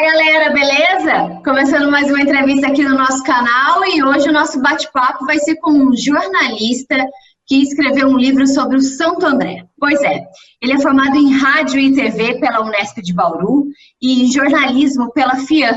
Galera, 0.00 0.50
beleza? 0.50 1.42
Começando 1.42 1.90
mais 1.90 2.08
uma 2.08 2.22
entrevista 2.22 2.68
aqui 2.68 2.84
no 2.84 2.96
nosso 2.96 3.20
canal 3.24 3.84
e 3.84 4.00
hoje 4.00 4.28
o 4.28 4.32
nosso 4.32 4.62
bate-papo 4.62 5.26
vai 5.26 5.40
ser 5.40 5.56
com 5.56 5.72
um 5.72 5.96
jornalista 5.96 7.04
que 7.44 7.60
escreveu 7.62 8.06
um 8.06 8.16
livro 8.16 8.46
sobre 8.46 8.76
o 8.76 8.80
Santo 8.80 9.26
André. 9.26 9.66
Pois 9.76 10.00
é, 10.02 10.24
ele 10.62 10.74
é 10.74 10.78
formado 10.78 11.16
em 11.16 11.36
rádio 11.36 11.80
e 11.80 11.92
TV 11.92 12.38
pela 12.38 12.60
Unesp 12.60 13.02
de 13.02 13.12
Bauru 13.12 13.66
e 14.00 14.22
em 14.22 14.30
jornalismo 14.30 15.10
pela 15.10 15.34
FIAN. 15.34 15.76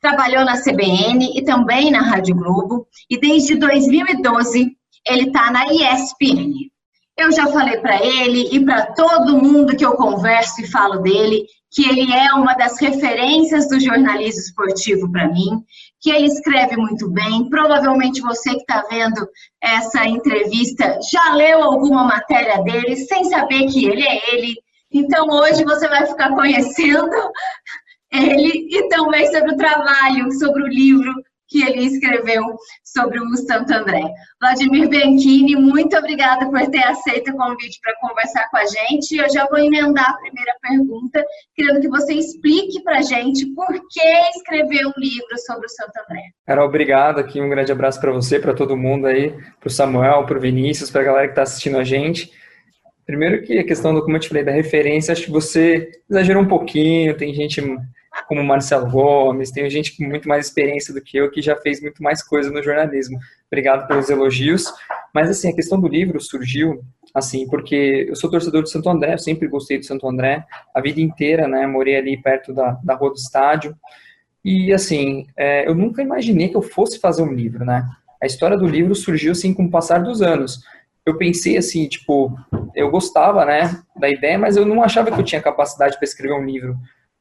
Trabalhou 0.00 0.42
na 0.42 0.58
CBN 0.58 1.36
e 1.36 1.44
também 1.44 1.90
na 1.90 2.00
Rádio 2.00 2.34
Globo 2.34 2.86
e 3.10 3.20
desde 3.20 3.56
2012 3.56 4.74
ele 5.06 5.24
está 5.24 5.50
na 5.50 5.66
ESPN. 5.66 6.70
Eu 7.14 7.30
já 7.30 7.46
falei 7.48 7.76
para 7.76 8.02
ele 8.02 8.48
e 8.52 8.64
para 8.64 8.86
todo 8.86 9.36
mundo 9.36 9.76
que 9.76 9.84
eu 9.84 9.92
converso 9.96 10.62
e 10.62 10.66
falo 10.66 11.02
dele 11.02 11.44
que 11.70 11.88
ele 11.88 12.12
é 12.12 12.32
uma 12.32 12.54
das 12.54 12.80
referências 12.80 13.68
do 13.68 13.78
jornalismo 13.78 14.40
esportivo 14.40 15.10
para 15.10 15.28
mim, 15.28 15.64
que 16.00 16.10
ele 16.10 16.26
escreve 16.26 16.76
muito 16.76 17.08
bem. 17.08 17.48
Provavelmente 17.48 18.20
você 18.20 18.50
que 18.50 18.60
está 18.60 18.84
vendo 18.90 19.28
essa 19.62 20.04
entrevista 20.06 20.98
já 21.10 21.34
leu 21.34 21.62
alguma 21.62 22.04
matéria 22.04 22.62
dele 22.62 22.96
sem 22.96 23.24
saber 23.24 23.66
que 23.66 23.86
ele 23.86 24.02
é 24.02 24.34
ele. 24.34 24.56
Então 24.92 25.28
hoje 25.28 25.64
você 25.64 25.86
vai 25.88 26.06
ficar 26.06 26.34
conhecendo 26.34 27.16
ele 28.12 28.68
e 28.70 28.88
também 28.88 29.30
sobre 29.30 29.52
o 29.52 29.56
trabalho, 29.56 30.32
sobre 30.32 30.64
o 30.64 30.68
livro 30.68 31.12
que 31.50 31.62
ele 31.62 31.84
escreveu 31.84 32.42
sobre 32.84 33.20
o 33.20 33.36
Santo 33.36 33.72
André. 33.72 34.00
Vladimir 34.40 34.88
Benchini, 34.88 35.56
muito 35.56 35.96
obrigada 35.96 36.48
por 36.48 36.60
ter 36.70 36.84
aceito 36.84 37.32
o 37.32 37.36
convite 37.36 37.80
para 37.82 37.94
conversar 38.00 38.48
com 38.50 38.56
a 38.56 38.64
gente. 38.64 39.16
Eu 39.16 39.28
já 39.30 39.46
vou 39.48 39.58
emendar 39.58 40.08
a 40.08 40.18
primeira 40.18 40.52
pergunta, 40.62 41.24
querendo 41.54 41.80
que 41.80 41.88
você 41.88 42.14
explique 42.14 42.82
para 42.84 42.98
a 42.98 43.02
gente 43.02 43.46
por 43.54 43.68
que 43.90 44.00
escrever 44.36 44.86
um 44.86 44.92
livro 44.96 45.38
sobre 45.44 45.66
o 45.66 45.70
Santo 45.70 45.92
André. 46.08 46.22
Carol, 46.46 46.68
obrigado 46.68 47.18
aqui, 47.18 47.40
um 47.40 47.50
grande 47.50 47.72
abraço 47.72 48.00
para 48.00 48.12
você, 48.12 48.38
para 48.38 48.54
todo 48.54 48.76
mundo 48.76 49.08
aí, 49.08 49.32
para 49.58 49.66
o 49.66 49.70
Samuel, 49.70 50.24
para 50.24 50.38
o 50.38 50.40
Vinícius, 50.40 50.90
para 50.90 51.00
a 51.00 51.04
galera 51.04 51.26
que 51.26 51.32
está 51.32 51.42
assistindo 51.42 51.76
a 51.76 51.84
gente. 51.84 52.30
Primeiro 53.04 53.42
que 53.42 53.58
a 53.58 53.66
questão 53.66 53.92
do, 53.92 54.02
como 54.02 54.16
eu 54.16 54.20
te 54.20 54.28
falei, 54.28 54.44
da 54.44 54.52
referência, 54.52 55.10
acho 55.10 55.24
que 55.24 55.32
você 55.32 55.90
exagerou 56.08 56.44
um 56.44 56.48
pouquinho, 56.48 57.16
tem 57.16 57.34
gente 57.34 57.60
como 58.30 58.44
Marcelo 58.44 58.88
Gomes, 58.88 59.50
tem 59.50 59.68
gente 59.68 59.96
com 59.96 60.04
muito 60.04 60.28
mais 60.28 60.46
experiência 60.46 60.94
do 60.94 61.00
que 61.00 61.16
eu 61.16 61.28
que 61.32 61.42
já 61.42 61.56
fez 61.56 61.82
muito 61.82 62.00
mais 62.00 62.22
coisa 62.22 62.48
no 62.48 62.62
jornalismo. 62.62 63.18
Obrigado 63.48 63.88
pelos 63.88 64.08
elogios. 64.08 64.72
Mas 65.12 65.28
assim, 65.28 65.48
a 65.48 65.52
questão 65.52 65.80
do 65.80 65.88
livro 65.88 66.20
surgiu 66.20 66.80
assim, 67.12 67.48
porque 67.48 68.06
eu 68.08 68.14
sou 68.14 68.30
torcedor 68.30 68.62
do 68.62 68.68
Santo 68.68 68.88
André, 68.88 69.18
sempre 69.18 69.48
gostei 69.48 69.78
do 69.78 69.84
Santo 69.84 70.06
André, 70.08 70.46
a 70.72 70.80
vida 70.80 71.00
inteira, 71.00 71.48
né, 71.48 71.66
morei 71.66 71.96
ali 71.96 72.16
perto 72.16 72.54
da, 72.54 72.78
da 72.84 72.94
rua 72.94 73.10
do 73.10 73.16
estádio, 73.16 73.76
e 74.44 74.72
assim, 74.72 75.26
é, 75.36 75.66
eu 75.68 75.74
nunca 75.74 76.00
imaginei 76.00 76.50
que 76.50 76.56
eu 76.56 76.62
fosse 76.62 77.00
fazer 77.00 77.22
um 77.22 77.32
livro, 77.32 77.64
né, 77.64 77.84
a 78.22 78.26
história 78.26 78.56
do 78.56 78.64
livro 78.64 78.94
surgiu 78.94 79.32
assim 79.32 79.52
com 79.52 79.64
o 79.64 79.70
passar 79.70 80.04
dos 80.04 80.22
anos, 80.22 80.62
eu 81.04 81.18
pensei 81.18 81.56
assim, 81.56 81.88
tipo, 81.88 82.32
eu 82.76 82.88
gostava, 82.92 83.44
né, 83.44 83.82
da 83.98 84.08
ideia, 84.08 84.38
mas 84.38 84.56
eu 84.56 84.64
não 84.64 84.80
achava 84.80 85.10
que 85.10 85.20
eu 85.20 85.24
tinha 85.24 85.42
capacidade 85.42 85.96
para 85.96 86.04
escrever 86.04 86.34
um 86.34 86.46
livro, 86.46 86.78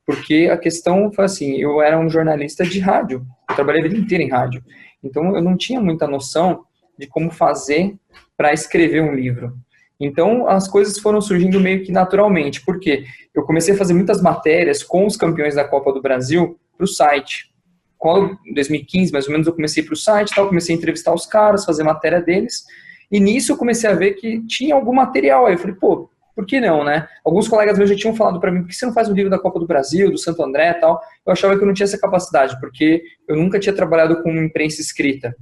porque 0.10 0.50
a 0.52 0.58
questão 0.58 1.12
foi 1.12 1.26
assim, 1.26 1.58
eu 1.58 1.84
era 1.84 2.00
um 2.00 2.10
jornalista 2.10 2.66
de 2.66 2.80
rádio, 2.80 3.24
eu 3.48 3.56
trabalhei 3.56 3.82
a 3.82 3.84
vida 3.84 3.96
inteira 3.96 4.24
em 4.24 4.30
rádio, 4.32 4.64
então 5.04 5.36
eu 5.36 5.42
não 5.44 5.56
tinha 5.56 5.80
muita 5.80 6.08
noção 6.08 6.64
de 6.98 7.06
como 7.06 7.30
fazer 7.30 7.96
para 8.36 8.52
escrever 8.52 9.04
um 9.04 9.14
livro. 9.14 9.56
Então 10.00 10.48
as 10.48 10.68
coisas 10.68 10.98
foram 10.98 11.22
surgindo 11.22 11.60
meio 11.60 11.84
que 11.84 11.92
naturalmente, 11.92 12.66
porque 12.66 13.04
eu 13.36 13.44
comecei 13.44 13.76
a 13.76 13.78
fazer 13.78 13.94
muitas 13.94 14.20
matérias 14.20 14.82
com 14.82 15.06
os 15.06 15.16
campeões 15.16 15.54
da 15.54 15.64
Copa 15.64 15.94
do 15.94 16.02
Brasil 16.02 16.60
para 16.76 16.86
o 16.86 16.88
site. 16.88 17.54
Quando, 17.96 18.36
em 18.48 18.56
2015, 18.56 19.12
mais 19.12 19.28
ou 19.28 19.32
menos, 19.32 19.46
eu 19.46 19.54
comecei 19.54 19.84
para 19.84 19.94
o 19.94 19.96
site, 19.96 20.34
tal, 20.34 20.48
comecei 20.48 20.74
a 20.74 20.78
entrevistar 20.80 21.14
os 21.14 21.28
caras, 21.28 21.66
fazer 21.66 21.84
matéria 21.84 22.20
deles, 22.20 22.64
e 23.12 23.20
nisso 23.20 23.52
eu 23.52 23.58
comecei 23.58 23.88
a 23.88 23.94
ver 23.94 24.14
que 24.14 24.44
tinha 24.48 24.74
algum 24.74 24.94
material. 24.94 25.46
Aí 25.46 25.54
eu 25.54 25.60
falei, 25.60 25.76
pô, 25.76 26.10
por 26.40 26.46
que 26.46 26.62
não, 26.62 26.86
né? 26.86 27.06
Alguns 27.26 27.50
colegas 27.50 27.78
meus 27.78 27.90
já 27.90 27.98
tinham 27.98 28.16
falado 28.16 28.40
para 28.40 28.50
mim, 28.50 28.62
por 28.62 28.70
que 28.70 28.74
você 28.74 28.86
não 28.86 28.94
faz 28.94 29.10
um 29.10 29.14
livro 29.14 29.30
da 29.30 29.38
Copa 29.38 29.60
do 29.60 29.68
Brasil, 29.68 30.10
do 30.10 30.18
Santo 30.18 30.42
André 30.42 30.70
e 30.70 30.74
tal? 30.76 31.02
Eu 31.26 31.34
achava 31.34 31.58
que 31.58 31.62
eu 31.62 31.68
não 31.68 31.74
tinha 31.74 31.84
essa 31.84 32.00
capacidade, 32.00 32.58
porque 32.62 33.04
eu 33.28 33.36
nunca 33.36 33.60
tinha 33.60 33.76
trabalhado 33.76 34.24
com 34.24 34.32
imprensa 34.32 34.80
escrita. 34.80 35.36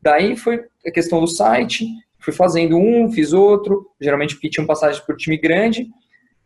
Daí 0.00 0.38
foi 0.38 0.64
a 0.86 0.90
questão 0.90 1.20
do 1.20 1.26
site, 1.26 1.86
fui 2.20 2.32
fazendo 2.32 2.78
um, 2.78 3.12
fiz 3.12 3.34
outro, 3.34 3.86
geralmente 4.00 4.34
porque 4.34 4.48
tinham 4.48 4.66
passagens 4.66 4.98
por 5.04 5.14
time 5.14 5.36
grande. 5.36 5.86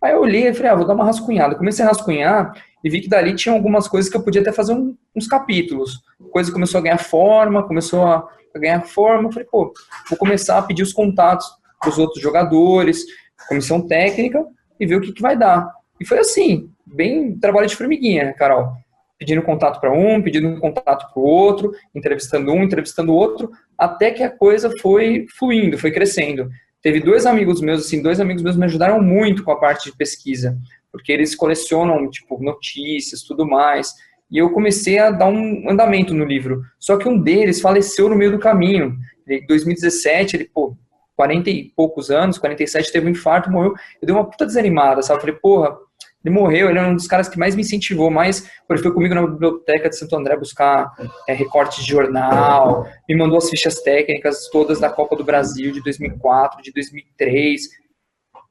Aí 0.03 0.11
eu 0.11 0.23
olhei 0.23 0.49
e 0.49 0.55
falei, 0.55 0.73
ah, 0.73 0.75
vou 0.75 0.87
dar 0.89 0.95
uma 0.95 1.05
rascunhada. 1.05 1.55
Comecei 1.55 1.85
a 1.85 1.89
rascunhar 1.89 2.53
e 2.83 2.91
vi 2.91 3.01
que 3.01 3.09
dali 3.09 3.33
tinha 3.37 3.55
algumas 3.55 3.87
coisas 3.87 4.11
que 4.11 4.17
eu 4.17 4.25
podia 4.25 4.41
até 4.41 4.51
fazer 4.51 4.73
um, 4.73 4.97
uns 5.15 5.29
capítulos. 5.29 6.01
Coisa 6.33 6.51
começou 6.51 6.81
a 6.81 6.83
ganhar 6.83 6.99
forma, 6.99 7.63
começou 7.63 8.05
a, 8.05 8.29
a 8.57 8.59
ganhar 8.59 8.81
forma. 8.81 9.29
Eu 9.29 9.33
falei, 9.33 9.49
pô, 9.49 9.73
vou 10.11 10.19
começar 10.19 10.59
a 10.59 10.63
pedir 10.63 10.83
os 10.83 10.93
contatos 10.93 11.47
dos 11.85 11.99
outros 11.99 12.21
jogadores, 12.21 13.05
comissão 13.49 13.87
técnica 13.87 14.45
e 14.79 14.87
ver 14.87 14.97
o 14.97 15.01
que, 15.01 15.13
que 15.13 15.23
vai 15.23 15.37
dar. 15.37 15.71
E 16.01 16.07
foi 16.07 16.19
assim, 16.19 16.71
bem 16.87 17.39
trabalho 17.39 17.67
de 17.67 17.77
formiguinha, 17.77 18.33
Carol? 18.35 18.73
Pedindo 19.19 19.43
contato 19.43 19.81
para 19.81 19.93
um, 19.93 20.21
pedindo 20.21 20.59
contato 20.61 21.13
para 21.13 21.23
o 21.23 21.25
outro, 21.25 21.73
entrevistando 21.95 22.53
um, 22.53 22.63
entrevistando 22.63 23.13
o 23.13 23.17
outro, 23.17 23.51
até 23.79 24.11
que 24.11 24.23
a 24.23 24.31
coisa 24.31 24.71
foi 24.81 25.27
fluindo, 25.39 25.79
foi 25.79 25.91
crescendo. 25.91 26.49
Teve 26.83 27.01
dois 27.01 27.25
amigos 27.25 27.61
meus, 27.61 27.87
assim, 27.87 28.03
dois 28.03 28.21
amigos 28.21 28.43
meus 28.43 28.57
me 28.57 28.67
ajudaram 28.67 29.01
muito 29.01 29.43
com 29.43 29.53
a 29.53 29.59
parte 29.59 29.91
de 29.91 29.97
pesquisa, 29.97 30.59
porque 30.93 31.11
eles 31.11 31.35
colecionam, 31.35 32.11
tipo, 32.11 32.43
notícias, 32.43 33.23
tudo 33.23 33.47
mais. 33.47 33.93
E 34.31 34.39
eu 34.39 34.51
comecei 34.51 34.99
a 34.99 35.11
dar 35.11 35.29
um 35.29 35.71
andamento 35.71 36.13
no 36.13 36.25
livro. 36.25 36.63
Só 36.79 36.97
que 36.97 37.09
um 37.09 37.19
deles 37.19 37.61
faleceu 37.61 38.09
no 38.09 38.17
meio 38.17 38.33
do 38.33 38.39
caminho. 38.39 38.97
Em 39.27 39.47
2017, 39.47 40.37
ele, 40.37 40.51
pô, 40.53 40.77
40 41.17 41.51
e 41.51 41.73
poucos 41.77 42.11
anos, 42.11 42.39
47, 42.39 42.93
teve 42.93 43.07
um 43.07 43.11
infarto, 43.11 43.51
morreu. 43.51 43.75
Eu 44.01 44.07
dei 44.07 44.15
uma 44.15 44.29
puta 44.29 44.47
desanimada, 44.47 45.03
sabe? 45.03 45.19
Eu 45.19 45.21
falei, 45.21 45.37
porra, 45.37 45.77
ele 46.25 46.35
morreu, 46.35 46.71
ele 46.71 46.79
é 46.79 46.83
um 46.83 46.97
dos 46.97 47.07
caras 47.07 47.29
que 47.29 47.39
mais 47.39 47.55
me 47.55 47.61
incentivou, 47.61 48.11
mais, 48.11 48.51
ele 48.71 48.79
foi 48.79 48.93
comigo 48.93 49.15
na 49.15 49.27
biblioteca 49.27 49.91
de 49.91 49.97
Santo 49.97 50.17
André 50.17 50.37
buscar 50.37 50.91
é, 51.29 51.35
recortes 51.35 51.85
de 51.85 51.91
jornal, 51.91 52.89
me 53.07 53.15
mandou 53.15 53.37
as 53.37 53.51
fichas 53.51 53.83
técnicas 53.83 54.49
todas 54.49 54.81
da 54.81 54.89
Copa 54.89 55.17
do 55.17 55.23
Brasil 55.23 55.71
de 55.71 55.83
2004, 55.83 56.63
de 56.63 56.73
2003, 56.73 57.69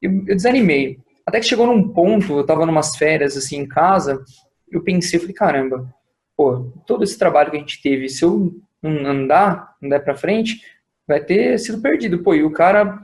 eu, 0.00 0.10
eu 0.28 0.36
desanimei. 0.36 0.98
Até 1.26 1.40
que 1.40 1.46
chegou 1.46 1.66
num 1.66 1.88
ponto, 1.88 2.38
eu 2.38 2.46
tava 2.46 2.64
numas 2.64 2.96
férias, 2.96 3.36
assim, 3.36 3.56
em 3.56 3.66
casa, 3.66 4.22
eu 4.70 4.82
pensei, 4.82 5.16
eu 5.16 5.22
falei, 5.22 5.34
caramba, 5.34 5.94
pô, 6.36 6.70
todo 6.86 7.02
esse 7.02 7.18
trabalho 7.18 7.50
que 7.50 7.56
a 7.56 7.60
gente 7.60 7.82
teve, 7.82 8.08
se 8.08 8.24
eu 8.24 8.54
não 8.80 9.10
andar, 9.10 9.74
não 9.80 9.88
der 9.88 10.00
pra 10.00 10.14
frente, 10.14 10.60
vai 11.06 11.20
ter 11.20 11.58
sido 11.58 11.80
perdido. 11.80 12.22
Pô, 12.22 12.34
e 12.34 12.42
o 12.42 12.50
cara 12.50 12.98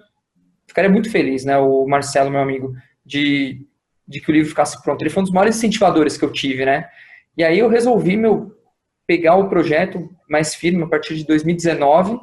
ficaria 0.67 0.91
muito 0.91 1.11
feliz, 1.11 1.45
né? 1.45 1.59
O 1.59 1.87
Marcelo, 1.87 2.31
meu 2.31 2.41
amigo, 2.41 2.75
de, 3.05 3.67
de 4.07 4.21
que 4.21 4.31
o 4.31 4.33
livro 4.33 4.49
ficasse 4.49 4.83
pronto. 4.83 5.03
Ele 5.03 5.11
foi 5.11 5.23
um 5.23 5.25
dos 5.25 5.33
maiores 5.33 5.57
incentivadores 5.57 6.17
que 6.17 6.25
eu 6.25 6.33
tive, 6.33 6.65
né? 6.65 6.89
E 7.37 7.45
aí 7.45 7.59
eu 7.59 7.69
resolvi, 7.69 8.17
meu, 8.17 8.57
pegar 9.07 9.35
o 9.35 9.49
projeto 9.49 10.09
mais 10.29 10.55
firme 10.55 10.83
a 10.83 10.87
partir 10.87 11.17
de 11.17 11.27
2019. 11.27 12.19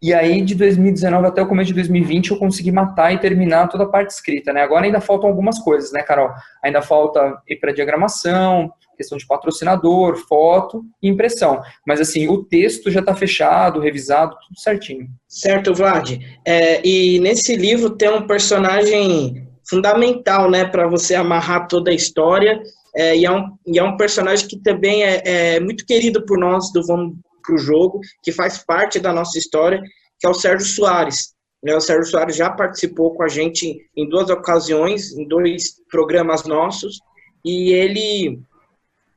E 0.00 0.14
aí, 0.14 0.40
de 0.42 0.54
2019 0.54 1.26
até 1.26 1.42
o 1.42 1.46
começo 1.46 1.68
de 1.68 1.74
2020, 1.74 2.30
eu 2.30 2.38
consegui 2.38 2.70
matar 2.70 3.12
e 3.12 3.18
terminar 3.18 3.68
toda 3.68 3.84
a 3.84 3.88
parte 3.88 4.10
escrita, 4.10 4.52
né? 4.52 4.62
Agora 4.62 4.86
ainda 4.86 5.00
faltam 5.00 5.28
algumas 5.28 5.58
coisas, 5.58 5.92
né, 5.92 6.02
Carol? 6.02 6.30
Ainda 6.62 6.80
falta 6.80 7.42
ir 7.48 7.56
para 7.56 7.72
diagramação, 7.72 8.72
questão 8.98 9.16
de 9.16 9.26
patrocinador, 9.26 10.16
foto 10.28 10.84
e 11.00 11.08
impressão. 11.08 11.62
Mas 11.86 12.00
assim, 12.00 12.28
o 12.28 12.44
texto 12.44 12.90
já 12.90 13.00
está 13.00 13.14
fechado, 13.14 13.80
revisado, 13.80 14.36
tudo 14.46 14.60
certinho. 14.60 15.08
Certo, 15.26 15.72
Vlad. 15.72 16.18
É, 16.44 16.86
e 16.86 17.20
nesse 17.20 17.56
livro 17.56 17.90
tem 17.90 18.10
um 18.10 18.26
personagem 18.26 19.48
fundamental, 19.68 20.50
né, 20.50 20.64
para 20.64 20.88
você 20.88 21.14
amarrar 21.14 21.68
toda 21.68 21.90
a 21.90 21.94
história. 21.94 22.60
É, 22.96 23.16
e, 23.16 23.24
é 23.24 23.30
um, 23.30 23.56
e 23.66 23.78
é 23.78 23.82
um 23.82 23.96
personagem 23.96 24.48
que 24.48 24.58
também 24.58 25.04
é, 25.04 25.22
é 25.24 25.60
muito 25.60 25.86
querido 25.86 26.26
por 26.26 26.38
nós 26.38 26.72
do 26.72 26.84
Vamos 26.84 27.14
para 27.46 27.54
o 27.54 27.58
Jogo, 27.58 28.00
que 28.22 28.32
faz 28.32 28.58
parte 28.58 28.98
da 28.98 29.12
nossa 29.12 29.38
história, 29.38 29.80
que 30.18 30.26
é 30.26 30.30
o 30.30 30.34
Sérgio 30.34 30.66
Soares. 30.66 31.34
Né, 31.62 31.74
o 31.74 31.80
Sérgio 31.80 32.10
Soares 32.10 32.36
já 32.36 32.50
participou 32.50 33.14
com 33.14 33.22
a 33.22 33.28
gente 33.28 33.78
em 33.96 34.08
duas 34.08 34.28
ocasiões, 34.30 35.12
em 35.12 35.26
dois 35.26 35.74
programas 35.90 36.44
nossos, 36.44 36.98
e 37.44 37.72
ele 37.72 38.40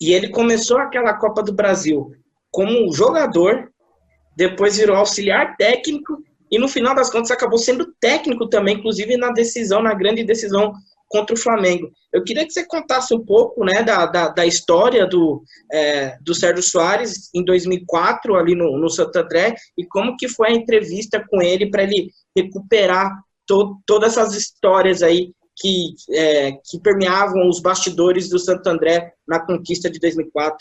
e 0.02 0.12
ele 0.12 0.30
começou 0.30 0.80
aquela 0.80 1.14
Copa 1.14 1.44
do 1.44 1.54
Brasil 1.54 2.12
como 2.50 2.92
jogador, 2.92 3.72
depois 4.36 4.78
virou 4.78 4.98
auxiliar 4.98 5.56
técnico 5.56 6.18
e 6.52 6.58
no 6.58 6.68
final 6.68 6.96
das 6.96 7.10
contas 7.10 7.30
acabou 7.30 7.60
sendo 7.60 7.94
técnico 8.02 8.50
também, 8.50 8.78
inclusive 8.78 9.16
na 9.16 9.32
decisão, 9.32 9.82
na 9.82 9.94
grande 9.94 10.24
decisão 10.24 10.74
contra 11.08 11.36
o 11.36 11.40
Flamengo. 11.40 11.92
Eu 12.12 12.24
queria 12.24 12.46
que 12.46 12.52
você 12.52 12.66
contasse 12.66 13.14
um 13.14 13.24
pouco 13.24 13.64
né, 13.64 13.84
da, 13.84 14.06
da, 14.06 14.30
da 14.30 14.46
história 14.46 15.06
do, 15.06 15.44
é, 15.72 16.18
do 16.22 16.34
Sérgio 16.34 16.64
Soares 16.64 17.30
em 17.34 17.44
2004, 17.44 18.36
ali 18.36 18.56
no, 18.56 18.78
no 18.78 18.90
Santo 18.90 19.18
André, 19.18 19.56
e 19.78 19.86
como 19.86 20.18
que 20.18 20.28
foi 20.28 20.50
a 20.50 20.54
entrevista 20.54 21.24
com 21.30 21.42
ele 21.42 21.70
para 21.70 21.84
ele 21.84 22.10
recuperar 22.36 23.12
to, 23.46 23.78
todas 23.86 24.18
essas 24.18 24.34
histórias 24.36 25.04
aí 25.04 25.32
que, 25.62 25.94
é, 26.10 26.52
que 26.52 26.80
permeavam 26.82 27.48
os 27.48 27.62
bastidores 27.62 28.30
do 28.30 28.40
Santo 28.40 28.68
André 28.68 29.14
na 29.28 29.40
conquista 29.40 29.90
de 29.90 30.00
2004? 30.00 30.58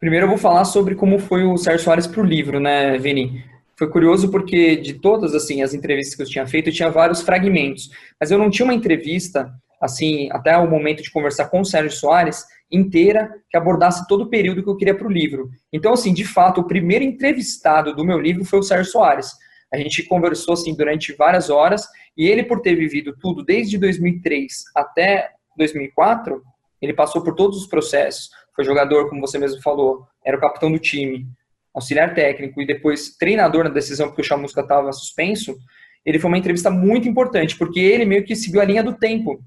Primeiro 0.00 0.26
eu 0.26 0.30
vou 0.30 0.38
falar 0.38 0.64
sobre 0.64 0.94
como 0.94 1.18
foi 1.18 1.44
o 1.44 1.56
Sérgio 1.56 1.84
Soares 1.84 2.06
para 2.06 2.20
o 2.20 2.24
livro, 2.24 2.60
né, 2.60 2.98
Vini? 2.98 3.44
Foi 3.76 3.88
curioso 3.88 4.30
porque 4.30 4.76
de 4.76 4.94
todas 4.94 5.34
assim 5.34 5.62
as 5.62 5.72
entrevistas 5.74 6.16
que 6.16 6.22
eu 6.22 6.26
tinha 6.26 6.46
feito, 6.46 6.68
eu 6.68 6.72
tinha 6.72 6.90
vários 6.90 7.22
fragmentos, 7.22 7.90
mas 8.20 8.30
eu 8.30 8.38
não 8.38 8.50
tinha 8.50 8.64
uma 8.64 8.74
entrevista 8.74 9.52
assim 9.80 10.28
até 10.32 10.56
o 10.56 10.68
momento 10.68 11.02
de 11.02 11.10
conversar 11.10 11.48
com 11.48 11.60
o 11.60 11.64
Sérgio 11.64 11.96
Soares 11.96 12.44
inteira 12.70 13.30
que 13.48 13.56
abordasse 13.56 14.06
todo 14.06 14.24
o 14.24 14.28
período 14.28 14.62
que 14.62 14.68
eu 14.68 14.76
queria 14.76 14.94
para 14.94 15.06
o 15.06 15.12
livro. 15.12 15.48
Então, 15.72 15.92
assim, 15.92 16.12
de 16.12 16.24
fato, 16.24 16.60
o 16.60 16.66
primeiro 16.66 17.04
entrevistado 17.04 17.94
do 17.94 18.04
meu 18.04 18.18
livro 18.18 18.44
foi 18.44 18.58
o 18.58 18.62
Sérgio 18.62 18.92
Soares. 18.92 19.30
A 19.72 19.76
gente 19.76 20.02
conversou 20.04 20.54
assim 20.54 20.74
durante 20.74 21.12
várias 21.12 21.50
horas 21.50 21.86
e 22.16 22.26
ele, 22.26 22.42
por 22.42 22.60
ter 22.60 22.74
vivido 22.74 23.14
tudo 23.20 23.44
desde 23.44 23.78
2003 23.78 24.64
até 24.74 25.30
2004, 25.56 26.42
ele 26.80 26.94
passou 26.94 27.22
por 27.22 27.34
todos 27.34 27.58
os 27.58 27.66
processos. 27.66 28.30
Foi 28.54 28.64
jogador, 28.64 29.08
como 29.08 29.20
você 29.20 29.38
mesmo 29.38 29.60
falou, 29.62 30.06
era 30.24 30.36
o 30.36 30.40
capitão 30.40 30.72
do 30.72 30.78
time, 30.78 31.26
auxiliar 31.74 32.14
técnico 32.14 32.60
e 32.60 32.66
depois 32.66 33.16
treinador 33.16 33.64
na 33.64 33.70
decisão 33.70 34.08
porque 34.08 34.22
o 34.22 34.24
Chamusca 34.24 34.62
estava 34.62 34.92
suspenso. 34.92 35.56
Ele 36.04 36.18
foi 36.18 36.30
uma 36.30 36.38
entrevista 36.38 36.70
muito 36.70 37.08
importante 37.08 37.56
porque 37.56 37.80
ele 37.80 38.04
meio 38.04 38.24
que 38.24 38.34
seguiu 38.34 38.60
a 38.60 38.64
linha 38.64 38.82
do 38.82 38.94
tempo 38.96 39.40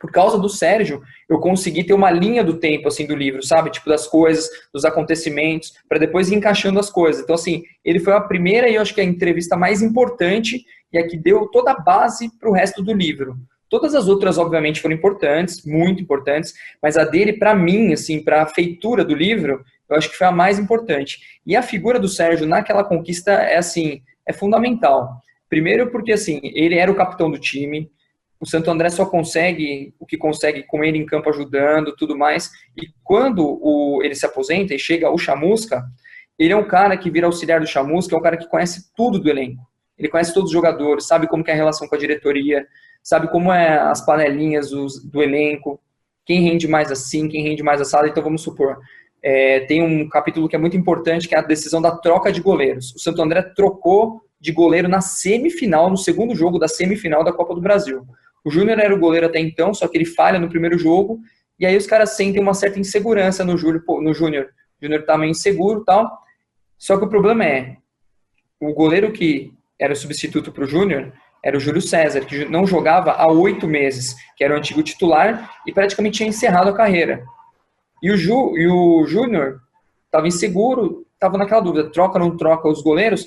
por 0.00 0.10
causa 0.10 0.38
do 0.38 0.48
Sérgio, 0.48 1.02
eu 1.28 1.38
consegui 1.38 1.84
ter 1.84 1.92
uma 1.92 2.10
linha 2.10 2.42
do 2.42 2.54
tempo, 2.54 2.88
assim, 2.88 3.06
do 3.06 3.14
livro, 3.14 3.42
sabe? 3.42 3.70
Tipo, 3.70 3.90
das 3.90 4.06
coisas, 4.06 4.48
dos 4.72 4.86
acontecimentos, 4.86 5.74
para 5.86 5.98
depois 5.98 6.30
ir 6.30 6.36
encaixando 6.36 6.80
as 6.80 6.88
coisas. 6.88 7.22
Então, 7.22 7.34
assim, 7.34 7.62
ele 7.84 8.00
foi 8.00 8.14
a 8.14 8.20
primeira 8.20 8.66
e 8.66 8.76
eu 8.76 8.82
acho 8.82 8.94
que 8.94 9.02
a 9.02 9.04
entrevista 9.04 9.58
mais 9.58 9.82
importante 9.82 10.64
e 10.90 10.96
a 10.96 11.06
que 11.06 11.18
deu 11.18 11.46
toda 11.48 11.72
a 11.72 11.78
base 11.78 12.30
para 12.38 12.48
o 12.48 12.52
resto 12.52 12.82
do 12.82 12.94
livro. 12.94 13.36
Todas 13.68 13.94
as 13.94 14.08
outras, 14.08 14.38
obviamente, 14.38 14.80
foram 14.80 14.94
importantes, 14.94 15.64
muito 15.66 16.02
importantes, 16.02 16.54
mas 16.82 16.96
a 16.96 17.04
dele, 17.04 17.34
para 17.34 17.54
mim, 17.54 17.92
assim, 17.92 18.24
para 18.24 18.42
a 18.42 18.46
feitura 18.46 19.04
do 19.04 19.14
livro, 19.14 19.62
eu 19.88 19.96
acho 19.96 20.10
que 20.10 20.16
foi 20.16 20.26
a 20.26 20.32
mais 20.32 20.58
importante. 20.58 21.18
E 21.46 21.54
a 21.54 21.62
figura 21.62 22.00
do 22.00 22.08
Sérgio 22.08 22.46
naquela 22.46 22.82
conquista 22.82 23.32
é, 23.32 23.58
assim, 23.58 24.00
é 24.26 24.32
fundamental. 24.32 25.20
Primeiro 25.48 25.90
porque, 25.90 26.12
assim, 26.12 26.40
ele 26.42 26.76
era 26.76 26.90
o 26.90 26.96
capitão 26.96 27.30
do 27.30 27.38
time, 27.38 27.90
o 28.40 28.46
Santo 28.46 28.70
André 28.70 28.88
só 28.88 29.04
consegue 29.04 29.94
o 30.00 30.06
que 30.06 30.16
consegue 30.16 30.62
com 30.62 30.82
ele 30.82 30.96
em 30.96 31.04
campo 31.04 31.28
ajudando, 31.28 31.94
tudo 31.94 32.16
mais. 32.16 32.50
E 32.74 32.88
quando 33.04 33.46
o, 33.46 34.02
ele 34.02 34.14
se 34.14 34.24
aposenta 34.24 34.74
e 34.74 34.78
chega 34.78 35.10
o 35.10 35.18
Chamusca, 35.18 35.84
ele 36.38 36.54
é 36.54 36.56
um 36.56 36.66
cara 36.66 36.96
que 36.96 37.10
vira 37.10 37.26
auxiliar 37.26 37.60
do 37.60 37.66
Chamusca, 37.66 38.16
é 38.16 38.18
um 38.18 38.22
cara 38.22 38.38
que 38.38 38.48
conhece 38.48 38.90
tudo 38.96 39.18
do 39.18 39.28
elenco. 39.28 39.62
Ele 39.98 40.08
conhece 40.08 40.32
todos 40.32 40.48
os 40.48 40.54
jogadores, 40.54 41.06
sabe 41.06 41.28
como 41.28 41.44
é 41.46 41.52
a 41.52 41.54
relação 41.54 41.86
com 41.86 41.94
a 41.94 41.98
diretoria, 41.98 42.66
sabe 43.02 43.28
como 43.28 43.52
é 43.52 43.78
as 43.78 44.04
panelinhas 44.04 44.70
dos, 44.70 45.04
do 45.04 45.22
elenco, 45.22 45.78
quem 46.24 46.40
rende 46.40 46.66
mais 46.66 46.90
assim, 46.90 47.28
quem 47.28 47.42
rende 47.42 47.62
mais 47.62 47.78
assado. 47.78 48.08
Então 48.08 48.22
vamos 48.22 48.40
supor, 48.40 48.78
é, 49.22 49.60
tem 49.60 49.82
um 49.82 50.08
capítulo 50.08 50.48
que 50.48 50.56
é 50.56 50.58
muito 50.58 50.78
importante, 50.78 51.28
que 51.28 51.34
é 51.34 51.38
a 51.38 51.42
decisão 51.42 51.82
da 51.82 51.90
troca 51.90 52.32
de 52.32 52.40
goleiros. 52.40 52.94
O 52.94 52.98
Santo 52.98 53.20
André 53.20 53.42
trocou 53.42 54.22
de 54.40 54.50
goleiro 54.50 54.88
na 54.88 55.02
semifinal, 55.02 55.90
no 55.90 55.98
segundo 55.98 56.34
jogo 56.34 56.58
da 56.58 56.66
semifinal 56.66 57.22
da 57.22 57.34
Copa 57.34 57.54
do 57.54 57.60
Brasil. 57.60 58.06
O 58.44 58.50
Júnior 58.50 58.78
era 58.78 58.94
o 58.94 58.98
goleiro 58.98 59.26
até 59.26 59.38
então, 59.38 59.74
só 59.74 59.86
que 59.86 59.96
ele 59.98 60.04
falha 60.06 60.38
no 60.38 60.48
primeiro 60.48 60.78
jogo, 60.78 61.20
e 61.58 61.66
aí 61.66 61.76
os 61.76 61.86
caras 61.86 62.16
sentem 62.16 62.42
uma 62.42 62.54
certa 62.54 62.80
insegurança 62.80 63.44
no 63.44 63.56
Júnior. 63.58 63.82
No 64.00 64.14
Júnior. 64.14 64.46
O 64.80 64.84
Júnior 64.84 65.04
tá 65.04 65.18
meio 65.18 65.30
inseguro 65.30 65.84
tal. 65.84 66.10
Só 66.78 66.96
que 66.96 67.04
o 67.04 67.08
problema 67.08 67.44
é, 67.44 67.76
o 68.58 68.72
goleiro 68.72 69.12
que 69.12 69.52
era 69.78 69.92
o 69.92 69.96
substituto 69.96 70.50
para 70.50 70.64
o 70.64 70.66
Júnior 70.66 71.12
era 71.42 71.56
o 71.56 71.60
Júlio 71.60 71.80
César, 71.80 72.20
que 72.20 72.44
não 72.46 72.66
jogava 72.66 73.12
há 73.12 73.30
oito 73.30 73.66
meses, 73.66 74.14
que 74.36 74.44
era 74.44 74.54
o 74.54 74.58
antigo 74.58 74.82
titular 74.82 75.50
e 75.66 75.72
praticamente 75.72 76.18
tinha 76.18 76.28
encerrado 76.28 76.68
a 76.68 76.74
carreira. 76.74 77.24
E 78.02 78.10
o, 78.10 78.16
Ju, 78.16 78.56
e 78.56 78.66
o 78.66 79.06
Júnior 79.06 79.60
estava 80.06 80.28
inseguro, 80.28 81.06
estava 81.14 81.38
naquela 81.38 81.60
dúvida, 81.60 81.90
troca 81.90 82.18
ou 82.18 82.28
não 82.28 82.36
troca 82.36 82.68
os 82.68 82.82
goleiros, 82.82 83.26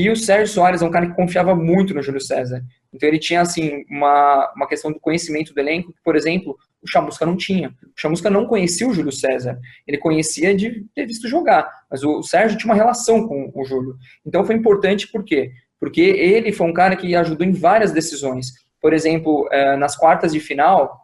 e 0.00 0.08
o 0.08 0.14
Sérgio 0.14 0.46
Soares 0.46 0.80
é 0.80 0.84
um 0.84 0.92
cara 0.92 1.08
que 1.08 1.16
confiava 1.16 1.56
muito 1.56 1.92
no 1.92 2.00
Júlio 2.00 2.20
César. 2.20 2.64
Então 2.94 3.08
ele 3.08 3.18
tinha, 3.18 3.40
assim, 3.40 3.84
uma, 3.90 4.52
uma 4.54 4.68
questão 4.68 4.92
do 4.92 5.00
conhecimento 5.00 5.52
do 5.52 5.58
elenco, 5.58 5.92
que, 5.92 5.98
por 6.04 6.14
exemplo, 6.14 6.56
o 6.80 6.88
Chamusca 6.88 7.26
não 7.26 7.36
tinha. 7.36 7.70
O 7.70 8.00
Chamusca 8.00 8.30
não 8.30 8.46
conhecia 8.46 8.86
o 8.86 8.94
Júlio 8.94 9.10
César. 9.10 9.58
Ele 9.84 9.98
conhecia 9.98 10.54
de 10.54 10.86
ter 10.94 11.04
visto 11.04 11.26
jogar, 11.26 11.68
mas 11.90 12.04
o 12.04 12.22
Sérgio 12.22 12.56
tinha 12.56 12.70
uma 12.70 12.76
relação 12.76 13.26
com 13.26 13.50
o 13.52 13.64
Júlio. 13.64 13.96
Então 14.24 14.44
foi 14.44 14.54
importante 14.54 15.08
por 15.08 15.24
quê? 15.24 15.50
Porque 15.80 16.00
ele 16.00 16.52
foi 16.52 16.68
um 16.68 16.72
cara 16.72 16.94
que 16.94 17.16
ajudou 17.16 17.44
em 17.44 17.50
várias 17.50 17.90
decisões. 17.90 18.52
Por 18.80 18.92
exemplo, 18.92 19.48
eh, 19.50 19.76
nas 19.76 19.96
quartas 19.96 20.32
de 20.32 20.38
final, 20.38 20.96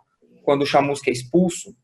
quando 0.44 0.62
o 0.62 0.66
Chamusca 0.66 1.10
é 1.10 1.12
expulso 1.12 1.74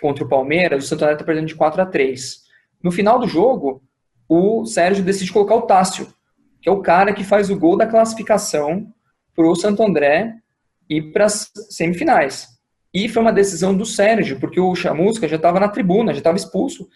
contra 0.00 0.22
o 0.22 0.28
Palmeiras, 0.28 0.84
o 0.84 0.86
Santo 0.86 1.02
André 1.02 1.14
está 1.14 1.24
perdendo 1.24 1.48
de 1.48 1.56
4 1.56 1.82
a 1.82 1.86
3. 1.86 2.42
No 2.80 2.92
final 2.92 3.18
do 3.18 3.26
jogo, 3.26 3.82
o 4.28 4.64
Sérgio 4.66 5.02
decide 5.02 5.32
colocar 5.32 5.56
o 5.56 5.62
Tássio, 5.62 6.06
que 6.60 6.68
é 6.68 6.72
o 6.72 6.82
cara 6.82 7.12
que 7.12 7.24
faz 7.24 7.50
o 7.50 7.58
gol 7.58 7.76
da 7.76 7.86
classificação 7.86 8.92
para 9.34 9.46
o 9.46 9.54
Santo 9.54 9.82
André 9.82 10.34
ir 10.88 11.12
para 11.12 11.26
as 11.26 11.50
semifinais. 11.70 12.48
E 12.92 13.08
foi 13.08 13.22
uma 13.22 13.32
decisão 13.32 13.76
do 13.76 13.86
Sérgio, 13.86 14.40
porque 14.40 14.60
o 14.60 14.74
Chamusca 14.74 15.28
já 15.28 15.36
estava 15.36 15.60
na 15.60 15.68
tribuna, 15.68 16.12
já 16.12 16.18
estava 16.18 16.36
expulso. 16.36 16.88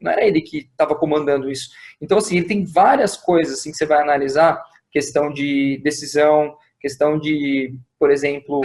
Não 0.00 0.10
era 0.10 0.24
ele 0.24 0.40
que 0.40 0.68
estava 0.70 0.94
comandando 0.94 1.50
isso. 1.50 1.70
Então, 2.00 2.18
assim, 2.18 2.38
ele 2.38 2.46
tem 2.46 2.64
várias 2.64 3.16
coisas 3.16 3.58
assim, 3.58 3.70
que 3.70 3.76
você 3.76 3.86
vai 3.86 4.00
analisar, 4.00 4.62
questão 4.90 5.30
de 5.30 5.80
decisão, 5.84 6.56
questão 6.80 7.18
de, 7.18 7.74
por 7.98 8.10
exemplo, 8.10 8.62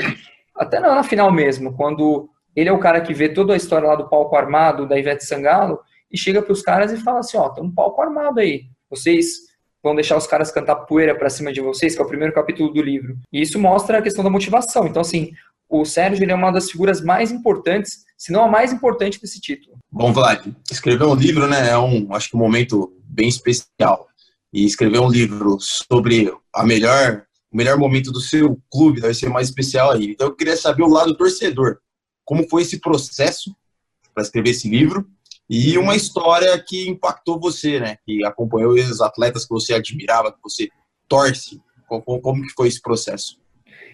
até 0.56 0.80
na 0.80 1.04
final 1.04 1.32
mesmo, 1.32 1.76
quando 1.76 2.30
ele 2.56 2.70
é 2.70 2.72
o 2.72 2.80
cara 2.80 3.02
que 3.02 3.14
vê 3.14 3.30
toda 3.30 3.54
a 3.54 3.58
história 3.58 3.88
lá 3.88 3.96
do 3.96 4.10
palco 4.10 4.36
armado 4.36 4.88
da 4.88 4.98
Ivete 4.98 5.26
Sangalo 5.26 5.80
e 6.12 6.18
chega 6.18 6.42
para 6.42 6.54
os 6.54 6.62
caras 6.62 6.92
e 6.92 6.98
fala 6.98 7.20
assim, 7.20 7.38
ó, 7.38 7.50
tem 7.50 7.64
um 7.64 7.74
palco 7.74 8.02
armado 8.02 8.40
aí. 8.40 8.64
Vocês 8.90 9.49
vão 9.84 9.96
deixar 9.96 10.18
os 10.18 10.28
caras 10.28 10.52
cantar 10.52 10.76
poeira 10.76 11.16
para 11.16 11.30
cima 11.30 11.52
de 11.52 11.62
vocês, 11.62 11.96
que 11.96 12.02
é 12.02 12.06
o 12.06 12.08
primeiro 12.08 12.34
capítulo 12.34 12.74
do 12.74 12.82
livro. 12.82 13.18
E 13.32 13.42
isso 13.42 13.60
mostra 13.60 14.00
a 14.00 14.02
questão 14.02 14.24
da 14.24 14.30
motivação. 14.30 14.86
Então, 14.88 15.02
assim, 15.02 15.32
o 15.70 15.86
Sérgio 15.86 16.24
ele 16.24 16.32
é 16.32 16.36
uma 16.36 16.52
das 16.52 16.72
figuras 16.72 17.02
mais 17.02 17.32
importantes, 17.32 18.04
se 18.18 18.32
não 18.32 18.44
a 18.44 18.48
mais 18.48 18.74
importante 18.74 19.22
desse 19.22 19.40
título. 19.40 19.78
Bom, 19.92 20.12
Vlad, 20.12 20.48
escrever 20.72 21.06
um 21.06 21.16
livro, 21.16 21.48
né, 21.48 21.70
é 21.70 21.78
um, 21.78 22.12
acho 22.14 22.30
que 22.30 22.36
um 22.36 22.40
momento 22.40 22.94
bem 23.06 23.30
especial. 23.30 24.08
E 24.52 24.66
escrever 24.66 25.00
um 25.00 25.10
livro 25.10 25.58
sobre 25.60 26.34
a 26.54 26.66
melhor, 26.66 27.24
o 27.52 27.58
melhor 27.58 27.78
momento 27.78 28.12
do 28.12 28.20
seu 28.20 28.60
clube 28.72 29.00
deve 29.00 29.14
ser 29.14 29.30
mais 29.30 29.48
especial 29.48 29.92
aí. 29.92 30.12
Então, 30.12 30.28
eu 30.28 30.36
queria 30.36 30.58
saber 30.58 30.82
o 30.82 30.90
lado 30.90 31.16
torcedor. 31.16 31.78
Como 32.26 32.48
foi 32.50 32.64
esse 32.64 32.80
processo 32.80 33.56
para 34.14 34.24
escrever 34.24 34.50
esse 34.50 34.68
livro? 34.68 35.08
E 35.50 35.78
uma 35.78 35.96
história 35.96 36.58
que 36.64 36.88
impactou 36.88 37.40
você, 37.40 37.80
né? 37.80 37.98
Que 38.06 38.24
acompanhou 38.24 38.74
os 38.74 39.02
atletas 39.02 39.46
que 39.46 39.50
você 39.50 39.74
admirava, 39.74 40.32
que 40.32 40.38
você 40.44 40.70
torce. 41.08 41.60
Como, 41.88 42.22
como 42.22 42.44
que 42.44 42.54
foi 42.54 42.68
esse 42.68 42.80
processo? 42.80 43.40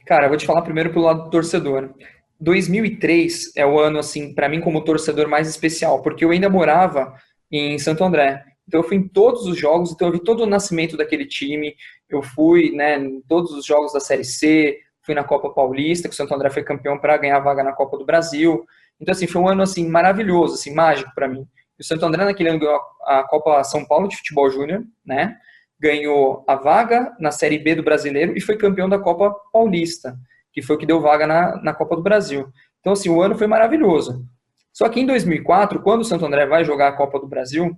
Cara, 0.05 0.25
eu 0.25 0.29
vou 0.29 0.37
te 0.37 0.45
falar 0.45 0.61
primeiro 0.63 0.91
pelo 0.91 1.05
lado 1.05 1.23
do 1.23 1.29
torcedor. 1.29 1.93
2003 2.39 3.55
é 3.55 3.65
o 3.65 3.79
ano, 3.79 3.99
assim, 3.99 4.33
para 4.33 4.49
mim 4.49 4.59
como 4.59 4.83
torcedor 4.83 5.29
mais 5.29 5.47
especial, 5.47 6.01
porque 6.01 6.25
eu 6.25 6.31
ainda 6.31 6.49
morava 6.49 7.15
em 7.49 7.79
Santo 7.79 8.03
André. 8.03 8.43
Então 8.67 8.81
eu 8.81 8.87
fui 8.87 8.97
em 8.97 9.07
todos 9.07 9.45
os 9.45 9.57
jogos, 9.57 9.91
então 9.91 10.09
eu 10.09 10.11
vi 10.11 10.19
todo 10.19 10.43
o 10.43 10.45
nascimento 10.45 10.97
daquele 10.97 11.25
time. 11.25 11.73
Eu 12.09 12.21
fui, 12.21 12.71
né, 12.71 12.97
em 12.97 13.21
todos 13.21 13.51
os 13.51 13.65
jogos 13.65 13.93
da 13.93 13.99
Série 13.99 14.25
C, 14.25 14.77
fui 15.01 15.15
na 15.15 15.23
Copa 15.23 15.51
Paulista, 15.51 16.09
que 16.09 16.13
o 16.13 16.17
Santo 16.17 16.33
André 16.33 16.49
foi 16.49 16.63
campeão 16.63 16.97
para 16.97 17.17
ganhar 17.17 17.37
a 17.37 17.41
vaga 17.41 17.63
na 17.63 17.71
Copa 17.71 17.97
do 17.97 18.05
Brasil. 18.05 18.65
Então, 18.99 19.11
assim, 19.11 19.27
foi 19.27 19.41
um 19.41 19.47
ano, 19.47 19.61
assim, 19.61 19.87
maravilhoso, 19.87 20.55
assim, 20.55 20.73
mágico 20.73 21.11
para 21.13 21.27
mim. 21.27 21.45
O 21.79 21.83
Santo 21.83 22.05
André 22.05 22.23
naquele 22.23 22.49
ano 22.49 22.59
ganhou 22.59 22.79
a 23.05 23.23
Copa 23.23 23.63
São 23.63 23.85
Paulo 23.85 24.07
de 24.07 24.15
Futebol 24.17 24.49
Júnior, 24.49 24.83
né? 25.05 25.37
Ganhou 25.79 26.43
a 26.47 26.55
vaga 26.55 27.13
na 27.19 27.31
Série 27.31 27.59
B 27.59 27.75
do 27.75 27.83
Brasileiro 27.83 28.37
e 28.37 28.41
foi 28.41 28.55
campeão 28.55 28.87
da 28.87 28.97
Copa 28.97 29.35
Paulista, 29.51 30.17
que 30.53 30.61
foi 30.61 30.77
o 30.77 30.79
que 30.79 30.85
deu 30.85 31.01
vaga 31.01 31.27
na, 31.27 31.61
na 31.61 31.73
Copa 31.73 31.95
do 31.95 32.01
Brasil. 32.01 32.47
Então, 32.79 32.93
assim, 32.93 33.09
o 33.09 33.21
ano 33.21 33.37
foi 33.37 33.47
maravilhoso. 33.47 34.25
Só 34.71 34.87
que 34.87 34.99
em 34.99 35.05
2004, 35.05 35.81
quando 35.81 36.01
o 36.01 36.05
Santo 36.05 36.25
André 36.25 36.45
vai 36.45 36.63
jogar 36.63 36.87
a 36.87 36.93
Copa 36.93 37.19
do 37.19 37.27
Brasil, 37.27 37.77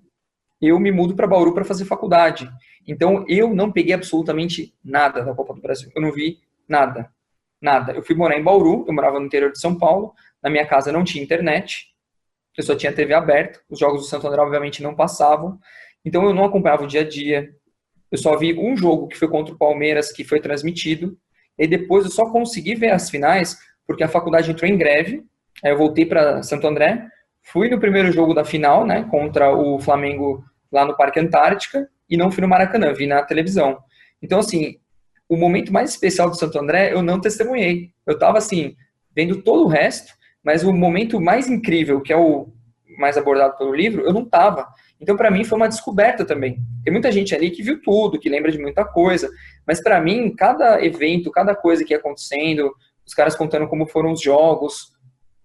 eu 0.61 0.79
me 0.79 0.91
mudo 0.91 1.15
para 1.15 1.27
Bauru 1.27 1.53
para 1.53 1.65
fazer 1.65 1.85
faculdade. 1.85 2.49
Então, 2.87 3.25
eu 3.27 3.53
não 3.53 3.71
peguei 3.71 3.93
absolutamente 3.93 4.73
nada 4.83 5.23
da 5.23 5.33
Copa 5.33 5.53
do 5.53 5.61
Brasil. 5.61 5.91
Eu 5.95 6.01
não 6.01 6.11
vi 6.11 6.39
nada. 6.67 7.09
Nada. 7.61 7.93
Eu 7.93 8.03
fui 8.03 8.15
morar 8.15 8.37
em 8.37 8.43
Bauru, 8.43 8.85
eu 8.87 8.93
morava 8.93 9.19
no 9.19 9.25
interior 9.25 9.51
de 9.51 9.59
São 9.59 9.77
Paulo, 9.77 10.13
na 10.41 10.49
minha 10.49 10.65
casa 10.65 10.91
não 10.91 11.03
tinha 11.03 11.23
internet, 11.23 11.87
eu 12.57 12.63
só 12.63 12.75
tinha 12.75 12.91
TV 12.91 13.13
aberta, 13.13 13.59
os 13.69 13.79
jogos 13.79 14.01
do 14.01 14.07
Santo 14.07 14.27
André 14.27 14.41
obviamente 14.41 14.81
não 14.81 14.95
passavam, 14.95 15.59
então 16.03 16.23
eu 16.23 16.33
não 16.33 16.45
acompanhava 16.45 16.83
o 16.83 16.87
dia 16.87 17.01
a 17.01 17.07
dia. 17.07 17.49
Eu 18.11 18.17
só 18.17 18.37
vi 18.37 18.57
um 18.57 18.75
jogo 18.75 19.07
que 19.07 19.17
foi 19.17 19.27
contra 19.27 19.53
o 19.53 19.57
Palmeiras, 19.57 20.11
que 20.11 20.23
foi 20.23 20.39
transmitido, 20.39 21.17
e 21.57 21.67
depois 21.67 22.05
eu 22.05 22.11
só 22.11 22.29
consegui 22.31 22.75
ver 22.75 22.91
as 22.91 23.09
finais 23.09 23.57
porque 23.85 24.03
a 24.03 24.07
faculdade 24.07 24.51
entrou 24.51 24.69
em 24.69 24.77
greve, 24.77 25.23
aí 25.63 25.71
eu 25.71 25.77
voltei 25.77 26.05
para 26.05 26.43
Santo 26.43 26.67
André, 26.67 27.07
fui 27.41 27.69
no 27.69 27.79
primeiro 27.79 28.11
jogo 28.11 28.33
da 28.33 28.43
final, 28.43 28.85
né, 28.85 29.07
contra 29.09 29.55
o 29.55 29.79
Flamengo 29.79 30.43
lá 30.71 30.85
no 30.85 30.95
Parque 30.95 31.19
Antártica, 31.19 31.89
e 32.09 32.17
não 32.17 32.31
fui 32.31 32.41
no 32.41 32.47
Maracanã, 32.47 32.93
vi 32.93 33.07
na 33.07 33.23
televisão. 33.23 33.77
Então, 34.21 34.39
assim, 34.39 34.77
o 35.29 35.35
momento 35.35 35.73
mais 35.73 35.89
especial 35.89 36.29
do 36.29 36.37
Santo 36.37 36.57
André 36.59 36.93
eu 36.93 37.01
não 37.01 37.19
testemunhei. 37.19 37.91
Eu 38.05 38.13
estava 38.13 38.37
assim, 38.37 38.75
vendo 39.15 39.41
todo 39.41 39.65
o 39.65 39.67
resto, 39.67 40.13
mas 40.43 40.63
o 40.63 40.71
momento 40.71 41.19
mais 41.19 41.47
incrível, 41.47 42.01
que 42.01 42.13
é 42.13 42.17
o 42.17 42.47
mais 42.97 43.17
abordado 43.17 43.57
pelo 43.57 43.75
livro, 43.75 44.03
eu 44.03 44.13
não 44.13 44.23
estava. 44.23 44.67
Então, 44.99 45.15
para 45.15 45.29
mim, 45.29 45.43
foi 45.43 45.57
uma 45.57 45.67
descoberta 45.67 46.25
também. 46.25 46.59
Tem 46.83 46.91
muita 46.91 47.11
gente 47.11 47.35
ali 47.35 47.51
que 47.51 47.61
viu 47.61 47.81
tudo, 47.81 48.19
que 48.19 48.29
lembra 48.29 48.51
de 48.51 48.57
muita 48.57 48.83
coisa, 48.83 49.29
mas 49.65 49.81
para 49.81 49.99
mim, 50.01 50.33
cada 50.35 50.83
evento, 50.83 51.29
cada 51.29 51.55
coisa 51.55 51.83
que 51.83 51.93
ia 51.93 51.97
acontecendo, 51.97 52.73
os 53.05 53.13
caras 53.13 53.35
contando 53.35 53.67
como 53.67 53.85
foram 53.85 54.11
os 54.11 54.21
jogos, 54.21 54.91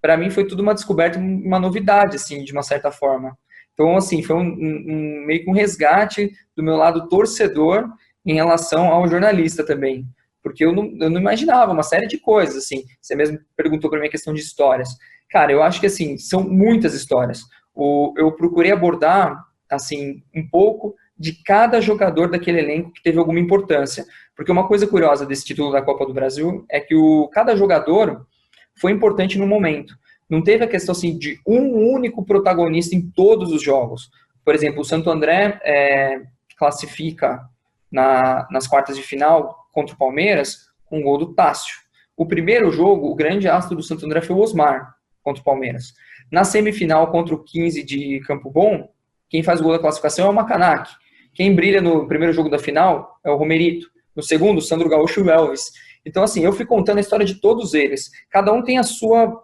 para 0.00 0.16
mim 0.16 0.30
foi 0.30 0.46
tudo 0.46 0.62
uma 0.62 0.74
descoberta, 0.74 1.18
uma 1.18 1.60
novidade, 1.60 2.16
assim, 2.16 2.42
de 2.42 2.52
uma 2.52 2.62
certa 2.62 2.90
forma. 2.90 3.36
Então, 3.74 3.96
assim, 3.96 4.22
foi 4.22 4.36
um, 4.36 4.40
um, 4.40 5.24
meio 5.26 5.44
que 5.44 5.50
um 5.50 5.54
resgate 5.54 6.30
do 6.56 6.62
meu 6.62 6.76
lado 6.76 7.08
torcedor 7.08 7.88
em 8.24 8.34
relação 8.34 8.88
ao 8.88 9.08
jornalista 9.08 9.64
também. 9.64 10.06
Porque 10.42 10.64
eu 10.64 10.72
não, 10.72 10.84
eu 11.00 11.10
não 11.10 11.20
imaginava 11.20 11.72
uma 11.72 11.82
série 11.82 12.06
de 12.06 12.18
coisas, 12.18 12.56
assim. 12.56 12.84
Você 13.00 13.14
mesmo 13.14 13.38
perguntou 13.56 13.88
para 13.88 14.00
mim 14.00 14.06
a 14.06 14.10
questão 14.10 14.34
de 14.34 14.40
histórias. 14.40 14.88
Cara, 15.30 15.52
eu 15.52 15.62
acho 15.62 15.80
que, 15.80 15.86
assim, 15.86 16.18
são 16.18 16.42
muitas 16.42 16.94
histórias. 16.94 17.42
O, 17.74 18.12
eu 18.16 18.32
procurei 18.32 18.72
abordar, 18.72 19.44
assim, 19.70 20.22
um 20.34 20.46
pouco 20.46 20.94
de 21.16 21.32
cada 21.44 21.80
jogador 21.80 22.28
daquele 22.28 22.58
elenco 22.58 22.92
que 22.92 23.02
teve 23.02 23.18
alguma 23.18 23.38
importância. 23.38 24.04
Porque 24.34 24.50
uma 24.50 24.66
coisa 24.66 24.86
curiosa 24.86 25.24
desse 25.24 25.44
título 25.44 25.70
da 25.70 25.80
Copa 25.80 26.04
do 26.04 26.12
Brasil 26.12 26.64
é 26.68 26.80
que 26.80 26.94
o, 26.94 27.28
cada 27.28 27.54
jogador 27.54 28.26
foi 28.74 28.90
importante 28.90 29.38
no 29.38 29.46
momento. 29.46 29.94
Não 30.28 30.42
teve 30.42 30.64
a 30.64 30.68
questão 30.68 30.92
assim, 30.92 31.16
de 31.16 31.38
um 31.46 31.92
único 31.92 32.24
protagonista 32.24 32.96
em 32.96 33.02
todos 33.02 33.52
os 33.52 33.62
jogos. 33.62 34.10
Por 34.44 34.54
exemplo, 34.54 34.80
o 34.80 34.84
Santo 34.84 35.10
André 35.10 35.60
é, 35.62 36.22
classifica 36.58 37.48
na, 37.92 38.48
nas 38.50 38.66
quartas 38.66 38.96
de 38.96 39.02
final 39.02 39.68
contra 39.72 39.94
o 39.94 39.98
Palmeiras 39.98 40.72
com 40.86 40.98
um 40.98 41.02
gol 41.02 41.18
do 41.18 41.34
Tássio. 41.34 41.76
O 42.16 42.26
primeiro 42.26 42.70
jogo, 42.70 43.08
o 43.08 43.14
grande 43.14 43.48
astro 43.48 43.76
do 43.76 43.82
Santo 43.82 44.04
André 44.04 44.20
foi 44.20 44.34
o 44.34 44.40
Osmar 44.40 44.94
contra 45.22 45.40
o 45.40 45.44
Palmeiras. 45.44 45.92
Na 46.30 46.44
semifinal 46.44 47.10
contra 47.10 47.34
o 47.34 47.42
15 47.42 47.82
de 47.82 48.20
Campo 48.26 48.50
Bom, 48.50 48.88
quem 49.28 49.42
faz 49.42 49.60
o 49.60 49.62
gol 49.62 49.72
da 49.72 49.78
classificação 49.78 50.26
é 50.26 50.30
o 50.30 50.34
Macanac. 50.34 50.90
Quem 51.34 51.54
brilha 51.54 51.80
no 51.80 52.06
primeiro 52.06 52.32
jogo 52.32 52.50
da 52.50 52.58
final 52.58 53.18
é 53.24 53.30
o 53.30 53.36
Romerito. 53.36 53.86
No 54.14 54.22
segundo, 54.22 54.58
o 54.58 54.62
Sandro 54.62 54.88
Gaúcho 54.88 55.20
e 55.20 55.22
o 55.22 55.30
Elvis. 55.30 55.72
Então, 56.04 56.22
assim, 56.22 56.44
eu 56.44 56.52
fui 56.52 56.66
contando 56.66 56.98
a 56.98 57.00
história 57.00 57.24
de 57.24 57.36
todos 57.36 57.72
eles. 57.72 58.10
Cada 58.30 58.52
um 58.52 58.62
tem 58.62 58.78
a 58.78 58.82
sua 58.82 59.42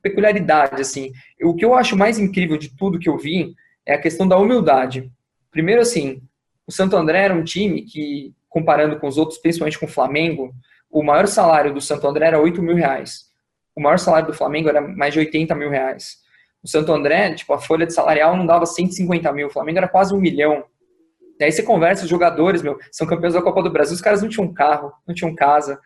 peculiaridade, 0.00 0.80
assim. 0.80 1.10
O 1.42 1.54
que 1.54 1.64
eu 1.64 1.74
acho 1.74 1.96
mais 1.96 2.18
incrível 2.18 2.56
de 2.56 2.76
tudo 2.76 2.98
que 2.98 3.08
eu 3.08 3.18
vi 3.18 3.54
é 3.84 3.94
a 3.94 4.00
questão 4.00 4.28
da 4.28 4.38
humildade. 4.38 5.10
Primeiro, 5.50 5.80
assim, 5.80 6.22
o 6.66 6.72
Santo 6.72 6.96
André 6.96 7.24
era 7.24 7.34
um 7.34 7.44
time 7.44 7.82
que, 7.82 8.34
comparando 8.48 8.98
com 8.98 9.06
os 9.06 9.16
outros, 9.16 9.38
principalmente 9.38 9.78
com 9.78 9.86
o 9.86 9.88
Flamengo, 9.88 10.52
o 10.90 11.02
maior 11.02 11.26
salário 11.26 11.72
do 11.72 11.80
Santo 11.80 12.06
André 12.06 12.26
era 12.26 12.40
8 12.40 12.62
mil 12.62 12.74
reais. 12.74 13.26
O 13.74 13.80
maior 13.80 13.98
salário 13.98 14.28
do 14.28 14.34
Flamengo 14.34 14.68
era 14.68 14.80
mais 14.80 15.12
de 15.12 15.20
80 15.20 15.54
mil 15.54 15.70
reais. 15.70 16.16
O 16.62 16.68
Santo 16.68 16.92
André, 16.92 17.34
tipo, 17.34 17.52
a 17.52 17.58
folha 17.58 17.86
de 17.86 17.92
salarial 17.92 18.36
não 18.36 18.46
dava 18.46 18.66
150 18.66 19.32
mil, 19.32 19.46
o 19.46 19.50
Flamengo 19.50 19.78
era 19.78 19.88
quase 19.88 20.14
um 20.14 20.20
milhão. 20.20 20.64
E 21.38 21.44
aí 21.44 21.52
você 21.52 21.62
conversa, 21.62 22.04
os 22.04 22.10
jogadores, 22.10 22.62
meu, 22.62 22.78
são 22.90 23.06
campeões 23.06 23.34
da 23.34 23.42
Copa 23.42 23.62
do 23.62 23.70
Brasil, 23.70 23.94
os 23.94 24.00
caras 24.00 24.22
não 24.22 24.28
tinham 24.28 24.52
carro, 24.52 24.92
não 25.06 25.14
tinham 25.14 25.34
casa, 25.34 25.78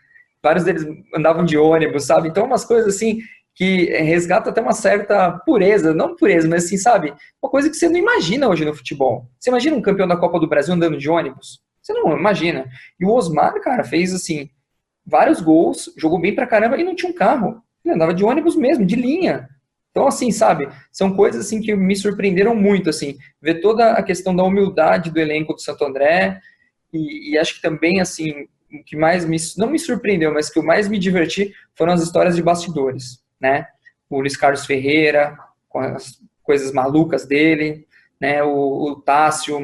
vários 0.43 0.65
deles 0.65 0.87
andavam 1.15 1.45
de 1.45 1.59
ônibus, 1.59 2.05
sabe? 2.05 2.29
Então, 2.29 2.47
umas 2.47 2.65
coisas 2.65 2.95
assim 2.95 3.19
que 3.55 3.87
resgata 3.87 4.51
até 4.51 4.61
uma 4.61 4.73
certa 4.73 5.31
pureza, 5.31 5.93
não 5.93 6.17
pureza, 6.17 6.49
mas 6.49 6.65
assim, 6.65 6.77
sabe? 6.77 7.13
Uma 7.43 7.51
coisa 7.51 7.69
que 7.69 7.77
você 7.77 7.89
não 7.89 7.97
imagina 7.97 8.49
hoje 8.49 8.65
no 8.65 8.75
futebol. 8.75 9.27
Você 9.39 9.51
imagina 9.51 9.77
um 9.77 9.83
campeão 9.83 10.09
da 10.09 10.17
Copa 10.17 10.39
do 10.39 10.49
Brasil 10.49 10.75
andando 10.75 10.97
de 10.97 11.11
ônibus? 11.11 11.61
Você 11.83 11.93
não 11.93 12.17
imagina. 12.17 12.67
E 12.99 13.05
o 13.05 13.11
Osmar, 13.11 13.61
cara, 13.61 13.85
fez 13.85 14.15
assim, 14.15 14.49
vários 15.05 15.41
gols, 15.41 15.93
jogou 15.97 16.21
bem 16.21 16.35
pra 16.35 16.47
caramba 16.47 16.79
e 16.79 16.85
não 16.85 16.95
tinha 16.95 17.11
um 17.11 17.15
carro. 17.15 17.63
Ele 17.85 17.95
andava 17.95 18.15
de 18.15 18.25
ônibus 18.25 18.57
mesmo, 18.57 18.87
de 18.87 18.97
linha. 18.97 19.49
Então, 19.91 20.07
assim, 20.07 20.31
sabe, 20.31 20.69
são 20.93 21.15
coisas 21.15 21.45
assim 21.45 21.61
que 21.61 21.75
me 21.75 21.97
surpreenderam 21.97 22.55
muito, 22.55 22.89
assim, 22.89 23.17
ver 23.43 23.61
toda 23.61 23.93
a 23.93 24.03
questão 24.03 24.35
da 24.35 24.45
humildade 24.45 25.11
do 25.11 25.19
elenco 25.19 25.53
do 25.53 25.61
Santo 25.61 25.85
André 25.85 26.41
e, 26.93 27.33
e 27.33 27.39
acho 27.39 27.57
que 27.57 27.63
também, 27.63 28.01
assim, 28.01 28.47
o 28.73 28.85
que 28.85 28.97
mais 28.97 29.25
me, 29.25 29.37
não 29.59 29.69
me 29.69 29.79
surpreendeu, 29.79 30.33
mas 30.33 30.49
que 30.49 30.61
eu 30.61 30.63
mais 30.63 30.89
me 30.89 30.99
diverti 30.99 31.53
foram 31.75 31.93
as 31.93 32.03
histórias 32.03 32.37
de 32.37 32.43
bastidores, 32.43 33.21
né? 33.41 33.67
O 34.09 34.21
Luiz 34.21 34.37
Carlos 34.37 34.67
Ferreira, 34.67 35.39
com 35.69 35.79
as 35.79 36.21
coisas 36.43 36.73
malucas 36.73 37.27
dele, 37.27 37.87
né? 38.21 38.43
O, 38.43 38.91
o 38.91 39.01
Tássio, 39.01 39.57
o 39.57 39.61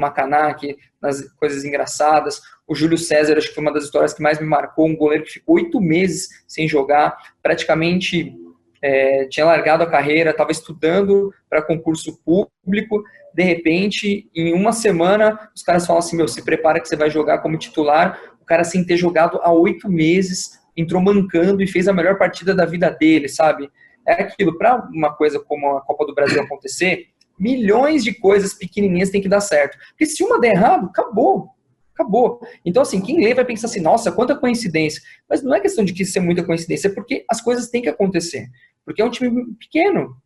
nas 1.01 1.23
coisas 1.35 1.65
engraçadas. 1.65 2.41
O 2.67 2.75
Júlio 2.75 2.99
César, 2.99 3.37
acho 3.37 3.49
que 3.49 3.55
foi 3.55 3.63
uma 3.63 3.73
das 3.73 3.85
histórias 3.85 4.15
que 4.15 4.23
mais 4.23 4.41
me 4.41 4.47
marcou, 4.47 4.87
um 4.87 4.97
goleiro 4.97 5.25
que 5.25 5.33
ficou 5.33 5.57
oito 5.57 5.81
meses 5.81 6.29
sem 6.49 6.67
jogar, 6.67 7.17
praticamente 7.43 8.35
é, 8.83 9.27
tinha 9.27 9.47
largado 9.47 9.83
a 9.83 9.91
carreira, 9.91 10.31
estava 10.31 10.51
estudando 10.51 11.33
para 11.49 11.63
concurso 11.63 12.19
público, 12.25 13.05
de 13.35 13.43
repente, 13.43 14.31
em 14.35 14.55
uma 14.55 14.73
semana, 14.73 15.51
os 15.55 15.63
caras 15.63 15.87
falam 15.87 16.01
assim, 16.01 16.17
meu, 16.17 16.27
se 16.27 16.43
prepara 16.43 16.81
que 16.81 16.89
você 16.89 16.97
vai 16.97 17.11
jogar 17.11 17.39
como 17.39 17.59
titular, 17.59 18.19
o 18.41 18.45
cara 18.45 18.65
sem 18.65 18.85
ter 18.85 18.97
jogado 18.97 19.39
há 19.43 19.53
oito 19.53 19.91
meses, 19.91 20.59
entrou 20.77 21.01
mancando 21.03 21.63
e 21.63 21.67
fez 21.67 21.89
a 21.89 21.93
melhor 21.93 22.19
partida 22.19 22.55
da 22.55 22.65
vida 22.65 22.91
dele, 22.91 23.29
sabe? 23.29 23.71
É 24.07 24.23
aquilo, 24.23 24.57
para 24.57 24.89
uma 24.93 25.15
coisa 25.15 25.41
como 25.41 25.77
a 25.77 25.81
Copa 25.81 26.07
do 26.07 26.15
Brasil 26.15 26.41
acontecer, 26.41 27.07
milhões 27.39 28.05
de 28.05 28.15
coisas 28.15 28.55
pequenininhas 28.55 29.11
tem 29.11 29.21
que 29.21 29.29
dar 29.29 29.41
certo. 29.41 29.77
Porque 29.91 30.07
se 30.07 30.23
uma 30.23 30.41
der 30.41 30.53
errado, 30.53 30.87
acabou. 30.87 31.51
Acabou. 31.95 32.41
Então, 32.65 32.83
assim, 32.83 33.01
quem 33.01 33.25
lê 33.25 33.35
vai 33.35 33.45
pensar 33.45 33.69
assim, 33.69 33.81
nossa, 33.81 34.13
quanta 34.13 34.37
coincidência. 34.37 35.03
Mas 35.29 35.43
não 35.43 35.55
é 35.55 35.61
questão 35.61 35.85
de 35.85 35.93
que 35.93 36.05
ser 36.05 36.21
muita 36.21 36.45
coincidência, 36.45 36.89
é 36.89 36.93
porque 36.93 37.25
as 37.29 37.41
coisas 37.41 37.69
têm 37.69 37.83
que 37.83 37.89
acontecer. 37.89 38.49
Porque 38.85 39.01
é 39.01 39.05
um 39.05 39.11
time 39.11 39.55
pequeno. 39.55 40.17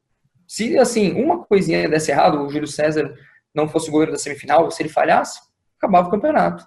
Se, 0.47 0.77
assim, 0.77 1.13
uma 1.13 1.45
coisinha 1.45 1.89
desse 1.89 2.11
errado, 2.11 2.43
o 2.43 2.51
Júlio 2.51 2.67
César 2.67 3.15
não 3.55 3.69
fosse 3.69 3.89
o 3.89 3.93
goleiro 3.93 4.13
da 4.13 4.19
semifinal, 4.19 4.71
se 4.71 4.83
ele 4.83 4.89
falhasse, 4.89 5.41
acabava 5.79 6.09
o 6.09 6.11
campeonato. 6.11 6.67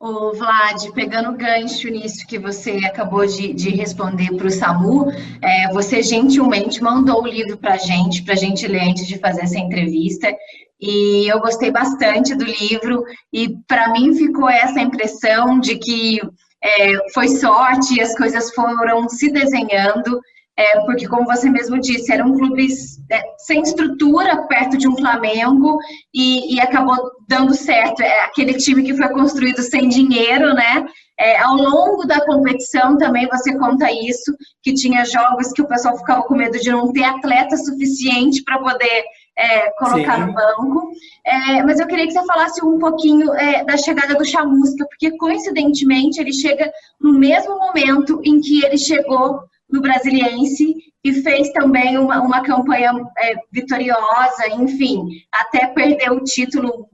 O 0.00 0.32
Vlad, 0.32 0.90
pegando 0.92 1.36
gancho 1.36 1.88
nisso 1.88 2.26
que 2.26 2.38
você 2.38 2.72
acabou 2.84 3.24
de, 3.26 3.54
de 3.54 3.70
responder 3.70 4.34
para 4.36 4.46
o 4.46 4.50
Samu, 4.50 5.10
é, 5.40 5.72
você 5.72 6.02
gentilmente 6.02 6.82
mandou 6.82 7.22
o 7.22 7.26
livro 7.26 7.56
para 7.56 7.74
a 7.74 7.78
gente, 7.78 8.22
para 8.22 8.34
a 8.34 8.36
gente 8.36 8.66
ler 8.66 8.82
antes 8.82 9.06
de 9.06 9.18
fazer 9.18 9.42
essa 9.42 9.58
entrevista. 9.58 10.34
E 10.80 11.26
eu 11.30 11.40
gostei 11.40 11.70
bastante 11.70 12.34
do 12.34 12.44
livro, 12.44 13.04
e 13.32 13.56
para 13.66 13.92
mim 13.92 14.14
ficou 14.14 14.50
essa 14.50 14.80
impressão 14.80 15.58
de 15.58 15.76
que 15.76 16.20
é, 16.62 17.12
foi 17.12 17.28
sorte, 17.28 18.00
as 18.00 18.16
coisas 18.16 18.52
foram 18.54 19.08
se 19.08 19.30
desenhando, 19.30 20.20
é, 20.56 20.80
porque, 20.80 21.08
como 21.08 21.24
você 21.24 21.50
mesmo 21.50 21.80
disse, 21.80 22.12
era 22.12 22.24
um 22.24 22.38
clube 22.38 22.68
é, 23.10 23.22
sem 23.38 23.60
estrutura 23.62 24.46
perto 24.46 24.76
de 24.76 24.86
um 24.86 24.96
Flamengo 24.96 25.78
e, 26.14 26.54
e, 26.54 26.60
acabou 26.60 26.96
dando 27.28 27.54
certo. 27.54 28.02
É 28.02 28.24
aquele 28.24 28.54
time 28.54 28.84
que 28.84 28.96
foi 28.96 29.08
construído 29.08 29.62
sem 29.62 29.88
dinheiro, 29.88 30.54
né? 30.54 30.86
É, 31.18 31.38
ao 31.40 31.56
longo 31.56 32.06
da 32.06 32.24
competição 32.24 32.96
também 32.98 33.28
você 33.28 33.56
conta 33.56 33.90
isso, 33.90 34.32
que 34.62 34.74
tinha 34.74 35.04
jogos 35.04 35.52
que 35.52 35.62
o 35.62 35.68
pessoal 35.68 35.96
ficava 35.96 36.22
com 36.22 36.34
medo 36.34 36.58
de 36.58 36.70
não 36.70 36.92
ter 36.92 37.04
atleta 37.04 37.56
suficiente 37.56 38.42
para 38.42 38.58
poder 38.58 39.04
é, 39.36 39.70
colocar 39.72 40.16
Sim. 40.16 40.26
no 40.26 40.32
banco. 40.32 40.90
É, 41.24 41.62
mas 41.64 41.80
eu 41.80 41.86
queria 41.88 42.06
que 42.06 42.12
você 42.12 42.24
falasse 42.26 42.64
um 42.64 42.78
pouquinho 42.78 43.32
é, 43.34 43.64
da 43.64 43.76
chegada 43.76 44.14
do 44.14 44.24
Chamusca, 44.24 44.86
porque 44.86 45.16
coincidentemente 45.16 46.20
ele 46.20 46.32
chega 46.32 46.70
no 47.00 47.12
mesmo 47.12 47.58
momento 47.58 48.20
em 48.24 48.40
que 48.40 48.64
ele 48.64 48.78
chegou 48.78 49.40
no 49.70 49.80
Brasiliense 49.80 50.74
e 51.04 51.12
fez 51.22 51.50
também 51.52 51.98
uma, 51.98 52.20
uma 52.20 52.42
campanha 52.42 52.92
é, 53.18 53.34
vitoriosa, 53.52 54.48
enfim, 54.58 55.06
até 55.32 55.66
perder 55.66 56.12
o 56.12 56.24
título 56.24 56.88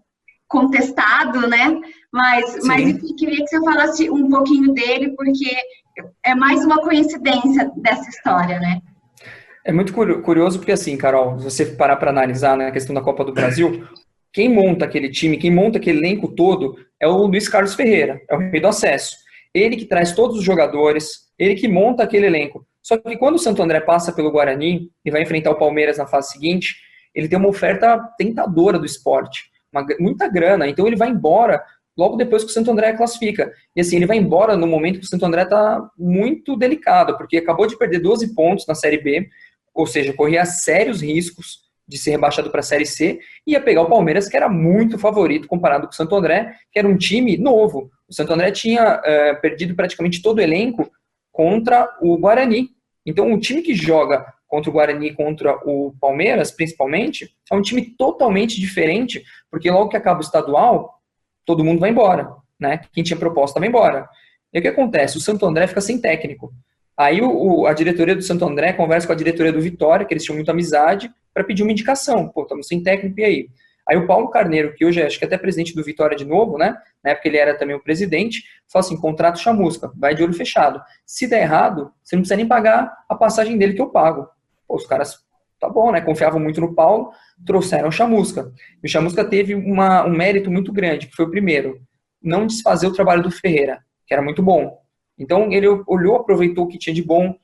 contestado, 0.49 1.47
né? 1.47 1.81
Mas, 2.13 2.59
mas 2.67 2.89
enfim, 2.89 3.15
queria 3.15 3.45
que 3.45 3.47
você 3.47 3.61
falasse 3.65 4.11
um 4.11 4.29
pouquinho 4.29 4.75
dele, 4.75 5.15
porque 5.17 5.57
é 6.25 6.35
mais 6.35 6.65
uma 6.65 6.83
coincidência 6.83 7.71
dessa 7.77 8.09
história, 8.09 8.59
né? 8.59 8.81
É 9.65 9.73
muito 9.73 9.93
curioso 9.93 10.59
porque, 10.59 10.73
assim, 10.73 10.97
Carol, 10.97 11.39
se 11.39 11.45
você 11.45 11.67
parar 11.67 11.97
para 11.97 12.11
analisar 12.11 12.57
né, 12.57 12.67
a 12.67 12.73
questão 12.73 12.95
da 12.95 13.03
Copa 13.03 13.25
do 13.25 13.33
Brasil, 13.33 13.87
quem 14.33 14.49
monta 14.49 14.85
aquele 14.85 15.11
time, 15.11 15.37
quem 15.37 15.51
monta 15.51 15.79
aquele 15.79 15.99
elenco 15.99 16.29
todo 16.35 16.77
é 17.01 17.07
o 17.07 17.27
Luiz 17.27 17.49
Carlos 17.49 17.75
Ferreira, 17.75 18.21
é 18.29 18.35
o 18.35 18.39
rei 18.39 18.61
do 18.61 18.69
acesso. 18.69 19.17
Ele 19.55 19.77
que 19.77 19.85
traz 19.85 20.13
todos 20.13 20.39
os 20.39 20.45
jogadores, 20.45 21.30
ele 21.41 21.55
que 21.55 21.67
monta 21.67 22.03
aquele 22.03 22.27
elenco. 22.27 22.67
Só 22.83 22.99
que 22.99 23.17
quando 23.17 23.37
o 23.37 23.39
Santo 23.39 23.63
André 23.63 23.81
passa 23.81 24.13
pelo 24.13 24.31
Guarani 24.31 24.91
e 25.03 25.11
vai 25.11 25.23
enfrentar 25.23 25.51
o 25.51 25.59
Palmeiras 25.59 25.97
na 25.97 26.07
fase 26.07 26.33
seguinte, 26.33 26.77
ele 27.15 27.29
tem 27.29 27.39
uma 27.39 27.49
oferta 27.49 27.99
tentadora 28.19 28.79
do 28.79 28.85
esporte, 28.85 29.51
uma, 29.73 29.85
muita 29.99 30.29
grana, 30.29 30.69
então 30.69 30.87
ele 30.87 30.97
vai 30.97 31.09
embora 31.09 31.65
logo 31.97 32.17
depois 32.17 32.45
que 32.45 32.51
o 32.51 32.53
Santo 32.53 32.71
André 32.71 32.93
classifica. 32.93 33.51
E 33.75 33.81
assim, 33.81 33.97
ele 33.97 34.07
vai 34.07 34.19
embora 34.19 34.57
no 34.57 34.67
momento 34.67 35.01
que 35.01 35.07
o 35.07 35.09
Santo 35.09 35.25
André 35.25 35.43
está 35.43 35.89
muito 35.99 36.57
delicado, 36.57 37.17
porque 37.17 37.39
acabou 37.39 37.67
de 37.67 37.77
perder 37.77 38.01
12 38.01 38.35
pontos 38.35 38.67
na 38.67 38.75
Série 38.75 38.99
B, 38.99 39.29
ou 39.75 39.87
seja, 39.87 40.13
corria 40.13 40.45
sérios 40.45 41.01
riscos 41.01 41.71
de 41.89 41.99
ser 41.99 42.13
rebaixado 42.13 42.51
para 42.51 42.61
a 42.61 42.63
Série 42.63 42.87
C, 42.87 43.19
e 43.47 43.53
ia 43.53 43.61
pegar 43.61 43.83
o 43.83 43.89
Palmeiras, 43.89 44.29
que 44.29 44.37
era 44.37 44.49
muito 44.49 44.99
favorito 44.99 45.49
comparado 45.49 45.87
com 45.87 45.93
o 45.93 45.97
Santo 45.97 46.15
André, 46.15 46.55
que 46.71 46.79
era 46.79 46.87
um 46.87 46.97
time 46.97 47.37
novo. 47.37 47.91
O 48.09 48.15
Santo 48.15 48.33
André 48.33 48.53
tinha 48.53 49.01
uh, 49.01 49.41
perdido 49.41 49.75
praticamente 49.75 50.23
todo 50.23 50.39
o 50.39 50.43
elenco 50.43 50.89
contra 51.41 51.89
o 52.03 52.19
Guarani. 52.19 52.69
Então, 53.07 53.33
o 53.33 53.41
time 53.41 53.63
que 53.63 53.75
joga 53.75 54.27
contra 54.47 54.69
o 54.69 54.73
Guarani, 54.75 55.15
contra 55.15 55.57
o 55.65 55.95
Palmeiras, 55.99 56.51
principalmente, 56.51 57.35
é 57.51 57.55
um 57.55 57.63
time 57.63 57.81
totalmente 57.97 58.61
diferente, 58.61 59.25
porque 59.51 59.71
logo 59.71 59.89
que 59.89 59.97
acaba 59.97 60.19
o 60.19 60.23
estadual, 60.23 61.01
todo 61.47 61.65
mundo 61.65 61.81
vai 61.81 61.89
embora, 61.89 62.31
né? 62.61 62.83
Quem 62.93 63.03
tinha 63.03 63.19
proposta 63.19 63.59
vai 63.59 63.71
embora. 63.71 64.07
E 64.53 64.59
o 64.59 64.63
que 64.63 64.69
acontece? 64.69 65.17
O 65.17 65.21
Santo 65.21 65.47
André 65.47 65.67
fica 65.67 65.81
sem 65.81 65.99
técnico. 65.99 66.53
Aí 66.95 67.23
o, 67.23 67.65
a 67.65 67.73
diretoria 67.73 68.15
do 68.15 68.21
Santo 68.21 68.45
André 68.45 68.75
conversa 68.75 69.07
com 69.07 69.15
a 69.15 69.17
diretoria 69.17 69.51
do 69.51 69.63
Vitória, 69.63 70.05
que 70.05 70.13
eles 70.13 70.23
tinham 70.23 70.37
muita 70.37 70.53
amizade, 70.53 71.11
para 71.33 71.43
pedir 71.43 71.63
uma 71.63 71.73
indicação. 71.73 72.29
Pô, 72.29 72.43
estamos 72.43 72.67
sem 72.67 72.83
técnico, 72.83 73.19
e 73.19 73.25
aí? 73.25 73.49
Aí 73.91 73.97
o 73.97 74.07
Paulo 74.07 74.31
Carneiro, 74.31 74.73
que 74.73 74.85
hoje 74.85 75.01
é, 75.01 75.07
acho 75.07 75.19
que 75.19 75.25
até 75.25 75.37
presidente 75.37 75.75
do 75.75 75.83
Vitória 75.83 76.17
de 76.17 76.25
novo, 76.25 76.57
né? 76.57 76.77
Na 77.03 77.11
época 77.11 77.27
ele 77.27 77.37
era 77.37 77.59
também 77.59 77.75
o 77.75 77.83
presidente, 77.83 78.45
falou 78.73 78.87
assim: 78.87 78.97
contrato 78.97 79.41
chamusca, 79.41 79.91
vai 79.97 80.15
de 80.15 80.23
olho 80.23 80.33
fechado. 80.33 80.81
Se 81.05 81.27
der 81.27 81.43
errado, 81.43 81.91
você 82.01 82.15
não 82.15 82.23
precisa 82.23 82.37
nem 82.37 82.47
pagar 82.47 82.89
a 83.09 83.17
passagem 83.17 83.59
dele 83.59 83.75
que 83.75 83.83
eu 83.83 83.91
pago. 83.91 84.29
Pô, 84.69 84.77
os 84.77 84.87
caras, 84.87 85.19
tá 85.59 85.69
bom, 85.69 85.91
né? 85.91 86.01
Confiavam 86.01 86.39
muito 86.39 86.61
no 86.61 86.73
Paulo, 86.73 87.11
trouxeram 87.45 87.89
o 87.89 87.93
chamusca. 87.93 88.53
E 88.81 88.87
o 88.87 88.89
chamusca 88.89 89.25
teve 89.25 89.57
uma, 89.57 90.05
um 90.05 90.17
mérito 90.17 90.53
muito 90.53 90.73
grande, 90.73 91.09
que 91.09 91.17
foi 91.17 91.25
o 91.25 91.31
primeiro, 91.31 91.81
não 92.23 92.47
desfazer 92.47 92.87
o 92.87 92.93
trabalho 92.93 93.25
do 93.25 93.31
Ferreira, 93.33 93.81
que 94.07 94.15
era 94.15 94.23
muito 94.23 94.41
bom. 94.41 94.79
Então 95.19 95.51
ele 95.51 95.67
olhou, 95.89 96.15
aproveitou 96.15 96.65
o 96.65 96.69
que 96.69 96.79
tinha 96.79 96.95
de 96.95 97.03
bom, 97.03 97.35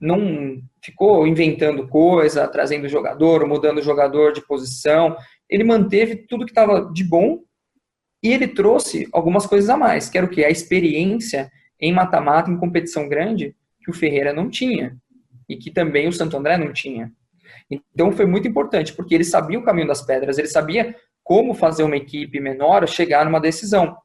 não 0.00 0.60
ficou 0.82 1.26
inventando 1.26 1.88
coisa, 1.88 2.46
trazendo 2.46 2.88
jogador, 2.88 3.46
mudando 3.46 3.82
jogador 3.82 4.32
de 4.32 4.46
posição 4.46 5.16
ele 5.48 5.64
manteve 5.64 6.16
tudo 6.16 6.44
que 6.44 6.50
estava 6.50 6.90
de 6.92 7.02
bom 7.02 7.40
e 8.22 8.32
ele 8.32 8.46
trouxe 8.46 9.08
algumas 9.12 9.46
coisas 9.46 9.70
a 9.70 9.76
mais, 9.76 10.08
que 10.08 10.18
era 10.18 10.26
o 10.26 10.30
que? 10.30 10.44
A 10.44 10.50
experiência 10.50 11.50
em 11.80 11.92
mata-mata, 11.92 12.50
em 12.50 12.58
competição 12.58 13.08
grande, 13.08 13.54
que 13.80 13.90
o 13.90 13.94
Ferreira 13.94 14.32
não 14.32 14.50
tinha 14.50 14.96
e 15.48 15.56
que 15.56 15.70
também 15.70 16.06
o 16.08 16.12
Santo 16.12 16.36
André 16.36 16.58
não 16.58 16.72
tinha. 16.72 17.12
Então 17.70 18.12
foi 18.12 18.26
muito 18.26 18.46
importante, 18.46 18.92
porque 18.92 19.14
ele 19.14 19.24
sabia 19.24 19.58
o 19.58 19.62
caminho 19.62 19.86
das 19.86 20.02
pedras, 20.02 20.36
ele 20.36 20.48
sabia 20.48 20.94
como 21.22 21.54
fazer 21.54 21.84
uma 21.84 21.96
equipe 21.96 22.40
menor 22.40 22.86
chegar 22.86 23.24
numa 23.24 23.40
decisão. 23.40 23.96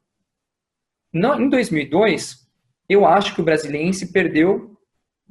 Em 1.14 1.50
2002, 1.50 2.48
eu 2.88 3.06
acho 3.06 3.36
que 3.36 3.42
o 3.42 3.44
Brasiliense 3.44 4.12
perdeu 4.12 4.73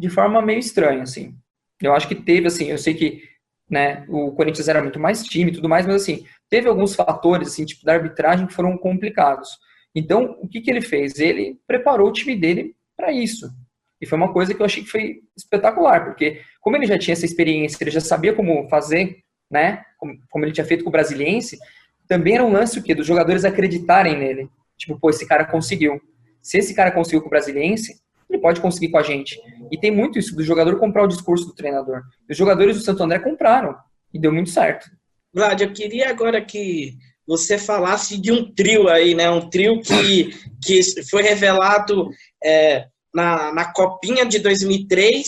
de 0.02 0.11
forma 0.11 0.42
meio 0.42 0.59
estranha, 0.59 1.04
assim. 1.04 1.35
Eu 1.80 1.94
acho 1.94 2.09
que 2.09 2.14
teve, 2.14 2.49
assim, 2.49 2.66
eu 2.66 2.78
sei 2.78 2.94
que 2.94 3.23
né? 3.71 4.04
O 4.06 4.32
Corinthians 4.32 4.68
era 4.68 4.82
muito 4.82 5.00
mais 5.00 5.23
time 5.23 5.50
e 5.50 5.54
tudo 5.54 5.66
mais, 5.66 5.87
mas 5.87 6.02
assim, 6.02 6.26
teve 6.50 6.68
alguns 6.68 6.94
fatores, 6.94 7.49
assim, 7.49 7.64
tipo, 7.64 7.87
da 7.87 7.94
arbitragem 7.94 8.47
que 8.47 8.52
foram 8.52 8.76
complicados. 8.76 9.49
Então, 9.94 10.37
o 10.42 10.47
que, 10.47 10.61
que 10.61 10.71
ele 10.71 10.82
fez? 10.82 11.18
Ele 11.18 11.59
preparou 11.66 12.09
o 12.09 12.12
time 12.12 12.37
dele 12.37 12.76
para 12.94 13.11
isso. 13.11 13.50
E 13.99 14.04
foi 14.04 14.18
uma 14.18 14.30
coisa 14.30 14.52
que 14.52 14.61
eu 14.61 14.66
achei 14.66 14.82
que 14.82 14.90
foi 14.90 15.21
espetacular, 15.35 16.04
porque 16.04 16.42
como 16.61 16.76
ele 16.76 16.87
já 16.87 16.99
tinha 16.99 17.14
essa 17.14 17.25
experiência, 17.25 17.82
ele 17.82 17.90
já 17.90 18.00
sabia 18.00 18.35
como 18.35 18.68
fazer, 18.68 19.23
né? 19.50 19.82
Como, 19.97 20.18
como 20.28 20.44
ele 20.44 20.52
tinha 20.52 20.66
feito 20.66 20.85
com 20.85 20.90
o 20.90 20.92
Brasiliense, 20.92 21.59
também 22.06 22.35
era 22.35 22.44
um 22.44 22.52
lance 22.52 22.78
o 22.78 22.82
quê? 22.82 22.94
Dos 22.94 23.06
jogadores 23.06 23.42
acreditarem 23.42 24.18
nele. 24.18 24.50
Tipo, 24.76 24.99
pô, 25.00 25.09
esse 25.09 25.26
cara 25.26 25.47
conseguiu. 25.47 25.99
Se 26.42 26.59
esse 26.59 26.75
cara 26.75 26.90
conseguiu 26.90 27.23
com 27.23 27.28
o 27.28 27.30
Brasiliense, 27.30 28.02
ele 28.33 28.41
pode 28.41 28.61
conseguir 28.61 28.91
com 28.91 28.99
a 28.99 29.03
gente. 29.03 29.39
E 29.71 29.79
tem 29.79 29.91
muito 29.91 30.19
isso 30.19 30.35
do 30.35 30.43
jogador 30.43 30.79
comprar 30.79 31.05
o 31.05 31.09
discurso 31.09 31.47
do 31.47 31.55
treinador. 31.55 32.03
Os 32.29 32.37
jogadores 32.37 32.77
do 32.77 32.83
Santo 32.83 33.03
André 33.03 33.19
compraram 33.19 33.77
e 34.12 34.19
deu 34.19 34.33
muito 34.33 34.51
certo. 34.51 34.91
Vlad, 35.33 35.61
eu 35.61 35.73
queria 35.73 36.11
agora 36.11 36.45
que 36.45 36.95
você 37.27 37.57
falasse 37.57 38.19
de 38.19 38.33
um 38.33 38.53
trio 38.53 38.89
aí, 38.89 39.15
né? 39.15 39.31
Um 39.31 39.49
trio 39.49 39.81
que, 39.81 40.31
que 40.62 40.83
foi 41.09 41.23
revelado 41.23 42.09
é, 42.43 42.87
na, 43.15 43.53
na 43.53 43.73
Copinha 43.73 44.27
de 44.27 44.39
2003 44.39 45.27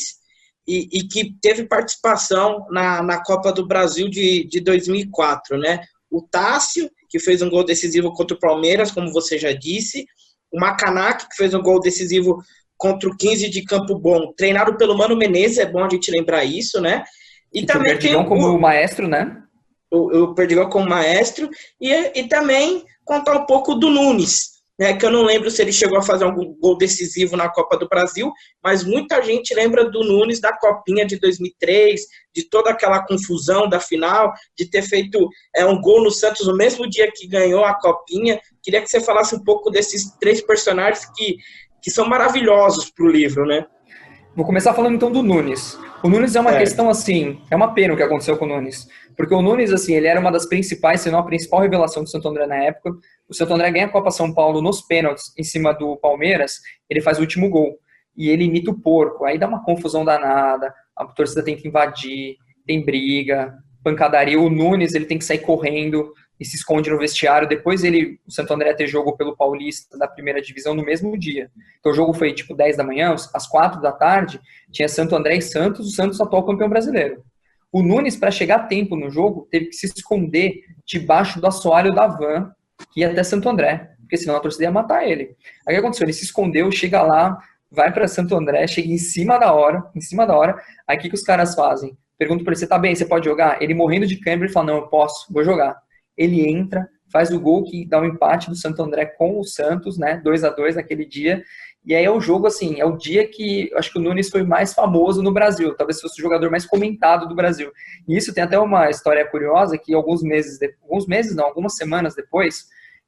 e, 0.66 0.88
e, 0.92 1.08
que 1.08 1.34
teve 1.40 1.66
participação 1.66 2.66
na, 2.70 3.02
na 3.02 3.23
Copa 3.23 3.52
do 3.52 3.66
Brasil 3.66 4.08
de, 4.08 4.44
de 4.44 4.61
2004, 4.61 5.58
né? 5.58 5.80
O 6.11 6.23
Tássio, 6.23 6.90
que 7.08 7.18
fez 7.18 7.42
um 7.42 7.50
gol 7.50 7.64
decisivo 7.64 8.12
contra 8.12 8.37
o 8.37 8.40
Palmeiras, 8.40 8.90
como 8.90 9.12
você 9.12 9.38
já 9.38 9.52
disse. 9.52 10.07
O 10.52 10.59
Macanak, 10.59 11.28
que 11.28 11.37
fez 11.37 11.52
um 11.55 11.62
gol 11.62 11.81
decisivo 11.81 12.42
contra 12.76 13.08
o 13.08 13.16
15 13.16 13.48
de 13.48 13.64
Campo 13.64 13.98
Bom, 13.98 14.32
treinado 14.37 14.76
pelo 14.76 14.96
Mano 14.96 15.16
Menezes, 15.16 15.58
é 15.58 15.66
bom 15.66 15.84
a 15.84 15.88
gente 15.88 16.10
lembrar 16.10 16.44
isso, 16.44 16.80
né? 16.80 17.04
E, 17.52 17.60
e 17.60 17.66
também 17.66 17.98
tem 17.98 18.16
o 18.16 18.24
como 18.24 18.58
maestro, 18.58 19.06
né? 19.06 19.42
O, 19.90 20.24
o 20.24 20.34
Perdigão 20.34 20.68
como 20.68 20.88
maestro 20.88 21.48
e, 21.80 21.92
e 21.92 22.28
também 22.28 22.84
contar 23.04 23.37
um 23.37 23.46
pouco 23.46 23.74
do 23.74 23.88
Nunes, 23.88 24.54
né? 24.78 24.94
Que 24.94 25.06
eu 25.06 25.10
não 25.10 25.22
lembro 25.22 25.50
se 25.50 25.62
ele 25.62 25.72
chegou 25.72 25.96
a 25.96 26.02
fazer 26.02 26.24
algum 26.24 26.52
gol 26.54 26.76
decisivo 26.76 27.37
na 27.37 27.48
Copa 27.48 27.76
do 27.76 27.88
Brasil, 27.88 28.32
mas 28.62 28.82
muita 28.82 29.22
gente 29.22 29.54
lembra 29.54 29.88
do 29.88 30.02
Nunes 30.02 30.40
da 30.40 30.52
Copinha 30.56 31.06
de 31.06 31.18
2003, 31.18 32.00
de 32.34 32.48
toda 32.48 32.70
aquela 32.70 33.06
confusão 33.06 33.68
da 33.68 33.78
final, 33.78 34.32
de 34.58 34.68
ter 34.68 34.82
feito 34.82 35.28
é, 35.54 35.64
um 35.64 35.80
gol 35.80 36.02
no 36.02 36.10
Santos 36.10 36.46
no 36.46 36.56
mesmo 36.56 36.90
dia 36.90 37.10
que 37.14 37.28
ganhou 37.28 37.64
a 37.64 37.74
Copinha. 37.74 38.40
Queria 38.62 38.82
que 38.82 38.88
você 38.88 39.00
falasse 39.00 39.34
um 39.37 39.44
pouco 39.44 39.70
desses 39.70 40.10
três 40.18 40.40
personagens 40.40 41.06
que 41.14 41.37
que 41.85 41.90
são 41.90 42.09
maravilhosos 42.09 42.90
para 42.90 43.05
o 43.05 43.11
livro, 43.11 43.44
né? 43.44 43.66
Vou 44.35 44.47
começar 44.47 44.73
falando 44.73 44.94
então 44.94 45.12
do 45.12 45.23
Nunes. 45.23 45.79
O 46.03 46.09
Nunes 46.09 46.35
é 46.35 46.40
uma 46.40 46.55
é. 46.55 46.59
questão 46.59 46.88
assim, 46.88 47.38
é 47.51 47.55
uma 47.55 47.75
pena 47.75 47.92
o 47.92 47.97
que 47.97 48.03
aconteceu 48.03 48.38
com 48.38 48.47
o 48.47 48.49
Nunes, 48.49 48.88
porque 49.14 49.35
o 49.35 49.42
Nunes 49.42 49.70
assim, 49.70 49.94
ele 49.94 50.07
era 50.07 50.18
uma 50.18 50.33
das 50.33 50.47
principais, 50.47 51.03
se 51.03 51.11
não 51.11 51.18
a 51.18 51.23
principal 51.23 51.61
revelação 51.61 52.03
do 52.03 52.09
Santo 52.09 52.27
André 52.27 52.47
na 52.47 52.57
época. 52.57 52.90
O 53.29 53.35
Santo 53.35 53.53
André 53.53 53.70
ganha 53.70 53.85
a 53.85 53.90
Copa 53.90 54.11
São 54.11 54.33
Paulo 54.33 54.62
nos 54.62 54.81
pênaltis 54.81 55.31
em 55.38 55.44
cima 55.44 55.75
do 55.75 55.94
Palmeiras, 55.99 56.59
ele 56.88 57.03
faz 57.03 57.18
o 57.18 57.20
último 57.20 57.51
gol 57.51 57.79
e 58.16 58.31
ele 58.31 58.44
imita 58.44 58.70
o 58.70 58.81
porco. 58.81 59.27
Aí 59.27 59.38
dá 59.38 59.47
uma 59.47 59.62
confusão 59.62 60.07
danada, 60.07 60.73
a 60.97 61.05
torcida 61.05 61.44
tem 61.44 61.55
que 61.55 61.68
invadir, 61.68 62.37
tem 62.66 62.83
briga, 62.83 63.53
pancadaria. 63.85 64.40
O 64.40 64.49
Nunes 64.49 64.94
ele 64.94 65.05
tem 65.05 65.18
que 65.18 65.25
sair 65.25 65.40
correndo 65.40 66.14
e 66.38 66.44
se 66.44 66.57
esconde 66.57 66.90
no 66.90 66.99
vestiário. 66.99 67.49
Depois 67.49 67.85
ele, 67.85 68.18
o 68.27 68.31
Santo 68.31 68.53
André 68.53 68.75
ter 68.75 68.87
jogo 68.87 69.16
pelo 69.16 69.37
Paulista 69.37 69.97
da 69.97 70.09
primeira 70.09 70.40
divisão 70.42 70.75
no 70.75 70.85
mesmo 70.85 71.16
dia. 71.18 71.51
Então 71.79 71.92
o 71.92 71.94
jogo 71.94 72.12
foi 72.12 72.33
tipo 72.33 72.55
10 72.55 72.77
da 72.77 72.85
manhã, 72.85 73.14
às 73.33 73.47
4 73.47 73.81
da 73.81 73.92
tarde, 73.92 74.40
tinha 74.70 74.88
Santo 74.88 75.14
André 75.14 75.37
e 75.37 75.42
Santos, 75.42 75.87
o 75.87 75.90
Santos 75.90 76.20
atual 76.20 76.44
campeão 76.44 76.68
brasileiro. 76.68 77.25
O 77.73 77.83
Nunes, 77.83 78.16
para 78.16 78.31
chegar 78.31 78.57
a 78.57 78.66
tempo 78.66 78.97
no 78.97 79.11
jogo, 79.11 79.49
teve 79.51 79.66
que 79.66 79.75
se 79.75 79.87
esconder 79.87 80.61
debaixo 80.87 81.40
do 81.40 81.47
assoalho 81.47 81.94
da 81.94 82.07
van 82.07 82.53
que 82.92 83.01
ia 83.01 83.11
até 83.11 83.23
Santo 83.23 83.49
André, 83.49 83.90
porque 84.01 84.16
senão 84.16 84.37
a 84.37 84.40
torcida 84.40 84.64
ia 84.64 84.70
matar 84.70 85.09
ele. 85.09 85.37
Aí 85.66 85.75
o 85.75 85.77
que 85.77 85.77
aconteceu? 85.77 86.05
Ele 86.05 86.12
se 86.12 86.25
escondeu, 86.25 86.70
chega 86.70 87.03
lá, 87.03 87.38
vai 87.70 87.92
para 87.92 88.07
Santo 88.07 88.37
André, 88.37 88.66
chega 88.66 88.88
em 88.88 88.99
cima 88.99 89.38
da 89.38 89.53
hora, 89.53 89.83
em 89.94 90.01
cima 90.01 90.27
da 90.27 90.37
hora. 90.37 90.57
Aí 90.87 90.97
o 90.97 91.01
que, 91.01 91.09
que 91.09 91.14
os 91.14 91.23
caras 91.23 91.55
fazem? 91.55 91.97
Pergunto 92.16 92.44
para 92.44 92.53
ele, 92.53 92.61
você 92.61 92.66
tá 92.66 92.79
bem, 92.79 92.94
você 92.94 93.05
pode 93.05 93.25
jogar? 93.25 93.61
Ele 93.61 93.75
morrendo 93.75 94.07
de 94.07 94.16
câimbra, 94.16 94.47
ele 94.47 94.53
fala, 94.53 94.66
não, 94.66 94.77
eu 94.77 94.87
posso, 94.88 95.33
vou 95.33 95.42
jogar 95.42 95.84
ele 96.16 96.48
entra, 96.48 96.88
faz 97.11 97.31
o 97.31 97.40
gol 97.40 97.64
que 97.64 97.87
dá 97.87 98.00
um 98.00 98.05
empate 98.05 98.50
do 98.50 98.57
Santo 98.57 98.83
André 98.83 99.07
com 99.07 99.38
o 99.38 99.44
Santos, 99.44 99.98
né? 99.98 100.20
2 100.24 100.44
a 100.44 100.50
2 100.50 100.77
naquele 100.77 101.05
dia. 101.05 101.42
E 101.85 101.94
aí 101.94 102.05
é 102.05 102.11
o 102.11 102.20
jogo, 102.20 102.46
assim, 102.46 102.81
é 102.81 102.85
o 102.85 102.96
dia 102.96 103.29
que 103.29 103.70
acho 103.74 103.92
que 103.92 103.98
o 103.98 104.03
Nunes 104.03 104.31
foi 104.31 104.42
mais 104.42 104.72
famoso 104.72 105.22
no 105.22 105.33
Brasil, 105.33 105.74
talvez 105.77 106.00
fosse 106.00 106.18
o 106.18 106.22
jogador 106.22 106.50
mais 106.50 106.64
comentado 106.64 107.29
do 107.29 107.35
Brasil. 107.35 107.70
E 108.09 108.16
isso 108.16 108.33
tem 108.33 108.42
até 108.42 108.59
uma 108.59 108.88
história 108.88 109.24
curiosa 109.29 109.77
que 109.77 109.92
alguns 109.92 110.22
meses, 110.22 110.59
alguns 110.83 111.07
meses 111.07 111.37
não, 111.37 111.44
algumas 111.44 111.77
semanas 111.77 112.14
depois, 112.14 112.64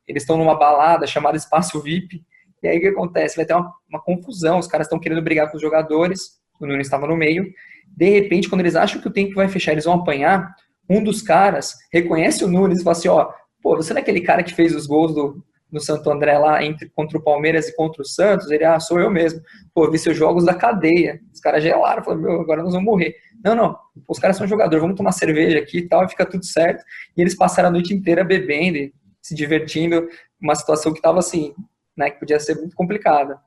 eles 0.06 0.22
estão 0.22 0.36
numa 0.36 0.58
balada 0.58 1.06
chamada 1.06 1.38
Espaço 1.38 1.80
VIP, 1.80 2.22
e 2.62 2.68
aí 2.68 2.78
o 2.78 2.80
que 2.80 2.88
acontece? 2.88 3.36
Vai 3.36 3.46
ter 3.46 3.54
uma, 3.54 3.72
uma 3.88 4.00
confusão, 4.00 4.58
os 4.58 4.66
caras 4.66 4.86
estão 4.86 5.00
querendo 5.00 5.22
brigar 5.22 5.50
com 5.50 5.56
os 5.56 5.62
jogadores, 5.62 6.38
o 6.60 6.66
Nunes 6.66 6.86
estava 6.86 7.06
no 7.06 7.16
meio, 7.16 7.50
de 7.86 8.10
repente, 8.10 8.48
quando 8.48 8.60
eles 8.60 8.76
acham 8.76 9.00
que 9.00 9.08
o 9.08 9.12
tempo 9.12 9.34
vai 9.34 9.48
fechar, 9.48 9.72
eles 9.72 9.84
vão 9.84 9.94
apanhar, 9.94 10.54
um 10.88 11.02
dos 11.02 11.22
caras 11.22 11.74
reconhece 11.92 12.44
o 12.44 12.48
Nunes 12.48 12.80
e 12.80 12.84
fala 12.84 12.96
assim, 12.96 13.08
ó, 13.08 13.30
pô, 13.62 13.76
você 13.76 13.92
não 13.92 13.98
é 13.98 14.02
aquele 14.02 14.20
cara 14.20 14.42
que 14.42 14.54
fez 14.54 14.74
os 14.74 14.86
gols 14.86 15.14
do, 15.14 15.44
do 15.70 15.80
Santo 15.80 16.10
André 16.10 16.38
lá 16.38 16.64
entre, 16.64 16.88
contra 16.90 17.18
o 17.18 17.22
Palmeiras 17.22 17.68
e 17.68 17.74
contra 17.74 18.02
o 18.02 18.04
Santos? 18.04 18.50
Ele, 18.50 18.64
ah, 18.64 18.78
sou 18.78 19.00
eu 19.00 19.10
mesmo. 19.10 19.40
Pô, 19.74 19.90
vi 19.90 19.98
seus 19.98 20.16
jogos 20.16 20.44
da 20.44 20.54
cadeia. 20.54 21.20
Os 21.32 21.40
caras 21.40 21.62
gelaram, 21.62 22.04
falaram, 22.04 22.22
meu, 22.22 22.40
agora 22.40 22.62
nós 22.62 22.72
vamos 22.72 22.86
morrer. 22.86 23.14
Não, 23.44 23.54
não, 23.54 23.76
os 24.08 24.18
caras 24.18 24.36
são 24.36 24.46
jogadores, 24.46 24.80
vamos 24.80 24.96
tomar 24.96 25.12
cerveja 25.12 25.58
aqui 25.58 25.78
e 25.78 25.88
tal, 25.88 26.04
e 26.04 26.08
fica 26.08 26.24
tudo 26.24 26.44
certo. 26.44 26.82
E 27.16 27.20
eles 27.20 27.34
passaram 27.36 27.68
a 27.68 27.72
noite 27.72 27.92
inteira 27.92 28.24
bebendo 28.24 28.78
e 28.78 28.94
se 29.22 29.34
divertindo, 29.34 30.08
uma 30.40 30.54
situação 30.54 30.92
que 30.92 30.98
estava 30.98 31.18
assim, 31.18 31.52
né, 31.96 32.10
que 32.10 32.20
podia 32.20 32.38
ser 32.38 32.54
muito 32.56 32.76
complicada. 32.76 33.38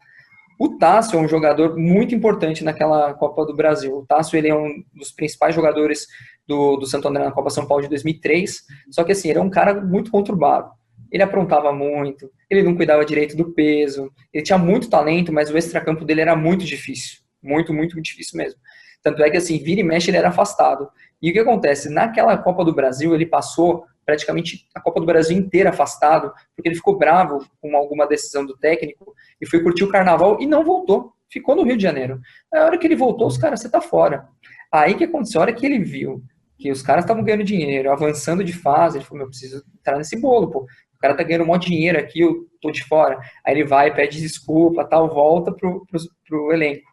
O 0.60 0.78
Tássio 0.78 1.18
é 1.18 1.22
um 1.22 1.28
jogador 1.28 1.78
muito 1.78 2.14
importante 2.14 2.66
naquela 2.66 3.14
Copa 3.14 3.46
do 3.46 3.56
Brasil. 3.56 3.96
O 3.96 4.06
Tássio 4.06 4.38
ele 4.38 4.50
é 4.50 4.56
um 4.56 4.84
dos 4.94 5.10
principais 5.10 5.56
jogadores 5.56 6.06
do, 6.46 6.76
do 6.76 6.86
Santo 6.86 7.08
André 7.08 7.24
na 7.24 7.32
Copa 7.32 7.50
São 7.50 7.66
Paulo 7.66 7.84
de 7.84 7.90
2003. 7.90 8.64
Só 8.92 9.06
que 9.06 9.14
assim, 9.14 9.30
ele 9.30 9.40
é 9.40 9.42
um 9.42 9.50
cara 9.50 9.80
muito 9.80 10.12
conturbado. 10.12 10.70
Ele 11.10 11.24
aprontava 11.24 11.72
muito, 11.72 12.30
ele 12.50 12.62
não 12.62 12.76
cuidava 12.76 13.06
direito 13.06 13.38
do 13.38 13.54
peso, 13.54 14.12
ele 14.34 14.44
tinha 14.44 14.58
muito 14.58 14.90
talento, 14.90 15.32
mas 15.32 15.50
o 15.50 15.58
extracampo 15.58 16.04
dele 16.04 16.22
era 16.22 16.36
muito 16.36 16.66
difícil. 16.66 17.20
Muito, 17.42 17.74
muito, 17.74 17.94
muito 17.94 18.06
difícil 18.06 18.38
mesmo. 18.38 18.60
Tanto 19.02 19.24
é 19.24 19.30
que 19.30 19.38
assim, 19.38 19.58
vira 19.60 19.80
e 19.80 19.84
mexe 19.84 20.12
ele 20.12 20.18
era 20.18 20.28
afastado. 20.28 20.90
E 21.22 21.30
o 21.30 21.34
que 21.34 21.40
acontece? 21.40 21.90
Naquela 21.90 22.38
Copa 22.38 22.66
do 22.66 22.76
Brasil, 22.76 23.16
ele 23.16 23.26
passou 23.26 23.86
praticamente 24.10 24.68
a 24.74 24.82
Copa 24.82 25.00
do 25.00 25.06
Brasil 25.06 25.38
inteira 25.38 25.70
afastado, 25.70 26.34
porque 26.56 26.68
ele 26.68 26.76
ficou 26.76 26.98
bravo 26.98 27.46
com 27.62 27.76
alguma 27.76 28.08
decisão 28.08 28.44
do 28.44 28.58
técnico 28.58 29.14
e 29.40 29.46
foi 29.46 29.62
curtir 29.62 29.84
o 29.84 29.90
carnaval 29.90 30.42
e 30.42 30.48
não 30.48 30.64
voltou. 30.64 31.14
ficou 31.32 31.56
no 31.56 31.62
Rio 31.62 31.78
de 31.78 31.84
Janeiro. 31.84 32.20
Na 32.52 32.66
hora 32.66 32.78
que 32.78 32.88
ele 32.88 32.96
voltou, 32.96 33.28
os 33.28 33.38
caras, 33.38 33.62
você 33.62 33.70
tá 33.70 33.80
fora. 33.80 34.28
Aí 34.72 34.96
que 34.96 35.04
aconteceu, 35.04 35.40
a 35.40 35.44
hora 35.44 35.54
que 35.54 35.64
ele 35.64 35.78
viu 35.78 36.24
que 36.58 36.72
os 36.72 36.82
caras 36.82 37.06
estavam 37.06 37.24
ganhando 37.24 37.44
dinheiro, 37.44 37.92
avançando 37.92 38.44
de 38.44 38.52
fase, 38.52 38.98
ele 38.98 39.06
falou, 39.06 39.20
meu, 39.20 39.30
preciso 39.30 39.64
entrar 39.80 39.98
nesse 39.98 40.20
bolo, 40.20 40.50
pô. 40.50 40.60
O 40.96 41.00
cara 41.00 41.16
tá 41.16 41.24
ganhando 41.24 41.44
um 41.44 41.48
monte 41.48 41.70
de 41.70 41.76
dinheiro 41.76 42.00
aqui, 42.00 42.20
eu 42.20 42.48
tô 42.60 42.72
de 42.72 42.84
fora. 42.84 43.18
Aí 43.46 43.54
ele 43.54 43.64
vai, 43.64 43.94
pede 43.94 44.20
desculpa, 44.20 44.84
tal, 44.84 45.08
volta 45.08 45.54
pro, 45.54 45.86
pro, 45.86 46.00
pro 46.28 46.52
elenco. 46.52 46.90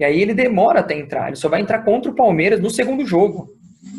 E 0.00 0.04
aí 0.04 0.20
ele 0.20 0.32
demora 0.32 0.80
até 0.80 0.94
entrar, 0.94 1.28
ele 1.28 1.36
só 1.36 1.48
vai 1.48 1.60
entrar 1.60 1.84
contra 1.84 2.10
o 2.10 2.14
Palmeiras 2.14 2.58
no 2.58 2.70
segundo 2.70 3.04
jogo. 3.04 3.57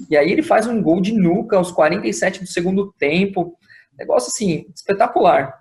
E 0.09 0.17
aí 0.17 0.31
ele 0.31 0.41
faz 0.41 0.67
um 0.67 0.81
gol 0.81 1.01
de 1.01 1.13
nuca 1.13 1.57
aos 1.57 1.71
47 1.71 2.41
do 2.41 2.47
segundo 2.47 2.93
tempo. 2.97 3.57
Negócio 3.97 4.29
assim, 4.29 4.65
espetacular. 4.75 5.53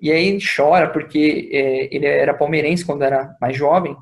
E 0.00 0.12
aí 0.12 0.28
ele 0.28 0.38
chora 0.44 0.88
porque 0.88 1.50
é, 1.52 1.94
ele 1.94 2.06
era 2.06 2.34
palmeirense 2.34 2.84
quando 2.84 3.02
era 3.02 3.34
mais 3.40 3.56
jovem. 3.56 3.96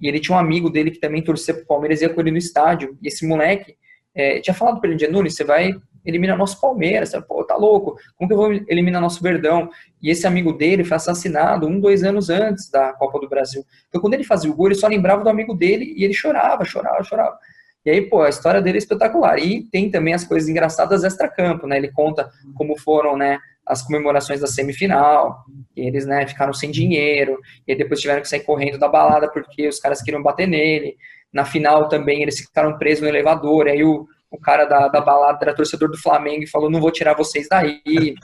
E 0.00 0.08
ele 0.08 0.20
tinha 0.20 0.36
um 0.36 0.40
amigo 0.40 0.70
dele 0.70 0.90
que 0.90 1.00
também 1.00 1.22
torcia 1.22 1.52
pro 1.54 1.66
Palmeiras 1.66 2.00
e 2.00 2.04
ia 2.04 2.08
com 2.08 2.20
ele 2.20 2.30
no 2.30 2.38
estádio. 2.38 2.96
E 3.02 3.08
esse 3.08 3.26
moleque 3.26 3.76
é, 4.14 4.40
tinha 4.40 4.54
falado 4.54 4.80
para 4.80 4.90
ele, 4.90 5.08
Nunes, 5.08 5.34
você 5.34 5.44
vai 5.44 5.74
eliminar 6.04 6.36
nosso 6.36 6.60
Palmeiras. 6.60 7.12
Pô, 7.28 7.44
tá 7.44 7.56
louco? 7.56 7.96
Como 8.16 8.28
que 8.28 8.34
eu 8.34 8.38
vou 8.38 8.52
eliminar 8.52 9.00
nosso 9.00 9.22
Verdão? 9.22 9.70
E 10.02 10.10
esse 10.10 10.26
amigo 10.26 10.52
dele 10.52 10.84
foi 10.84 10.96
assassinado 10.96 11.66
um, 11.66 11.78
dois 11.78 12.02
anos 12.02 12.30
antes 12.30 12.70
da 12.70 12.92
Copa 12.94 13.20
do 13.20 13.28
Brasil. 13.28 13.64
Então 13.88 14.00
quando 14.00 14.14
ele 14.14 14.24
fazia 14.24 14.50
o 14.50 14.54
gol, 14.54 14.68
ele 14.68 14.74
só 14.74 14.86
lembrava 14.86 15.22
do 15.22 15.30
amigo 15.30 15.54
dele 15.54 15.94
e 15.96 16.04
ele 16.04 16.14
chorava, 16.14 16.64
chorava, 16.64 17.02
chorava. 17.04 17.38
E 17.84 17.90
aí, 17.90 18.02
pô, 18.02 18.22
a 18.22 18.28
história 18.28 18.62
dele 18.62 18.78
é 18.78 18.78
espetacular. 18.78 19.38
E 19.38 19.64
tem 19.64 19.90
também 19.90 20.14
as 20.14 20.24
coisas 20.24 20.48
engraçadas 20.48 21.04
extra-campo, 21.04 21.66
né? 21.66 21.76
Ele 21.76 21.90
conta 21.90 22.30
como 22.54 22.78
foram, 22.78 23.16
né, 23.16 23.38
as 23.66 23.82
comemorações 23.82 24.40
da 24.40 24.46
semifinal, 24.46 25.44
eles, 25.76 26.04
né, 26.04 26.26
ficaram 26.26 26.52
sem 26.52 26.70
dinheiro, 26.70 27.38
e 27.66 27.74
depois 27.74 28.00
tiveram 28.00 28.20
que 28.20 28.28
sair 28.28 28.40
correndo 28.40 28.78
da 28.78 28.88
balada 28.88 29.30
porque 29.30 29.68
os 29.68 29.78
caras 29.78 30.02
queriam 30.02 30.22
bater 30.22 30.46
nele. 30.46 30.96
Na 31.32 31.44
final 31.44 31.88
também 31.88 32.22
eles 32.22 32.38
ficaram 32.40 32.76
presos 32.76 33.02
no 33.02 33.08
elevador, 33.08 33.68
aí 33.68 33.82
o, 33.82 34.06
o 34.30 34.38
cara 34.38 34.64
da, 34.64 34.88
da 34.88 35.00
balada 35.00 35.38
era 35.42 35.54
torcedor 35.54 35.90
do 35.90 35.98
Flamengo 35.98 36.42
e 36.42 36.48
falou, 36.48 36.70
não 36.70 36.80
vou 36.80 36.90
tirar 36.90 37.14
vocês 37.14 37.48
daí. 37.48 37.80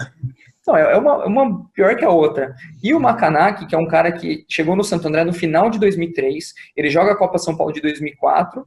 Então, 0.61 0.77
é 0.77 0.99
uma, 0.99 1.25
uma 1.25 1.65
pior 1.73 1.97
que 1.97 2.05
a 2.05 2.11
outra. 2.11 2.55
E 2.83 2.93
o 2.93 3.01
Macanaki, 3.01 3.67
que 3.67 3.75
é 3.75 3.79
um 3.79 3.89
cara 3.89 4.13
que 4.13 4.45
chegou 4.47 4.77
no 4.77 4.85
Santo 4.85 5.09
André 5.09 5.25
no 5.25 5.33
final 5.33 5.71
de 5.71 5.79
2003, 5.79 6.53
ele 6.77 6.91
joga 6.91 7.13
a 7.13 7.17
Copa 7.17 7.39
São 7.39 7.57
Paulo 7.57 7.73
de 7.73 7.81
2004, 7.81 8.67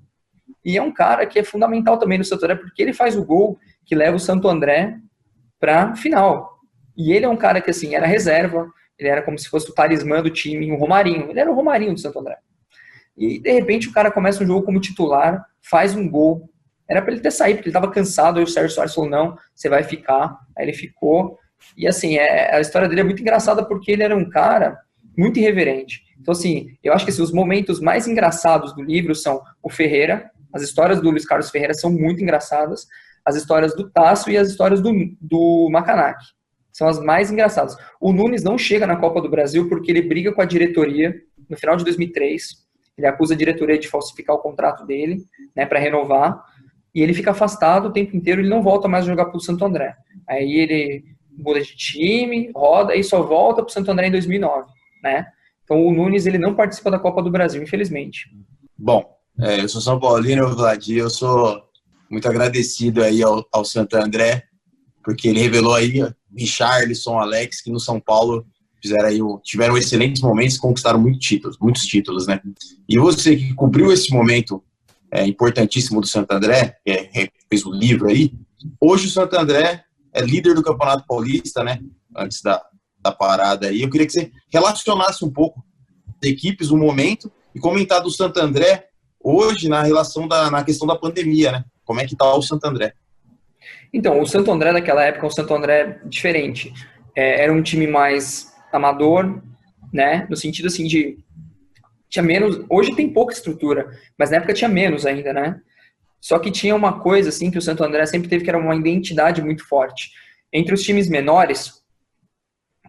e 0.64 0.78
é 0.78 0.82
um 0.82 0.92
cara 0.92 1.26
que 1.26 1.40
é 1.40 1.44
fundamental 1.44 1.98
também 1.98 2.18
no 2.18 2.24
Santo 2.24 2.44
André, 2.44 2.56
porque 2.56 2.82
ele 2.82 2.94
faz 2.94 3.16
o 3.16 3.26
gol 3.26 3.58
que 3.86 3.96
leva 3.96 4.16
o 4.16 4.20
Santo 4.20 4.48
André 4.48 4.98
para 5.60 5.96
final. 5.96 6.58
E 6.98 7.14
ele 7.14 7.26
é 7.26 7.30
um 7.30 7.38
cara 7.38 7.62
que, 7.62 7.70
assim, 7.70 7.96
era 7.96 8.06
reserva, 8.06 8.68
ele 8.98 9.10
era 9.10 9.22
como 9.22 9.38
se 9.38 9.50
fosse 9.50 9.70
o 9.70 9.74
talismã 9.74 10.22
do 10.22 10.30
time, 10.30 10.72
um 10.72 10.78
Romarinho. 10.78 11.30
Ele 11.30 11.40
era 11.40 11.52
o 11.52 11.56
Romarinho 11.56 11.94
do 11.94 12.00
Santo 12.00 12.20
André. 12.20 12.38
E, 13.18 13.40
de 13.40 13.52
repente, 13.52 13.88
o 13.88 13.94
cara 13.94 14.12
começa 14.12 14.44
um 14.44 14.48
jogo 14.48 14.66
como 14.66 14.80
titular, 14.80 15.46
faz 15.62 15.96
um 15.96 16.10
gol. 16.10 16.50
Era 16.90 17.02
para 17.02 17.14
ele 17.14 17.22
ter 17.22 17.32
saído, 17.32 17.58
porque 17.58 17.70
ele 17.70 17.78
estava 17.78 17.92
cansado, 17.92 18.38
aí 18.38 18.44
o 18.44 18.48
Sérgio 18.48 18.74
Soares 18.74 18.94
falou, 18.94 19.10
não, 19.10 19.38
você 19.54 19.70
vai 19.70 19.84
ficar. 19.84 20.38
Aí 20.58 20.66
ele 20.66 20.74
ficou. 20.74 21.38
E, 21.78 21.88
assim, 21.88 22.18
é, 22.18 22.56
a 22.56 22.60
história 22.60 22.88
dele 22.88 23.02
é 23.02 23.04
muito 23.04 23.22
engraçada, 23.22 23.66
porque 23.66 23.92
ele 23.92 24.04
era 24.04 24.16
um 24.16 24.30
cara 24.30 24.78
muito 25.18 25.40
irreverente. 25.40 26.04
Então, 26.20 26.32
assim, 26.32 26.68
eu 26.84 26.94
acho 26.94 27.04
que 27.04 27.12
assim, 27.12 27.22
os 27.22 27.34
momentos 27.34 27.80
mais 27.80 28.08
engraçados 28.08 28.76
do 28.76 28.82
livro 28.82 29.16
são 29.16 29.42
o 29.62 29.70
Ferreira, 29.70 30.30
as 30.54 30.62
histórias 30.62 31.02
do 31.02 31.10
Luiz 31.10 31.26
Carlos 31.26 31.50
Ferreira 31.50 31.74
são 31.74 31.92
muito 31.92 32.22
engraçadas. 32.22 32.88
As 33.26 33.36
histórias 33.36 33.76
do 33.76 33.90
Tasso 33.90 34.30
e 34.30 34.38
as 34.38 34.50
histórias 34.50 34.82
do, 34.82 34.92
do 35.22 35.70
Macanaki. 35.72 36.26
São 36.72 36.88
as 36.88 37.00
mais 37.00 37.32
engraçadas. 37.32 37.76
O 38.00 38.12
Nunes 38.14 38.44
não 38.44 38.58
chega 38.58 38.88
na 38.88 38.96
Copa 38.96 39.22
do 39.22 39.30
Brasil 39.30 39.68
porque 39.68 39.92
ele 39.92 40.02
briga 40.02 40.34
com 40.34 40.42
a 40.42 40.46
diretoria 40.46 41.14
no 41.50 41.58
final 41.58 41.76
de 41.76 41.84
2003. 41.84 42.44
Ele 42.98 43.08
acusa 43.08 43.34
a 43.34 43.38
diretoria 43.38 43.78
de 43.78 43.88
falsificar 43.88 44.36
o 44.36 44.40
contrato 44.40 44.86
dele, 44.86 45.18
né, 45.56 45.66
para 45.66 45.80
renovar. 45.80 46.44
E 46.94 47.02
ele 47.02 47.14
fica 47.14 47.32
afastado 47.32 47.88
o 47.88 47.94
tempo 47.94 48.16
inteiro, 48.16 48.42
ele 48.42 48.50
não 48.50 48.62
volta 48.62 48.88
mais 48.88 49.06
a 49.06 49.08
jogar 49.08 49.26
pro 49.26 49.40
Santo 49.40 49.64
André. 49.66 49.96
Aí 50.28 50.54
ele 50.58 51.04
muda 51.38 51.62
de 51.62 51.76
time, 51.76 52.52
roda 52.56 52.96
e 52.96 53.04
só 53.04 53.22
volta 53.22 53.64
pro 53.64 53.72
Santo 53.72 53.92
André 53.92 54.08
em 54.08 54.12
2009, 54.12 54.70
né? 55.04 55.26
Então 55.64 55.86
o 55.86 55.94
Nunes 55.94 56.26
ele 56.26 56.38
não 56.38 56.54
participa 56.54 56.92
da 56.92 57.00
Copa 57.00 57.22
do 57.22 57.32
Brasil, 57.32 57.64
infelizmente. 57.64 58.30
Bom, 58.78 59.18
é, 59.39 59.62
eu 59.62 59.70
sou 59.70 59.82
São 59.82 60.00
Paulino, 60.00 60.50
Vladir, 60.56 60.98
eu 61.00 61.10
sou 61.10 61.62
muito 62.10 62.28
agradecido 62.28 63.04
aí 63.04 63.24
ao, 63.24 63.46
ao 63.52 63.63
Santo 63.63 63.96
André, 63.96 64.44
porque 65.04 65.30
ele 65.30 65.39
revelou 65.39 65.74
aí 65.74 66.04
Richarlison, 66.36 67.17
Alex, 67.17 67.62
que 67.62 67.72
no 67.72 67.80
São 67.80 68.00
Paulo 68.00 68.46
fizeram 68.82 69.08
aí, 69.08 69.20
tiveram 69.44 69.78
excelentes 69.78 70.22
momentos 70.22 70.58
conquistaram 70.58 71.00
muitos 71.00 71.26
títulos, 71.26 71.58
muitos 71.60 71.84
títulos, 71.86 72.28
né? 72.28 72.41
E 72.89 72.98
você 72.98 73.36
que 73.36 73.54
cobriu 73.54 73.91
esse 73.91 74.12
momento 74.12 74.63
é, 75.12 75.26
importantíssimo 75.26 76.02
do 76.02 76.08
Santo 76.08 76.32
André, 76.32 76.78
que 76.84 76.91
é, 76.91 77.30
fez 77.50 77.65
o 77.65 77.72
livro 77.72 78.10
aí, 78.10 78.34
hoje 78.80 79.08
o 79.08 79.12
Santo 79.12 79.38
André 79.38 79.84
é 80.13 80.22
líder 80.22 80.56
do 80.56 80.63
Campeonato 80.63 81.06
Paulista, 81.08 81.63
né? 81.63 81.80
Antes 82.15 82.41
da, 82.41 82.62
da 83.00 83.12
parada 83.12 83.67
aí. 83.67 83.82
Eu 83.82 83.89
queria 83.89 84.06
que 84.06 84.13
você 84.13 84.32
relacionasse 84.52 85.24
um 85.24 85.32
pouco 85.32 85.63
as 86.22 86.30
equipes, 86.30 86.70
o 86.70 86.78
momento, 86.78 87.32
e 87.56 87.60
comentar 87.60 88.02
do 88.02 88.10
Santo 88.10 88.39
André 88.39 88.88
hoje 89.24 89.70
na 89.70 89.84
relação 89.84 90.28
da 90.28 90.50
na 90.50 90.64
questão 90.64 90.88
da 90.88 90.96
pandemia, 90.96 91.52
né? 91.52 91.66
Como 91.84 92.00
é 92.00 92.06
que 92.06 92.14
está 92.14 92.34
o 92.34 92.42
Santo 92.42 92.66
André? 92.66 92.94
Então, 93.94 94.22
o 94.22 94.26
Santo 94.26 94.52
André 94.52 94.72
daquela 94.72 95.04
época 95.04 95.26
é 95.26 95.28
um 95.28 95.32
Santo 95.32 95.54
André 95.54 96.00
diferente. 96.06 96.74
É, 97.16 97.44
era 97.44 97.52
um 97.52 97.62
time 97.62 97.88
mais 97.88 98.54
amador, 98.72 99.42
né? 99.92 100.26
No 100.30 100.38
sentido 100.38 100.68
assim 100.68 100.86
de 100.88 101.18
tinha 102.10 102.24
menos. 102.24 102.64
Hoje 102.70 102.96
tem 102.96 103.12
pouca 103.12 103.34
estrutura, 103.34 103.90
mas 104.18 104.30
na 104.30 104.38
época 104.38 104.54
tinha 104.54 104.70
menos 104.70 105.06
ainda, 105.06 105.34
né? 105.34 105.62
Só 106.20 106.38
que 106.38 106.52
tinha 106.52 106.76
uma 106.76 107.00
coisa 107.00 107.30
assim 107.30 107.50
que 107.50 107.58
o 107.58 107.62
Santo 107.62 107.84
André 107.84 108.06
sempre 108.06 108.30
teve 108.30 108.44
que 108.44 108.50
era 108.50 108.60
uma 108.60 108.76
identidade 108.76 109.42
muito 109.42 109.68
forte. 109.68 110.12
Entre 110.54 110.74
os 110.74 110.84
times 110.84 111.10
menores, 111.10 111.82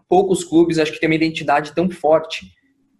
poucos 0.07 0.43
clubes 0.43 0.77
acho 0.77 0.91
que 0.91 0.99
tem 0.99 1.09
uma 1.09 1.15
identidade 1.15 1.73
tão 1.73 1.89
forte 1.89 2.51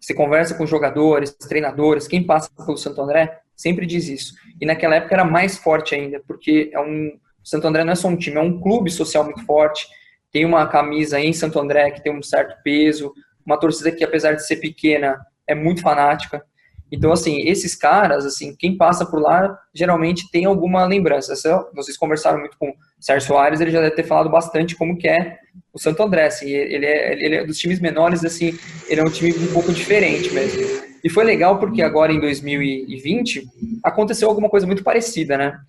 você 0.04 0.14
conversa 0.14 0.54
com 0.54 0.66
jogadores, 0.66 1.32
treinadores, 1.32 2.10
quem 2.10 2.22
passa 2.22 2.50
pelo 2.54 2.76
Santo 2.76 3.02
André 3.02 3.40
sempre 3.56 3.86
diz 3.86 4.10
isso. 4.10 4.34
E 4.60 4.66
naquela 4.66 4.96
época 4.96 5.16
era 5.16 5.24
mais 5.24 5.58
forte 5.58 5.96
ainda, 5.96 6.22
porque 6.28 6.70
é 6.74 6.80
um 6.82 7.18
Santo 7.42 7.66
André 7.66 7.86
não 7.86 7.94
é 7.94 7.96
só 7.96 8.10
um 8.10 8.18
time, 8.18 8.36
é 8.36 8.42
um 8.42 8.60
clube 8.60 8.92
social 8.92 9.24
muito 9.24 9.46
forte. 9.46 9.88
Tem 10.30 10.44
uma 10.44 10.68
camisa 10.68 11.22
em 11.22 11.32
Santo 11.32 11.58
André 11.58 11.90
que 11.92 12.04
tem 12.04 12.14
um 12.14 12.22
certo 12.22 12.62
peso, 12.62 13.14
uma 13.46 13.58
torcida 13.58 13.94
que 13.94 14.04
apesar 14.04 14.34
de 14.34 14.46
ser 14.46 14.58
pequena 14.58 15.26
é 15.48 15.56
muito 15.56 15.82
fanática. 15.82 16.44
Então, 16.92 17.14
assim, 17.14 17.40
esses 17.48 17.74
caras, 17.74 18.26
assim, 18.26 18.54
quem 18.58 18.76
passa 18.76 19.06
por 19.06 19.22
lá 19.22 19.58
geralmente 19.74 20.30
tem 20.32 20.44
alguma 20.44 20.86
lembrança. 20.86 21.34
Vocês 21.74 21.96
conversaram 21.96 22.40
muito 22.40 22.58
com 22.58 22.76
Sérgio 23.04 23.28
Soares, 23.28 23.60
ele 23.60 23.70
já 23.70 23.82
deve 23.82 23.96
ter 23.96 24.04
falado 24.04 24.30
bastante 24.30 24.78
como 24.78 24.98
que 24.98 25.10
é 25.10 25.38
o 25.74 25.80
Santo 25.80 26.02
André, 26.02 26.28
assim, 26.28 26.50
ele 26.50 26.86
é, 26.86 27.14
ele 27.14 27.36
é 27.36 27.46
dos 27.46 27.58
times 27.58 27.82
menores, 27.82 28.24
assim, 28.24 28.58
ele 28.88 29.02
é 29.02 29.04
um 29.04 29.10
time 29.10 29.34
um 29.34 29.52
pouco 29.52 29.74
diferente 29.74 30.32
mesmo. 30.32 30.62
E 31.04 31.10
foi 31.10 31.26
legal 31.26 31.60
porque 31.60 31.82
agora 31.82 32.14
em 32.14 32.20
2020 32.20 33.46
aconteceu 33.84 34.30
alguma 34.30 34.50
coisa 34.50 34.66
muito 34.66 34.86
parecida, 34.86 35.38
né? 35.38 35.60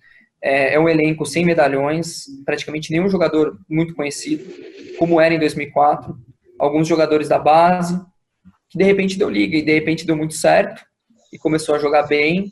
É, 0.41 0.75
é 0.75 0.79
um 0.79 0.87
elenco 0.87 1.25
sem 1.25 1.43
medalhões, 1.43 2.23
praticamente 2.45 2.89
nenhum 2.89 3.09
jogador 3.09 3.57
muito 3.69 3.93
conhecido, 3.95 4.45
como 4.97 5.19
era 5.19 5.33
em 5.33 5.39
2004. 5.39 6.15
Alguns 6.57 6.87
jogadores 6.87 7.27
da 7.27 7.37
base, 7.37 7.99
que 8.69 8.77
de 8.77 8.83
repente 8.85 9.17
deu 9.17 9.29
liga 9.29 9.57
e 9.57 9.61
de 9.61 9.73
repente 9.73 10.07
deu 10.07 10.15
muito 10.15 10.35
certo 10.35 10.81
e 11.33 11.37
começou 11.37 11.75
a 11.75 11.79
jogar 11.79 12.03
bem. 12.03 12.49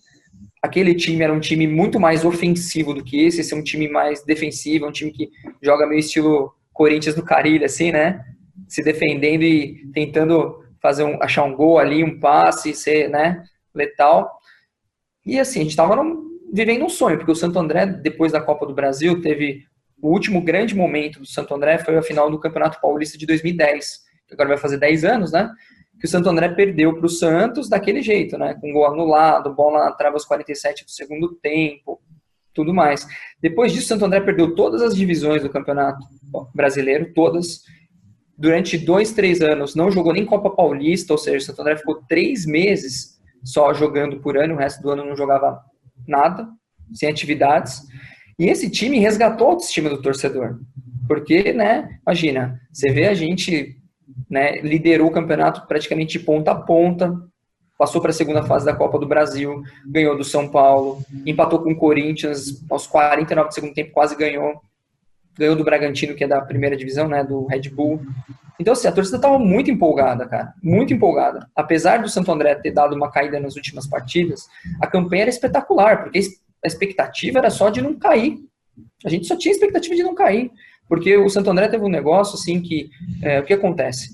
Aquele 0.64 0.96
time 0.96 1.24
era 1.24 1.34
um 1.34 1.42
time 1.42 1.68
muito 1.68 2.00
mais 2.00 2.24
ofensivo 2.24 2.94
do 2.94 3.04
que 3.04 3.26
esse, 3.26 3.42
esse 3.42 3.54
é 3.54 3.58
um 3.58 3.64
time 3.64 3.90
mais 3.90 4.24
defensivo, 4.24 4.86
é 4.86 4.88
um 4.88 4.94
time 4.94 5.12
que 5.12 5.30
joga 5.62 5.86
meio 5.86 6.00
estilo 6.00 6.56
Corinthians 6.72 7.16
do 7.16 7.24
Carilho, 7.24 7.66
assim, 7.66 7.92
né? 7.92 8.24
Se 8.68 8.82
defendendo 8.82 9.44
e 9.44 9.86
tentando 9.94 10.64
fazer 10.82 11.04
um, 11.04 11.22
achar 11.22 11.44
um 11.44 11.56
gol 11.56 11.80
ali, 11.80 12.04
um 12.04 12.20
passe, 12.20 12.74
ser, 12.74 13.10
né, 13.10 13.44
letal. 13.74 14.30
E 15.26 15.40
assim, 15.40 15.60
a 15.60 15.64
gente 15.64 15.72
estava 15.72 15.96
vivendo 16.52 16.86
um 16.86 16.90
sonho, 16.90 17.18
porque 17.18 17.32
o 17.32 17.36
Santo 17.36 17.58
André, 17.58 17.86
depois 17.86 18.32
da 18.32 18.42
Copa 18.42 18.66
do 18.66 18.74
Brasil, 18.74 19.22
teve 19.22 19.66
o 20.02 20.10
último 20.10 20.42
grande 20.42 20.76
momento 20.76 21.20
do 21.20 21.26
Santo 21.26 21.56
André 21.56 21.78
foi 21.78 21.98
a 21.98 22.02
final 22.02 22.30
do 22.30 22.38
Campeonato 22.38 22.82
Paulista 22.82 23.18
de 23.18 23.26
2010, 23.26 24.04
que 24.28 24.34
agora 24.34 24.50
vai 24.50 24.58
fazer 24.58 24.78
10 24.78 25.06
anos, 25.06 25.32
né? 25.32 25.50
Que 26.04 26.08
o 26.08 26.10
Santo 26.10 26.28
André 26.28 26.50
perdeu 26.50 26.94
para 26.94 27.06
o 27.06 27.10
Santos 27.10 27.70
daquele 27.70 28.02
jeito, 28.02 28.38
né? 28.38 28.56
Com 28.56 28.74
gol 28.74 28.86
anulado, 28.88 29.56
bola 29.56 29.86
na 29.86 29.92
trava 29.94 30.18
aos 30.18 30.26
47 30.26 30.84
do 30.84 30.92
segundo 30.92 31.34
tempo, 31.36 32.02
tudo 32.54 32.74
mais. 32.74 33.08
Depois 33.42 33.72
disso, 33.72 33.86
o 33.86 33.88
Santo 33.88 34.04
André 34.04 34.20
perdeu 34.20 34.54
todas 34.54 34.82
as 34.82 34.94
divisões 34.94 35.42
do 35.42 35.50
Campeonato 35.50 36.06
Brasileiro, 36.54 37.14
todas. 37.14 37.62
Durante 38.38 38.78
dois, 38.78 39.14
três 39.14 39.40
anos, 39.40 39.76
não 39.76 39.90
jogou 39.90 40.12
nem 40.12 40.26
Copa 40.26 40.50
Paulista, 40.50 41.14
ou 41.14 41.18
seja, 41.18 41.38
o 41.38 41.42
Santo 41.42 41.62
André 41.62 41.78
ficou 41.78 42.04
três 42.10 42.46
meses 42.46 43.18
só 43.42 43.74
jogando 43.74 44.20
por 44.20 44.38
ano, 44.38 44.56
o 44.56 44.58
resto 44.58 44.84
do 44.84 44.90
ano 44.90 45.06
não 45.06 45.16
jogava 45.16 45.64
nada, 46.06 46.50
sem 46.92 47.08
atividades. 47.08 47.82
E 48.38 48.48
esse 48.48 48.70
time 48.70 49.00
resgatou 49.00 49.48
a 49.48 49.52
autoestima 49.52 49.90
do 49.90 50.02
torcedor. 50.02 50.60
Porque, 51.08 51.54
né, 51.54 51.98
imagina, 52.06 52.60
você 52.74 52.92
vê 52.92 53.08
a 53.08 53.14
gente 53.14 53.82
né, 54.30 54.62
liderou 54.62 55.08
o 55.08 55.12
campeonato 55.12 55.68
praticamente 55.68 56.18
de 56.18 56.26
ponta 56.26 56.52
a 56.52 56.56
ponta, 56.56 57.14
passou 57.78 58.02
para 58.02 58.12
a 58.12 58.14
segunda 58.14 58.44
fase 58.44 58.66
da 58.66 58.76
Copa 58.76 59.00
do 59.00 59.08
Brasil, 59.08 59.62
ganhou 59.86 60.18
do 60.18 60.24
São 60.24 60.48
Paulo, 60.48 61.04
empatou 61.26 61.62
com 61.62 61.72
o 61.72 61.76
Corinthians, 61.76 62.64
aos 62.70 62.88
49 62.88 63.50
do 63.50 63.54
segundo 63.54 63.74
tempo 63.74 63.92
quase 63.92 64.16
ganhou, 64.16 64.62
ganhou 65.38 65.56
do 65.56 65.64
Bragantino, 65.64 66.16
que 66.16 66.24
é 66.24 66.28
da 66.28 66.42
primeira 66.42 66.78
divisão, 66.78 67.08
né, 67.08 67.24
do 67.24 67.46
Red 67.46 67.70
Bull. 67.70 68.02
Então, 68.60 68.74
assim, 68.74 68.88
a 68.88 68.92
torcida 68.92 69.18
estava 69.18 69.40
muito 69.40 69.72
empolgada, 69.72 70.28
cara, 70.28 70.54
muito 70.62 70.94
empolgada. 70.94 71.50
Apesar 71.56 72.02
do 72.02 72.10
Santo 72.10 72.32
André 72.32 72.56
ter 72.56 72.72
dado 72.72 72.96
uma 72.96 73.12
caída 73.12 73.40
nas 73.40 73.56
últimas 73.56 73.88
partidas, 73.88 74.48
a 74.80 74.88
campanha 74.88 75.24
era 75.24 75.30
espetacular, 75.30 76.04
porque 76.04 76.20
a 76.64 76.68
expectativa 76.68 77.40
era 77.40 77.50
só 77.50 77.70
de 77.70 77.82
não 77.82 77.98
cair. 77.98 78.38
A 79.04 79.10
gente 79.10 79.28
só 79.28 79.36
tinha 79.36 79.52
expectativa 79.52 79.96
de 79.96 80.04
não 80.04 80.16
cair. 80.16 80.52
Porque 80.94 81.18
o 81.18 81.28
Santo 81.28 81.50
André 81.50 81.70
teve 81.70 81.84
um 81.84 81.90
negócio 81.90 82.36
assim 82.36 82.62
que. 82.62 82.88
É, 83.24 83.40
o 83.40 83.44
que 83.44 83.54
acontece? 83.54 84.10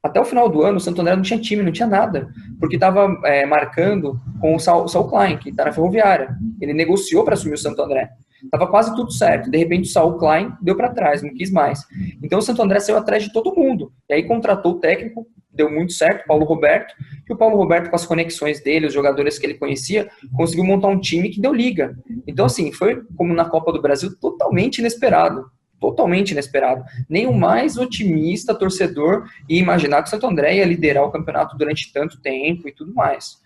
Até 0.00 0.20
o 0.20 0.24
final 0.24 0.48
do 0.48 0.62
ano, 0.62 0.76
o 0.76 0.80
Santo 0.80 1.00
André 1.00 1.16
não 1.16 1.22
tinha 1.22 1.40
time, 1.40 1.64
não 1.64 1.72
tinha 1.72 1.88
nada. 1.88 2.28
Porque 2.60 2.76
estava 2.76 3.20
é, 3.24 3.44
marcando 3.44 4.20
com 4.40 4.54
o 4.54 4.58
Saul, 4.60 5.08
Klein, 5.10 5.36
que 5.36 5.50
está 5.50 5.64
na 5.64 5.72
ferroviária. 5.72 6.36
Ele 6.60 6.72
negociou 6.72 7.24
para 7.24 7.34
assumir 7.34 7.54
o 7.54 7.58
Santo 7.58 7.82
André. 7.82 8.08
Tava 8.52 8.68
quase 8.68 8.94
tudo 8.94 9.10
certo. 9.10 9.50
De 9.50 9.58
repente, 9.58 9.88
o 9.88 9.92
Saul 9.92 10.16
Klein 10.16 10.52
deu 10.62 10.76
para 10.76 10.90
trás, 10.90 11.24
não 11.24 11.34
quis 11.34 11.50
mais. 11.50 11.84
Então, 12.22 12.38
o 12.38 12.42
Santo 12.42 12.62
André 12.62 12.78
saiu 12.78 12.98
atrás 12.98 13.24
de 13.24 13.32
todo 13.32 13.52
mundo. 13.56 13.92
E 14.08 14.14
aí, 14.14 14.22
contratou 14.22 14.74
o 14.74 14.78
técnico, 14.78 15.26
deu 15.52 15.68
muito 15.68 15.92
certo, 15.92 16.24
Paulo 16.24 16.44
Roberto. 16.44 16.94
E 17.28 17.32
o 17.32 17.36
Paulo 17.36 17.56
Roberto, 17.56 17.90
com 17.90 17.96
as 17.96 18.06
conexões 18.06 18.62
dele, 18.62 18.86
os 18.86 18.94
jogadores 18.94 19.40
que 19.40 19.46
ele 19.46 19.54
conhecia, 19.54 20.08
conseguiu 20.36 20.62
montar 20.62 20.86
um 20.86 21.00
time 21.00 21.30
que 21.30 21.40
deu 21.40 21.52
liga. 21.52 21.96
Então, 22.28 22.46
assim, 22.46 22.70
foi 22.70 23.02
como 23.16 23.34
na 23.34 23.44
Copa 23.44 23.72
do 23.72 23.82
Brasil, 23.82 24.16
totalmente 24.20 24.78
inesperado 24.78 25.50
totalmente 25.82 26.30
inesperado. 26.30 26.84
Nem 27.10 27.26
o 27.26 27.34
mais 27.34 27.76
otimista 27.76 28.54
torcedor 28.54 29.26
ia 29.48 29.60
imaginar 29.60 30.00
que 30.00 30.06
o 30.06 30.10
Santo 30.10 30.28
André 30.28 30.54
ia 30.54 30.64
liderar 30.64 31.02
o 31.04 31.10
campeonato 31.10 31.58
durante 31.58 31.92
tanto 31.92 32.22
tempo 32.22 32.68
e 32.68 32.72
tudo 32.72 32.94
mais. 32.94 33.42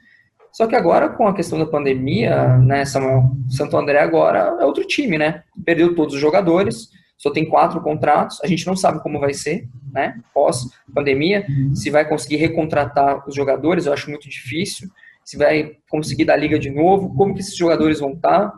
Só 0.52 0.66
que 0.66 0.76
agora, 0.76 1.08
com 1.08 1.26
a 1.26 1.34
questão 1.34 1.58
da 1.58 1.66
pandemia, 1.66 2.58
né, 2.58 2.84
Samuel, 2.84 3.30
Santo 3.48 3.76
André 3.76 3.98
agora 3.98 4.56
é 4.60 4.64
outro 4.64 4.86
time, 4.86 5.18
né? 5.18 5.42
Perdeu 5.64 5.94
todos 5.94 6.14
os 6.14 6.20
jogadores, 6.20 6.90
só 7.16 7.30
tem 7.30 7.48
quatro 7.48 7.80
contratos, 7.80 8.38
a 8.44 8.46
gente 8.46 8.66
não 8.66 8.76
sabe 8.76 9.02
como 9.02 9.18
vai 9.18 9.32
ser, 9.32 9.66
né, 9.90 10.20
pós-pandemia, 10.34 11.46
se 11.74 11.88
vai 11.88 12.06
conseguir 12.06 12.36
recontratar 12.36 13.26
os 13.26 13.34
jogadores, 13.34 13.86
eu 13.86 13.92
acho 13.92 14.10
muito 14.10 14.28
difícil, 14.28 14.88
se 15.26 15.36
vai 15.36 15.72
conseguir 15.90 16.24
dar 16.24 16.36
liga 16.36 16.56
de 16.56 16.70
novo, 16.70 17.12
como 17.16 17.34
que 17.34 17.40
esses 17.40 17.56
jogadores 17.56 17.98
vão 17.98 18.12
estar. 18.12 18.52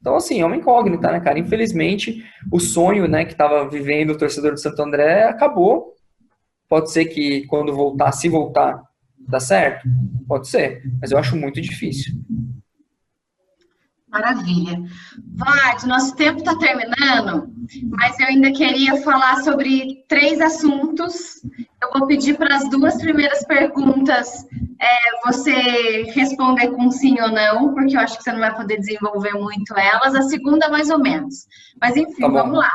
Então, 0.00 0.16
assim, 0.16 0.40
é 0.40 0.44
uma 0.44 0.56
incógnita, 0.56 1.12
né, 1.12 1.20
cara? 1.20 1.38
Infelizmente, 1.38 2.24
o 2.50 2.58
sonho, 2.58 3.06
né, 3.06 3.24
que 3.24 3.30
estava 3.30 3.68
vivendo 3.68 4.10
o 4.10 4.18
torcedor 4.18 4.50
do 4.50 4.60
Santo 4.60 4.82
André 4.82 5.22
acabou. 5.22 5.94
Pode 6.68 6.90
ser 6.90 7.04
que 7.04 7.46
quando 7.46 7.72
voltar, 7.72 8.10
se 8.10 8.28
voltar, 8.28 8.82
dá 9.20 9.38
certo? 9.38 9.88
Pode 10.26 10.48
ser, 10.48 10.82
mas 11.00 11.12
eu 11.12 11.18
acho 11.18 11.36
muito 11.36 11.60
difícil. 11.60 12.12
Maravilha. 14.08 14.82
Vlad, 15.36 15.84
nosso 15.84 16.16
tempo 16.16 16.40
está 16.40 16.58
terminando, 16.58 17.54
mas 17.90 18.18
eu 18.18 18.26
ainda 18.26 18.50
queria 18.50 19.00
falar 19.02 19.44
sobre 19.44 20.04
três 20.08 20.40
assuntos. 20.40 21.40
Eu 21.80 21.92
vou 21.96 22.08
pedir 22.08 22.36
para 22.36 22.56
as 22.56 22.68
duas 22.68 22.96
primeiras 22.96 23.44
perguntas 23.44 24.44
é, 24.80 25.26
você 25.26 26.04
responder 26.14 26.68
com 26.70 26.90
sim 26.90 27.20
ou 27.20 27.30
não, 27.30 27.74
porque 27.74 27.96
eu 27.96 28.00
acho 28.00 28.16
que 28.16 28.24
você 28.24 28.32
não 28.32 28.40
vai 28.40 28.54
poder 28.56 28.78
desenvolver 28.78 29.34
muito 29.34 29.76
elas. 29.78 30.14
A 30.14 30.22
segunda, 30.22 30.68
mais 30.70 30.88
ou 30.90 30.98
menos. 30.98 31.46
Mas 31.80 31.96
enfim, 31.96 32.22
tá 32.22 32.28
vamos 32.28 32.58
lá. 32.58 32.72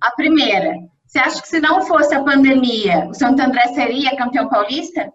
A 0.00 0.12
primeira, 0.12 0.74
você 1.06 1.18
acha 1.18 1.42
que 1.42 1.48
se 1.48 1.60
não 1.60 1.82
fosse 1.82 2.14
a 2.14 2.22
pandemia, 2.22 3.08
o 3.08 3.14
Santo 3.14 3.42
André 3.42 3.62
seria 3.74 4.16
campeão 4.16 4.48
paulista? 4.48 5.12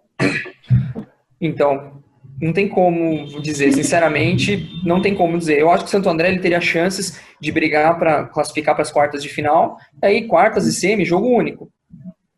Então, 1.40 2.02
não 2.40 2.52
tem 2.52 2.68
como 2.68 3.40
dizer, 3.40 3.72
sinceramente, 3.72 4.70
não 4.84 5.00
tem 5.00 5.14
como 5.14 5.38
dizer. 5.38 5.58
Eu 5.58 5.70
acho 5.70 5.84
que 5.84 5.88
o 5.88 5.92
Santo 5.92 6.08
André 6.08 6.28
ele 6.28 6.40
teria 6.40 6.60
chances 6.60 7.18
de 7.40 7.50
brigar 7.50 7.98
para 7.98 8.24
classificar 8.24 8.74
para 8.74 8.82
as 8.82 8.92
quartas 8.92 9.22
de 9.22 9.30
final. 9.30 9.78
Aí, 10.02 10.26
quartas 10.26 10.66
e 10.66 10.72
semi, 10.72 11.04
jogo 11.04 11.28
único. 11.28 11.70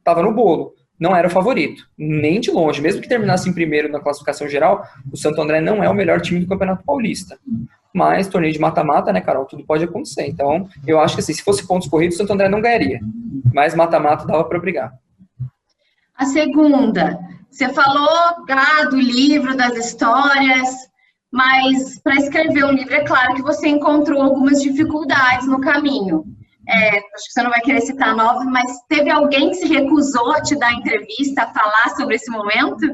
Tava 0.04 0.22
no 0.22 0.32
bolo. 0.32 0.77
Não 0.98 1.14
era 1.14 1.28
o 1.28 1.30
favorito, 1.30 1.88
nem 1.96 2.40
de 2.40 2.50
longe. 2.50 2.80
Mesmo 2.80 3.00
que 3.00 3.08
terminasse 3.08 3.48
em 3.48 3.52
primeiro 3.52 3.88
na 3.88 4.00
classificação 4.00 4.48
geral, 4.48 4.84
o 5.12 5.16
Santo 5.16 5.40
André 5.40 5.60
não 5.60 5.82
é 5.82 5.88
o 5.88 5.94
melhor 5.94 6.20
time 6.20 6.40
do 6.40 6.48
Campeonato 6.48 6.84
Paulista. 6.84 7.38
Mas, 7.94 8.28
torneio 8.28 8.52
de 8.52 8.58
mata-mata, 8.58 9.12
né, 9.12 9.20
Carol? 9.20 9.46
Tudo 9.46 9.64
pode 9.64 9.84
acontecer. 9.84 10.26
Então, 10.26 10.68
eu 10.86 11.00
acho 11.00 11.14
que 11.14 11.20
assim, 11.20 11.32
se 11.32 11.42
fosse 11.42 11.66
pontos 11.66 11.88
corridos, 11.88 12.16
o 12.16 12.18
Santo 12.18 12.32
André 12.32 12.48
não 12.48 12.60
ganharia. 12.60 13.00
Mas 13.52 13.74
mata-mata 13.74 14.26
dava 14.26 14.44
para 14.44 14.58
brigar. 14.58 14.92
A 16.16 16.26
segunda, 16.26 17.18
você 17.50 17.68
falou 17.68 18.08
ah, 18.08 18.84
do 18.90 18.96
livro, 18.96 19.56
das 19.56 19.76
histórias, 19.76 20.68
mas 21.30 22.00
para 22.00 22.16
escrever 22.16 22.64
um 22.64 22.72
livro, 22.72 22.94
é 22.94 23.04
claro 23.04 23.34
que 23.34 23.42
você 23.42 23.68
encontrou 23.68 24.22
algumas 24.22 24.60
dificuldades 24.60 25.46
no 25.46 25.60
caminho. 25.60 26.24
É, 26.68 26.98
acho 26.98 27.26
que 27.26 27.32
você 27.32 27.42
não 27.42 27.50
vai 27.50 27.60
querer 27.60 27.80
citar 27.80 28.14
novos, 28.14 28.44
mas 28.46 28.70
teve 28.88 29.10
alguém 29.10 29.50
que 29.50 29.56
se 29.56 29.66
recusou 29.66 30.32
a 30.32 30.42
te 30.42 30.54
dar 30.58 30.72
entrevista, 30.72 31.42
a 31.42 31.52
falar 31.52 31.96
sobre 31.96 32.16
esse 32.16 32.30
momento? 32.30 32.86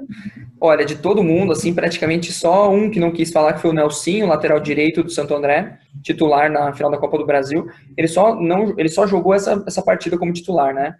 Olha, 0.61 0.85
de 0.85 0.97
todo 0.97 1.25
mundo, 1.25 1.53
assim, 1.53 1.75
praticamente 1.75 2.33
só 2.33 2.71
um 2.71 2.89
que 2.89 3.01
não 3.01 3.11
quis 3.11 3.33
falar, 3.33 3.55
que 3.55 3.61
foi 3.61 3.71
o 3.71 3.75
Nelsinho, 3.75 4.29
lateral 4.29 4.61
direito 4.61 5.03
do 5.03 5.11
Santo 5.11 5.35
André, 5.35 5.79
titular 6.03 6.51
na 6.51 6.73
final 6.73 6.91
da 6.91 6.99
Copa 6.99 7.19
do 7.19 7.27
Brasil. 7.27 7.67
Ele 7.97 8.07
só, 8.09 8.35
não, 8.37 8.75
ele 8.79 8.89
só 8.89 9.07
jogou 9.07 9.35
essa, 9.35 9.63
essa 9.67 9.83
partida 9.83 10.17
como 10.17 10.33
titular, 10.33 10.73
né? 10.73 10.95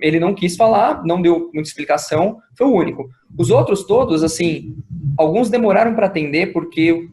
ele 0.00 0.20
não 0.20 0.34
quis 0.34 0.56
falar, 0.56 1.04
não 1.04 1.20
deu 1.20 1.50
muita 1.52 1.68
explicação, 1.68 2.38
foi 2.56 2.66
o 2.66 2.74
único. 2.74 3.08
Os 3.36 3.50
outros 3.50 3.84
todos, 3.84 4.22
assim, 4.22 4.76
alguns 5.16 5.50
demoraram 5.50 5.94
para 5.94 6.06
atender 6.06 6.52
porque 6.52 7.08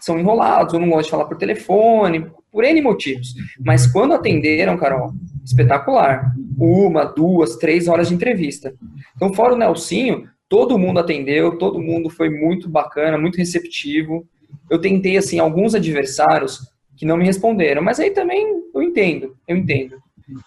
são 0.00 0.18
enrolados, 0.18 0.74
ou 0.74 0.80
não 0.80 0.88
gostam 0.88 1.04
de 1.04 1.10
falar 1.10 1.24
por 1.26 1.36
telefone, 1.36 2.26
por 2.52 2.64
N 2.64 2.80
motivos. 2.82 3.34
Mas 3.58 3.86
quando 3.86 4.12
atenderam, 4.12 4.76
Carol, 4.76 5.14
espetacular. 5.42 6.34
Uma, 6.58 7.04
duas, 7.04 7.56
três 7.56 7.88
horas 7.88 8.08
de 8.08 8.14
entrevista. 8.14 8.74
Então, 9.16 9.32
fora 9.32 9.54
o 9.54 9.58
Nelsinho, 9.58 10.28
todo 10.48 10.78
mundo 10.78 11.00
atendeu, 11.00 11.56
todo 11.56 11.80
mundo 11.80 12.10
foi 12.10 12.28
muito 12.28 12.68
bacana, 12.68 13.16
muito 13.16 13.38
receptivo. 13.38 14.28
Eu 14.70 14.78
tentei, 14.78 15.16
assim, 15.16 15.38
alguns 15.38 15.74
adversários 15.74 16.70
que 16.96 17.06
não 17.06 17.16
me 17.16 17.24
responderam, 17.24 17.82
mas 17.82 17.98
aí 17.98 18.10
também 18.10 18.46
eu 18.74 18.82
entendo, 18.82 19.34
eu 19.48 19.56
entendo. 19.56 19.96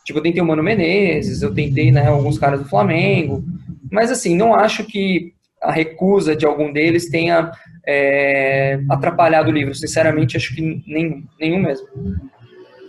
Tipo, 0.05 0.19
eu 0.19 0.23
tentei 0.23 0.41
o 0.41 0.45
Mano 0.45 0.63
Menezes, 0.63 1.41
eu 1.41 1.53
tentei, 1.53 1.91
né, 1.91 2.07
alguns 2.07 2.37
caras 2.39 2.61
do 2.61 2.69
Flamengo, 2.69 3.43
mas 3.91 4.09
assim, 4.09 4.35
não 4.35 4.53
acho 4.53 4.85
que 4.85 5.33
a 5.61 5.71
recusa 5.71 6.35
de 6.35 6.45
algum 6.45 6.71
deles 6.71 7.09
tenha 7.09 7.51
é, 7.87 8.79
atrapalhado 8.89 9.49
o 9.49 9.53
livro. 9.53 9.73
Sinceramente, 9.73 10.37
acho 10.37 10.55
que 10.55 10.83
nenhum, 10.87 11.23
nenhum 11.39 11.61
mesmo. 11.61 11.87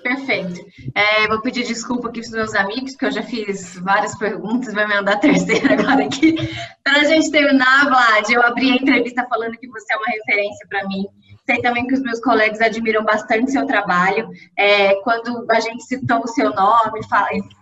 Perfeito. 0.02 0.64
É, 0.94 1.26
vou 1.26 1.40
pedir 1.40 1.64
desculpa 1.66 2.08
aqui 2.08 2.20
para 2.20 2.28
os 2.28 2.32
meus 2.32 2.54
amigos, 2.54 2.92
porque 2.92 3.06
eu 3.06 3.10
já 3.10 3.22
fiz 3.22 3.76
várias 3.78 4.16
perguntas, 4.16 4.72
vai 4.72 4.86
me 4.86 4.94
mandar 4.94 5.14
a 5.14 5.18
terceira 5.20 5.74
agora 5.74 6.04
aqui. 6.04 6.36
Para 6.84 7.00
a 7.00 7.04
gente 7.04 7.30
terminar, 7.30 7.86
Vlad, 7.86 8.30
eu 8.30 8.42
abri 8.42 8.70
a 8.70 8.76
entrevista 8.76 9.26
falando 9.28 9.56
que 9.56 9.66
você 9.66 9.92
é 9.92 9.96
uma 9.96 10.06
referência 10.06 10.66
para 10.68 10.86
mim 10.86 11.06
Sei 11.46 11.62
também 11.62 11.86
que 11.86 11.94
os 11.94 12.02
meus 12.02 12.20
colegas 12.20 12.60
admiram 12.60 13.04
bastante 13.04 13.52
seu 13.52 13.64
trabalho. 13.66 14.28
É, 14.58 14.96
quando 15.02 15.46
a 15.48 15.60
gente 15.60 15.84
citou 15.84 16.20
o 16.24 16.26
seu 16.26 16.52
nome, 16.52 17.00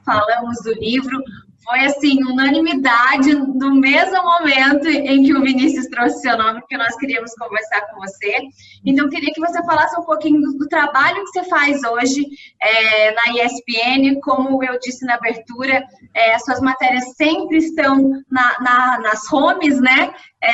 falamos 0.04 0.62
do 0.64 0.72
livro, 0.72 1.22
foi 1.64 1.80
assim, 1.80 2.22
unanimidade 2.24 3.34
no 3.34 3.74
mesmo 3.74 4.22
momento 4.22 4.86
em 4.86 5.24
que 5.24 5.34
o 5.34 5.42
Vinícius 5.42 5.86
trouxe 5.86 6.20
seu 6.20 6.36
nome, 6.36 6.62
que 6.68 6.76
nós 6.76 6.94
queríamos 6.96 7.32
conversar 7.34 7.80
com 7.88 8.00
você. 8.00 8.36
Então, 8.84 9.08
queria 9.08 9.32
que 9.32 9.40
você 9.40 9.64
falasse 9.64 9.98
um 9.98 10.04
pouquinho 10.04 10.40
do, 10.42 10.58
do 10.58 10.68
trabalho 10.68 11.24
que 11.24 11.30
você 11.30 11.44
faz 11.48 11.82
hoje 11.84 12.26
é, 12.60 13.12
na 13.12 13.44
ESPN. 13.44 14.20
Como 14.22 14.62
eu 14.62 14.78
disse 14.78 15.06
na 15.06 15.14
abertura, 15.14 15.82
é, 16.14 16.38
suas 16.38 16.60
matérias 16.60 17.14
sempre 17.16 17.58
estão 17.58 18.22
na, 18.30 18.60
na, 18.60 18.98
nas 19.00 19.32
homes, 19.32 19.80
né? 19.80 20.14
É, 20.42 20.50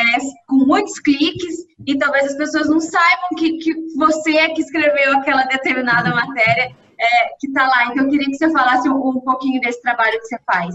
com 0.46 0.64
muitos 0.66 1.00
cliques, 1.00 1.56
e 1.84 1.98
talvez 1.98 2.26
as 2.26 2.36
pessoas 2.36 2.68
não 2.68 2.78
saibam 2.78 3.30
que, 3.36 3.58
que 3.58 3.74
você 3.96 4.36
é 4.36 4.50
que 4.50 4.60
escreveu 4.60 5.14
aquela 5.14 5.42
determinada 5.44 6.10
matéria 6.10 6.70
está 7.50 7.66
lá. 7.66 7.86
Então, 7.86 8.04
eu 8.04 8.10
queria 8.10 8.26
que 8.26 8.36
você 8.36 8.50
falasse 8.50 8.88
um, 8.88 8.96
um 8.96 9.20
pouquinho 9.20 9.60
desse 9.60 9.80
trabalho 9.82 10.18
que 10.18 10.26
você 10.26 10.38
faz. 10.44 10.74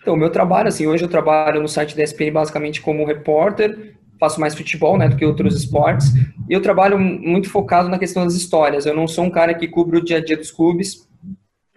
Então, 0.00 0.14
o 0.14 0.16
meu 0.16 0.30
trabalho, 0.30 0.68
assim, 0.68 0.86
hoje 0.86 1.04
eu 1.04 1.08
trabalho 1.08 1.60
no 1.60 1.68
site 1.68 1.96
da 1.96 2.02
ESPN 2.02 2.32
basicamente 2.32 2.80
como 2.80 3.04
repórter, 3.04 3.96
faço 4.20 4.40
mais 4.40 4.54
futebol, 4.54 4.96
né, 4.96 5.08
do 5.08 5.16
que 5.16 5.24
outros 5.24 5.56
esportes, 5.56 6.14
e 6.48 6.52
eu 6.52 6.62
trabalho 6.62 6.98
muito 6.98 7.50
focado 7.50 7.88
na 7.88 7.98
questão 7.98 8.24
das 8.24 8.34
histórias. 8.34 8.86
Eu 8.86 8.94
não 8.94 9.08
sou 9.08 9.24
um 9.24 9.30
cara 9.30 9.54
que 9.54 9.66
cubra 9.66 9.98
o 9.98 10.04
dia 10.04 10.18
a 10.18 10.24
dia 10.24 10.36
dos 10.36 10.50
clubes, 10.50 11.08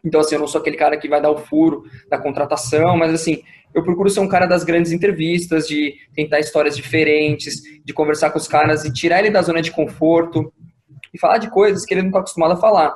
então, 0.04 0.22
assim, 0.22 0.36
eu 0.36 0.40
não 0.40 0.48
sou 0.48 0.62
aquele 0.62 0.78
cara 0.78 0.98
que 0.98 1.10
vai 1.10 1.22
dar 1.22 1.32
o 1.32 1.38
furo 1.38 1.84
da 2.10 2.18
contratação, 2.18 2.96
mas, 2.96 3.14
assim, 3.14 3.42
eu 3.74 3.84
procuro 3.84 4.10
ser 4.10 4.22
um 4.22 4.28
cara 4.28 4.46
das 4.46 4.64
grandes 4.64 4.92
entrevistas, 4.92 5.68
de 5.68 5.96
tentar 6.16 6.40
histórias 6.40 6.76
diferentes, 6.76 7.62
de 7.84 7.94
conversar 7.94 8.30
com 8.30 8.38
os 8.38 8.48
caras 8.48 8.86
e 8.86 8.94
tirar 8.94 9.20
ele 9.20 9.30
da 9.30 9.42
zona 9.42 9.62
de 9.62 9.72
conforto 9.72 10.52
e 11.14 11.20
falar 11.20 11.38
de 11.38 11.50
coisas 11.50 11.86
que 11.86 11.94
ele 11.94 12.02
não 12.02 12.10
está 12.10 12.20
acostumado 12.20 12.54
a 12.54 12.58
falar. 12.58 12.96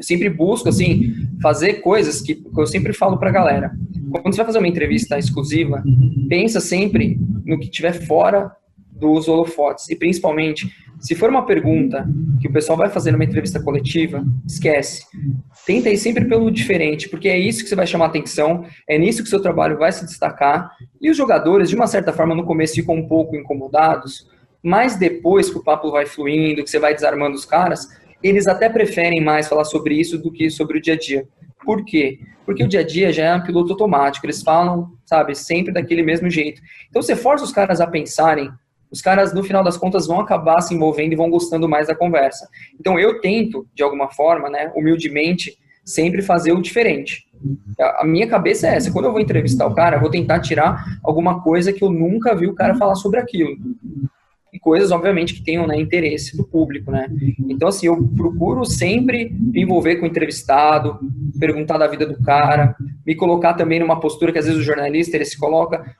Eu 0.00 0.04
sempre 0.04 0.30
busco, 0.30 0.66
assim, 0.66 1.12
fazer 1.42 1.74
coisas 1.82 2.22
que, 2.22 2.42
eu 2.56 2.66
sempre 2.66 2.94
falo 2.94 3.18
para 3.18 3.28
a 3.28 3.32
galera. 3.32 3.70
Quando 4.10 4.32
você 4.32 4.38
vai 4.38 4.46
fazer 4.46 4.58
uma 4.58 4.66
entrevista 4.66 5.18
exclusiva, 5.18 5.84
pensa 6.26 6.58
sempre 6.58 7.20
no 7.44 7.60
que 7.60 7.68
tiver 7.68 7.92
fora 7.92 8.50
dos 8.90 9.28
holofotes. 9.28 9.90
E 9.90 9.94
principalmente, 9.94 10.74
se 10.98 11.14
for 11.14 11.28
uma 11.28 11.44
pergunta 11.44 12.08
que 12.40 12.48
o 12.48 12.52
pessoal 12.52 12.78
vai 12.78 12.88
fazer 12.88 13.12
numa 13.12 13.24
entrevista 13.24 13.62
coletiva, 13.62 14.24
esquece. 14.46 15.04
Tenta 15.66 15.90
ir 15.90 15.98
sempre 15.98 16.24
pelo 16.24 16.50
diferente, 16.50 17.06
porque 17.06 17.28
é 17.28 17.38
isso 17.38 17.62
que 17.62 17.68
você 17.68 17.76
vai 17.76 17.86
chamar 17.86 18.06
atenção, 18.06 18.64
é 18.88 18.96
nisso 18.96 19.18
que 19.22 19.26
o 19.26 19.30
seu 19.30 19.42
trabalho 19.42 19.76
vai 19.76 19.92
se 19.92 20.06
destacar. 20.06 20.70
E 20.98 21.10
os 21.10 21.16
jogadores, 21.18 21.68
de 21.68 21.76
uma 21.76 21.86
certa 21.86 22.10
forma, 22.10 22.34
no 22.34 22.46
começo 22.46 22.74
ficam 22.74 22.94
um 22.94 23.06
pouco 23.06 23.36
incomodados, 23.36 24.26
mas 24.62 24.96
depois 24.96 25.50
que 25.50 25.58
o 25.58 25.62
papo 25.62 25.90
vai 25.90 26.06
fluindo, 26.06 26.64
que 26.64 26.70
você 26.70 26.78
vai 26.78 26.94
desarmando 26.94 27.36
os 27.36 27.44
caras, 27.44 27.99
eles 28.22 28.46
até 28.46 28.68
preferem 28.68 29.20
mais 29.20 29.48
falar 29.48 29.64
sobre 29.64 29.94
isso 29.94 30.18
do 30.18 30.30
que 30.30 30.50
sobre 30.50 30.78
o 30.78 30.80
dia 30.80 30.94
a 30.94 30.98
dia. 30.98 31.26
Por 31.64 31.84
quê? 31.84 32.18
Porque 32.44 32.64
o 32.64 32.68
dia 32.68 32.80
a 32.80 32.86
dia 32.86 33.12
já 33.12 33.24
é 33.24 33.34
um 33.34 33.42
piloto 33.42 33.72
automático, 33.72 34.26
eles 34.26 34.42
falam, 34.42 34.92
sabe, 35.04 35.34
sempre 35.34 35.72
daquele 35.72 36.02
mesmo 36.02 36.28
jeito. 36.28 36.60
Então 36.88 37.02
você 37.02 37.14
força 37.14 37.44
os 37.44 37.52
caras 37.52 37.80
a 37.80 37.86
pensarem, 37.86 38.50
os 38.90 39.00
caras, 39.00 39.32
no 39.32 39.44
final 39.44 39.62
das 39.62 39.76
contas, 39.76 40.06
vão 40.06 40.18
acabar 40.18 40.60
se 40.60 40.74
envolvendo 40.74 41.12
e 41.12 41.16
vão 41.16 41.30
gostando 41.30 41.68
mais 41.68 41.86
da 41.86 41.94
conversa. 41.94 42.48
Então 42.78 42.98
eu 42.98 43.20
tento, 43.20 43.66
de 43.72 43.82
alguma 43.82 44.08
forma, 44.08 44.50
né, 44.50 44.72
humildemente, 44.74 45.56
sempre 45.84 46.22
fazer 46.22 46.52
o 46.52 46.60
diferente. 46.60 47.24
A 47.98 48.04
minha 48.04 48.26
cabeça 48.26 48.66
é 48.66 48.74
essa, 48.74 48.90
quando 48.90 49.04
eu 49.04 49.12
vou 49.12 49.20
entrevistar 49.20 49.66
o 49.66 49.74
cara, 49.74 49.96
eu 49.96 50.00
vou 50.00 50.10
tentar 50.10 50.40
tirar 50.40 50.84
alguma 51.04 51.40
coisa 51.42 51.72
que 51.72 51.84
eu 51.84 51.90
nunca 51.90 52.34
vi 52.34 52.46
o 52.46 52.54
cara 52.54 52.74
falar 52.74 52.96
sobre 52.96 53.20
aquilo 53.20 53.56
coisas, 54.60 54.90
obviamente, 54.90 55.34
que 55.34 55.42
tenham 55.42 55.66
né, 55.66 55.80
interesse 55.80 56.36
do 56.36 56.44
público, 56.44 56.90
né? 56.90 57.08
Então, 57.48 57.68
assim, 57.68 57.86
eu 57.86 57.96
procuro 58.16 58.64
sempre 58.64 59.30
me 59.30 59.62
envolver 59.62 59.96
com 59.96 60.04
o 60.04 60.08
entrevistado, 60.08 60.98
perguntar 61.38 61.78
da 61.78 61.86
vida 61.86 62.06
do 62.06 62.22
cara, 62.22 62.76
me 63.06 63.14
colocar 63.14 63.54
também 63.54 63.80
numa 63.80 63.98
postura 63.98 64.32
que 64.32 64.38
às 64.38 64.46
vezes 64.46 64.60
o 64.60 64.64
jornalista 64.64 65.16
ele 65.16 65.24
se 65.24 65.38
coloca 65.38 65.96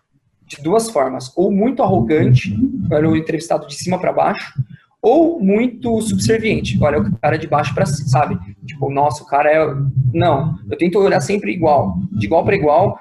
de 0.46 0.62
duas 0.62 0.90
formas, 0.90 1.32
ou 1.36 1.50
muito 1.50 1.82
arrogante, 1.82 2.54
para 2.88 3.08
o 3.08 3.16
entrevistado 3.16 3.66
de 3.66 3.74
cima 3.74 3.98
para 3.98 4.12
baixo, 4.12 4.52
ou 5.00 5.40
muito 5.40 6.00
subserviente. 6.02 6.78
Olha, 6.82 7.00
o 7.00 7.18
cara 7.18 7.38
de 7.38 7.46
baixo 7.46 7.74
para 7.74 7.86
cima, 7.86 8.08
sabe? 8.08 8.38
Tipo, 8.66 8.90
nossa, 8.90 9.22
o 9.22 9.26
cara 9.26 9.50
é. 9.50 9.74
Não, 10.12 10.56
eu 10.68 10.76
tento 10.76 10.98
olhar 10.98 11.20
sempre 11.20 11.52
igual, 11.52 11.98
de 12.12 12.26
igual 12.26 12.44
para 12.44 12.56
igual, 12.56 12.98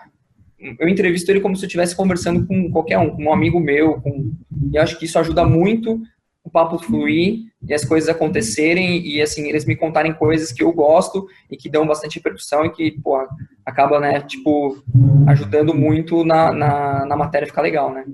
eu 0.79 0.87
entrevisto 0.87 1.31
ele 1.31 1.39
como 1.39 1.55
se 1.55 1.63
eu 1.63 1.67
estivesse 1.67 1.95
conversando 1.95 2.45
com 2.45 2.71
qualquer 2.71 2.97
um, 2.97 3.09
com 3.11 3.23
um 3.23 3.33
amigo 3.33 3.59
meu, 3.59 4.01
com... 4.01 4.31
e 4.71 4.77
acho 4.77 4.97
que 4.97 5.05
isso 5.05 5.17
ajuda 5.17 5.45
muito 5.45 6.01
o 6.43 6.49
papo 6.49 6.79
fluir 6.79 7.41
e 7.61 7.73
as 7.73 7.83
coisas 7.83 8.09
acontecerem 8.09 9.05
e 9.05 9.21
assim 9.21 9.47
eles 9.47 9.65
me 9.65 9.75
contarem 9.75 10.13
coisas 10.13 10.51
que 10.51 10.63
eu 10.63 10.71
gosto 10.71 11.27
e 11.49 11.57
que 11.57 11.69
dão 11.69 11.85
bastante 11.85 12.15
repercussão 12.15 12.65
e 12.65 12.69
que 12.71 12.91
pô, 12.91 13.27
acaba 13.65 13.99
né 13.99 14.21
tipo 14.21 14.81
ajudando 15.27 15.73
muito 15.73 16.23
na, 16.23 16.51
na, 16.53 17.05
na 17.05 17.17
matéria 17.17 17.47
ficar 17.47 17.61
legal 17.61 17.93
né. 17.93 18.05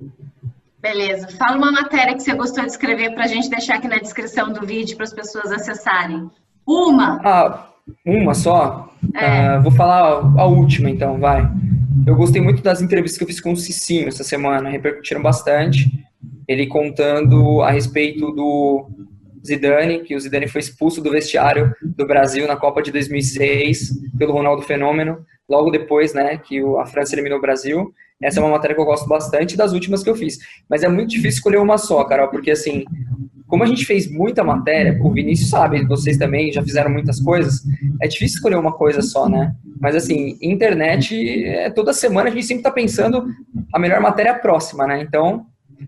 Beleza. 0.82 1.28
Fala 1.30 1.58
uma 1.58 1.72
matéria 1.72 2.14
que 2.14 2.22
você 2.22 2.34
gostou 2.36 2.64
de 2.64 2.70
escrever 2.70 3.14
para 3.16 3.24
a 3.24 3.28
gente 3.28 3.50
deixar 3.50 3.76
aqui 3.76 3.88
na 3.88 3.98
descrição 3.98 4.54
do 4.54 4.66
vídeo 4.66 4.96
para 4.96 5.06
as 5.06 5.14
pessoas 5.14 5.52
acessarem. 5.52 6.30
Uma! 6.68 7.20
Ah 7.24 7.70
uma 8.06 8.34
só? 8.34 8.90
É. 9.14 9.58
uh, 9.58 9.62
vou 9.62 9.72
falar 9.72 10.22
a 10.40 10.46
última 10.46 10.90
então 10.90 11.20
vai 11.20 11.48
eu 12.06 12.16
gostei 12.16 12.42
muito 12.42 12.62
das 12.62 12.82
entrevistas 12.82 13.18
que 13.18 13.24
eu 13.24 13.28
fiz 13.28 13.40
com 13.40 13.54
o 13.54 13.58
Cicinho 13.58 14.08
essa 14.08 14.24
semana, 14.24 14.70
repercutiram 14.70 15.22
bastante. 15.22 15.92
Ele 16.48 16.68
contando 16.68 17.62
a 17.62 17.72
respeito 17.72 18.32
do 18.32 18.90
Zidane, 19.46 20.02
que 20.02 20.16
o 20.16 20.20
Zidane 20.20 20.48
foi 20.48 20.62
expulso 20.62 21.02
do 21.02 21.12
vestiário 21.12 21.74
do 21.82 22.06
Brasil 22.06 22.48
na 22.48 22.56
Copa 22.56 22.82
de 22.82 22.92
2006 22.92 23.92
pelo 24.18 24.34
Ronaldo 24.34 24.62
Fenômeno, 24.62 25.24
logo 25.48 25.70
depois, 25.70 26.14
né, 26.14 26.38
que 26.38 26.60
a 26.80 26.86
França 26.86 27.16
eliminou 27.16 27.38
o 27.38 27.42
Brasil. 27.42 27.94
Essa 28.22 28.40
é 28.40 28.44
uma 28.44 28.52
matéria 28.52 28.76
que 28.76 28.82
eu 28.82 28.86
gosto 28.86 29.08
bastante 29.08 29.56
das 29.56 29.74
últimas 29.74 30.04
que 30.04 30.10
eu 30.10 30.16
fiz. 30.16 30.40
Mas 30.70 30.84
é 30.84 30.88
muito 30.88 31.10
difícil 31.10 31.38
escolher 31.38 31.58
uma 31.58 31.78
só, 31.78 32.04
Carol, 32.06 32.30
porque 32.30 32.52
assim, 32.52 32.86
como 33.48 33.64
a 33.64 33.66
gente 33.68 33.86
fez 33.86 34.12
muita 34.12 34.44
matéria, 34.44 34.98
o 35.02 35.12
Vinícius 35.12 35.50
sabe, 35.50 35.86
vocês 35.86 36.18
também 36.18 36.52
já 36.52 36.64
fizeram 36.64 36.90
muitas 36.90 37.20
coisas, 37.20 37.64
é 38.02 38.08
difícil 38.08 38.38
escolher 38.38 38.56
uma 38.56 38.74
coisa 38.74 39.02
só, 39.02 39.30
né? 39.30 39.54
Mas 39.80 39.96
assim, 39.96 40.38
internet, 40.42 41.44
é, 41.46 41.70
toda 41.70 41.94
semana 41.94 42.30
a 42.30 42.32
gente 42.32 42.46
sempre 42.46 42.62
está 42.62 42.72
pensando 42.72 43.28
a 43.72 43.80
melhor 43.80 44.02
matéria 44.02 44.34
próxima, 44.34 44.88
né? 44.88 45.02
Então, 45.02 45.46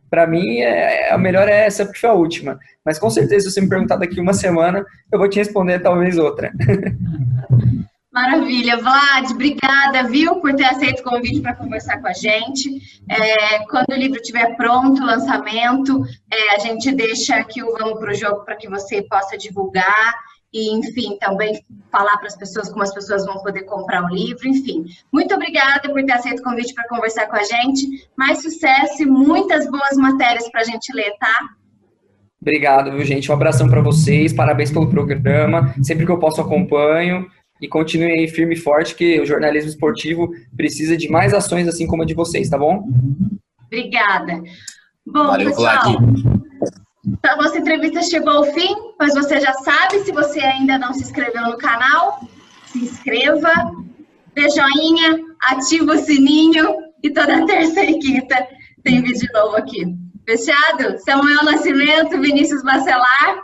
para 0.10 0.28
mim, 0.28 0.60
é, 0.60 1.12
a 1.12 1.18
melhor 1.18 1.48
é 1.48 1.66
essa 1.66 1.86
porque 1.86 2.00
foi 2.00 2.10
a 2.10 2.14
última. 2.14 2.60
Mas 2.86 3.00
com 3.00 3.10
certeza, 3.10 3.50
se 3.50 3.54
você 3.54 3.62
me 3.62 3.70
perguntar 3.70 3.96
daqui 3.96 4.20
uma 4.20 4.34
semana, 4.34 4.86
eu 5.12 5.18
vou 5.18 5.28
te 5.28 5.40
responder 5.40 5.80
talvez 5.80 6.18
outra. 6.18 6.52
Maravilha, 8.18 8.78
Vlad, 8.78 9.30
obrigada, 9.30 10.10
viu, 10.10 10.38
por 10.38 10.52
ter 10.56 10.66
aceito 10.66 11.02
o 11.02 11.04
convite 11.04 11.40
para 11.40 11.54
conversar 11.54 12.02
com 12.02 12.08
a 12.08 12.14
gente. 12.14 12.82
É, 13.08 13.60
quando 13.66 13.92
o 13.92 13.96
livro 13.96 14.18
estiver 14.18 14.56
pronto, 14.56 15.06
lançamento, 15.06 16.04
é, 16.34 16.56
a 16.56 16.58
gente 16.58 16.92
deixa 16.96 17.36
aqui 17.36 17.62
o 17.62 17.78
Vamos 17.78 18.00
para 18.00 18.12
o 18.12 18.16
Jogo 18.16 18.44
para 18.44 18.56
que 18.56 18.68
você 18.68 19.04
possa 19.04 19.38
divulgar 19.38 20.16
e, 20.52 20.76
enfim, 20.76 21.16
também 21.20 21.64
falar 21.92 22.18
para 22.18 22.26
as 22.26 22.36
pessoas 22.36 22.70
como 22.70 22.82
as 22.82 22.92
pessoas 22.92 23.24
vão 23.24 23.38
poder 23.44 23.66
comprar 23.66 24.04
o 24.04 24.08
livro, 24.08 24.48
enfim. 24.48 24.86
Muito 25.14 25.36
obrigada 25.36 25.88
por 25.88 26.04
ter 26.04 26.14
aceito 26.14 26.40
o 26.40 26.44
convite 26.44 26.74
para 26.74 26.88
conversar 26.88 27.28
com 27.28 27.36
a 27.36 27.44
gente. 27.44 28.10
Mais 28.18 28.42
sucesso 28.42 29.04
e 29.04 29.06
muitas 29.06 29.70
boas 29.70 29.96
matérias 29.96 30.50
para 30.50 30.62
a 30.62 30.66
gente 30.66 30.92
ler, 30.92 31.16
tá? 31.20 31.38
Obrigado, 32.42 32.92
viu, 32.94 33.06
gente? 33.06 33.30
Um 33.30 33.36
abração 33.36 33.70
para 33.70 33.82
vocês, 33.82 34.34
parabéns 34.34 34.72
pelo 34.72 34.90
programa. 34.90 35.76
Sempre 35.84 36.04
que 36.04 36.12
eu 36.12 36.18
posso, 36.18 36.42
acompanho 36.42 37.30
e 37.62 37.68
continue 37.68 38.12
aí 38.12 38.28
firme 38.28 38.56
e 38.56 38.60
forte, 38.60 38.96
que 38.96 39.20
o 39.20 39.26
jornalismo 39.26 39.70
esportivo 39.70 40.30
precisa 40.56 40.96
de 40.96 41.10
mais 41.10 41.34
ações 41.34 41.68
assim 41.68 41.88
como 41.88 42.04
a 42.04 42.06
de 42.06 42.14
vocês, 42.14 42.50
tá 42.50 42.58
bom? 42.58 42.88
Obrigada. 43.66 44.42
Bom, 45.06 45.28
Valeu, 45.28 45.50
pessoal, 45.50 45.96
então, 47.08 47.34
a 47.34 47.38
nossa 47.38 47.58
entrevista 47.58 48.02
chegou 48.02 48.34
ao 48.34 48.44
fim, 48.44 48.76
mas 49.00 49.14
você 49.14 49.40
já 49.40 49.54
sabe, 49.54 50.00
se 50.00 50.12
você 50.12 50.42
ainda 50.42 50.78
não 50.78 50.94
se 50.94 51.04
inscreveu 51.04 51.44
no 51.44 51.58
canal, 51.58 52.20
se 52.66 52.80
inscreva, 52.80 53.50
dê 54.36 54.50
joinha, 54.50 55.18
ativa 55.44 55.94
o 55.94 55.98
sininho 55.98 56.76
e 57.02 57.10
toda 57.10 57.46
terça 57.46 57.82
e 57.84 57.98
quinta 58.00 58.48
tem 58.84 59.02
vídeo 59.02 59.30
novo 59.34 59.56
aqui. 59.56 59.86
Fechado? 60.26 60.98
Samuel 61.00 61.46
Nascimento, 61.46 62.20
Vinícius 62.20 62.62
Bacelar, 62.64 63.44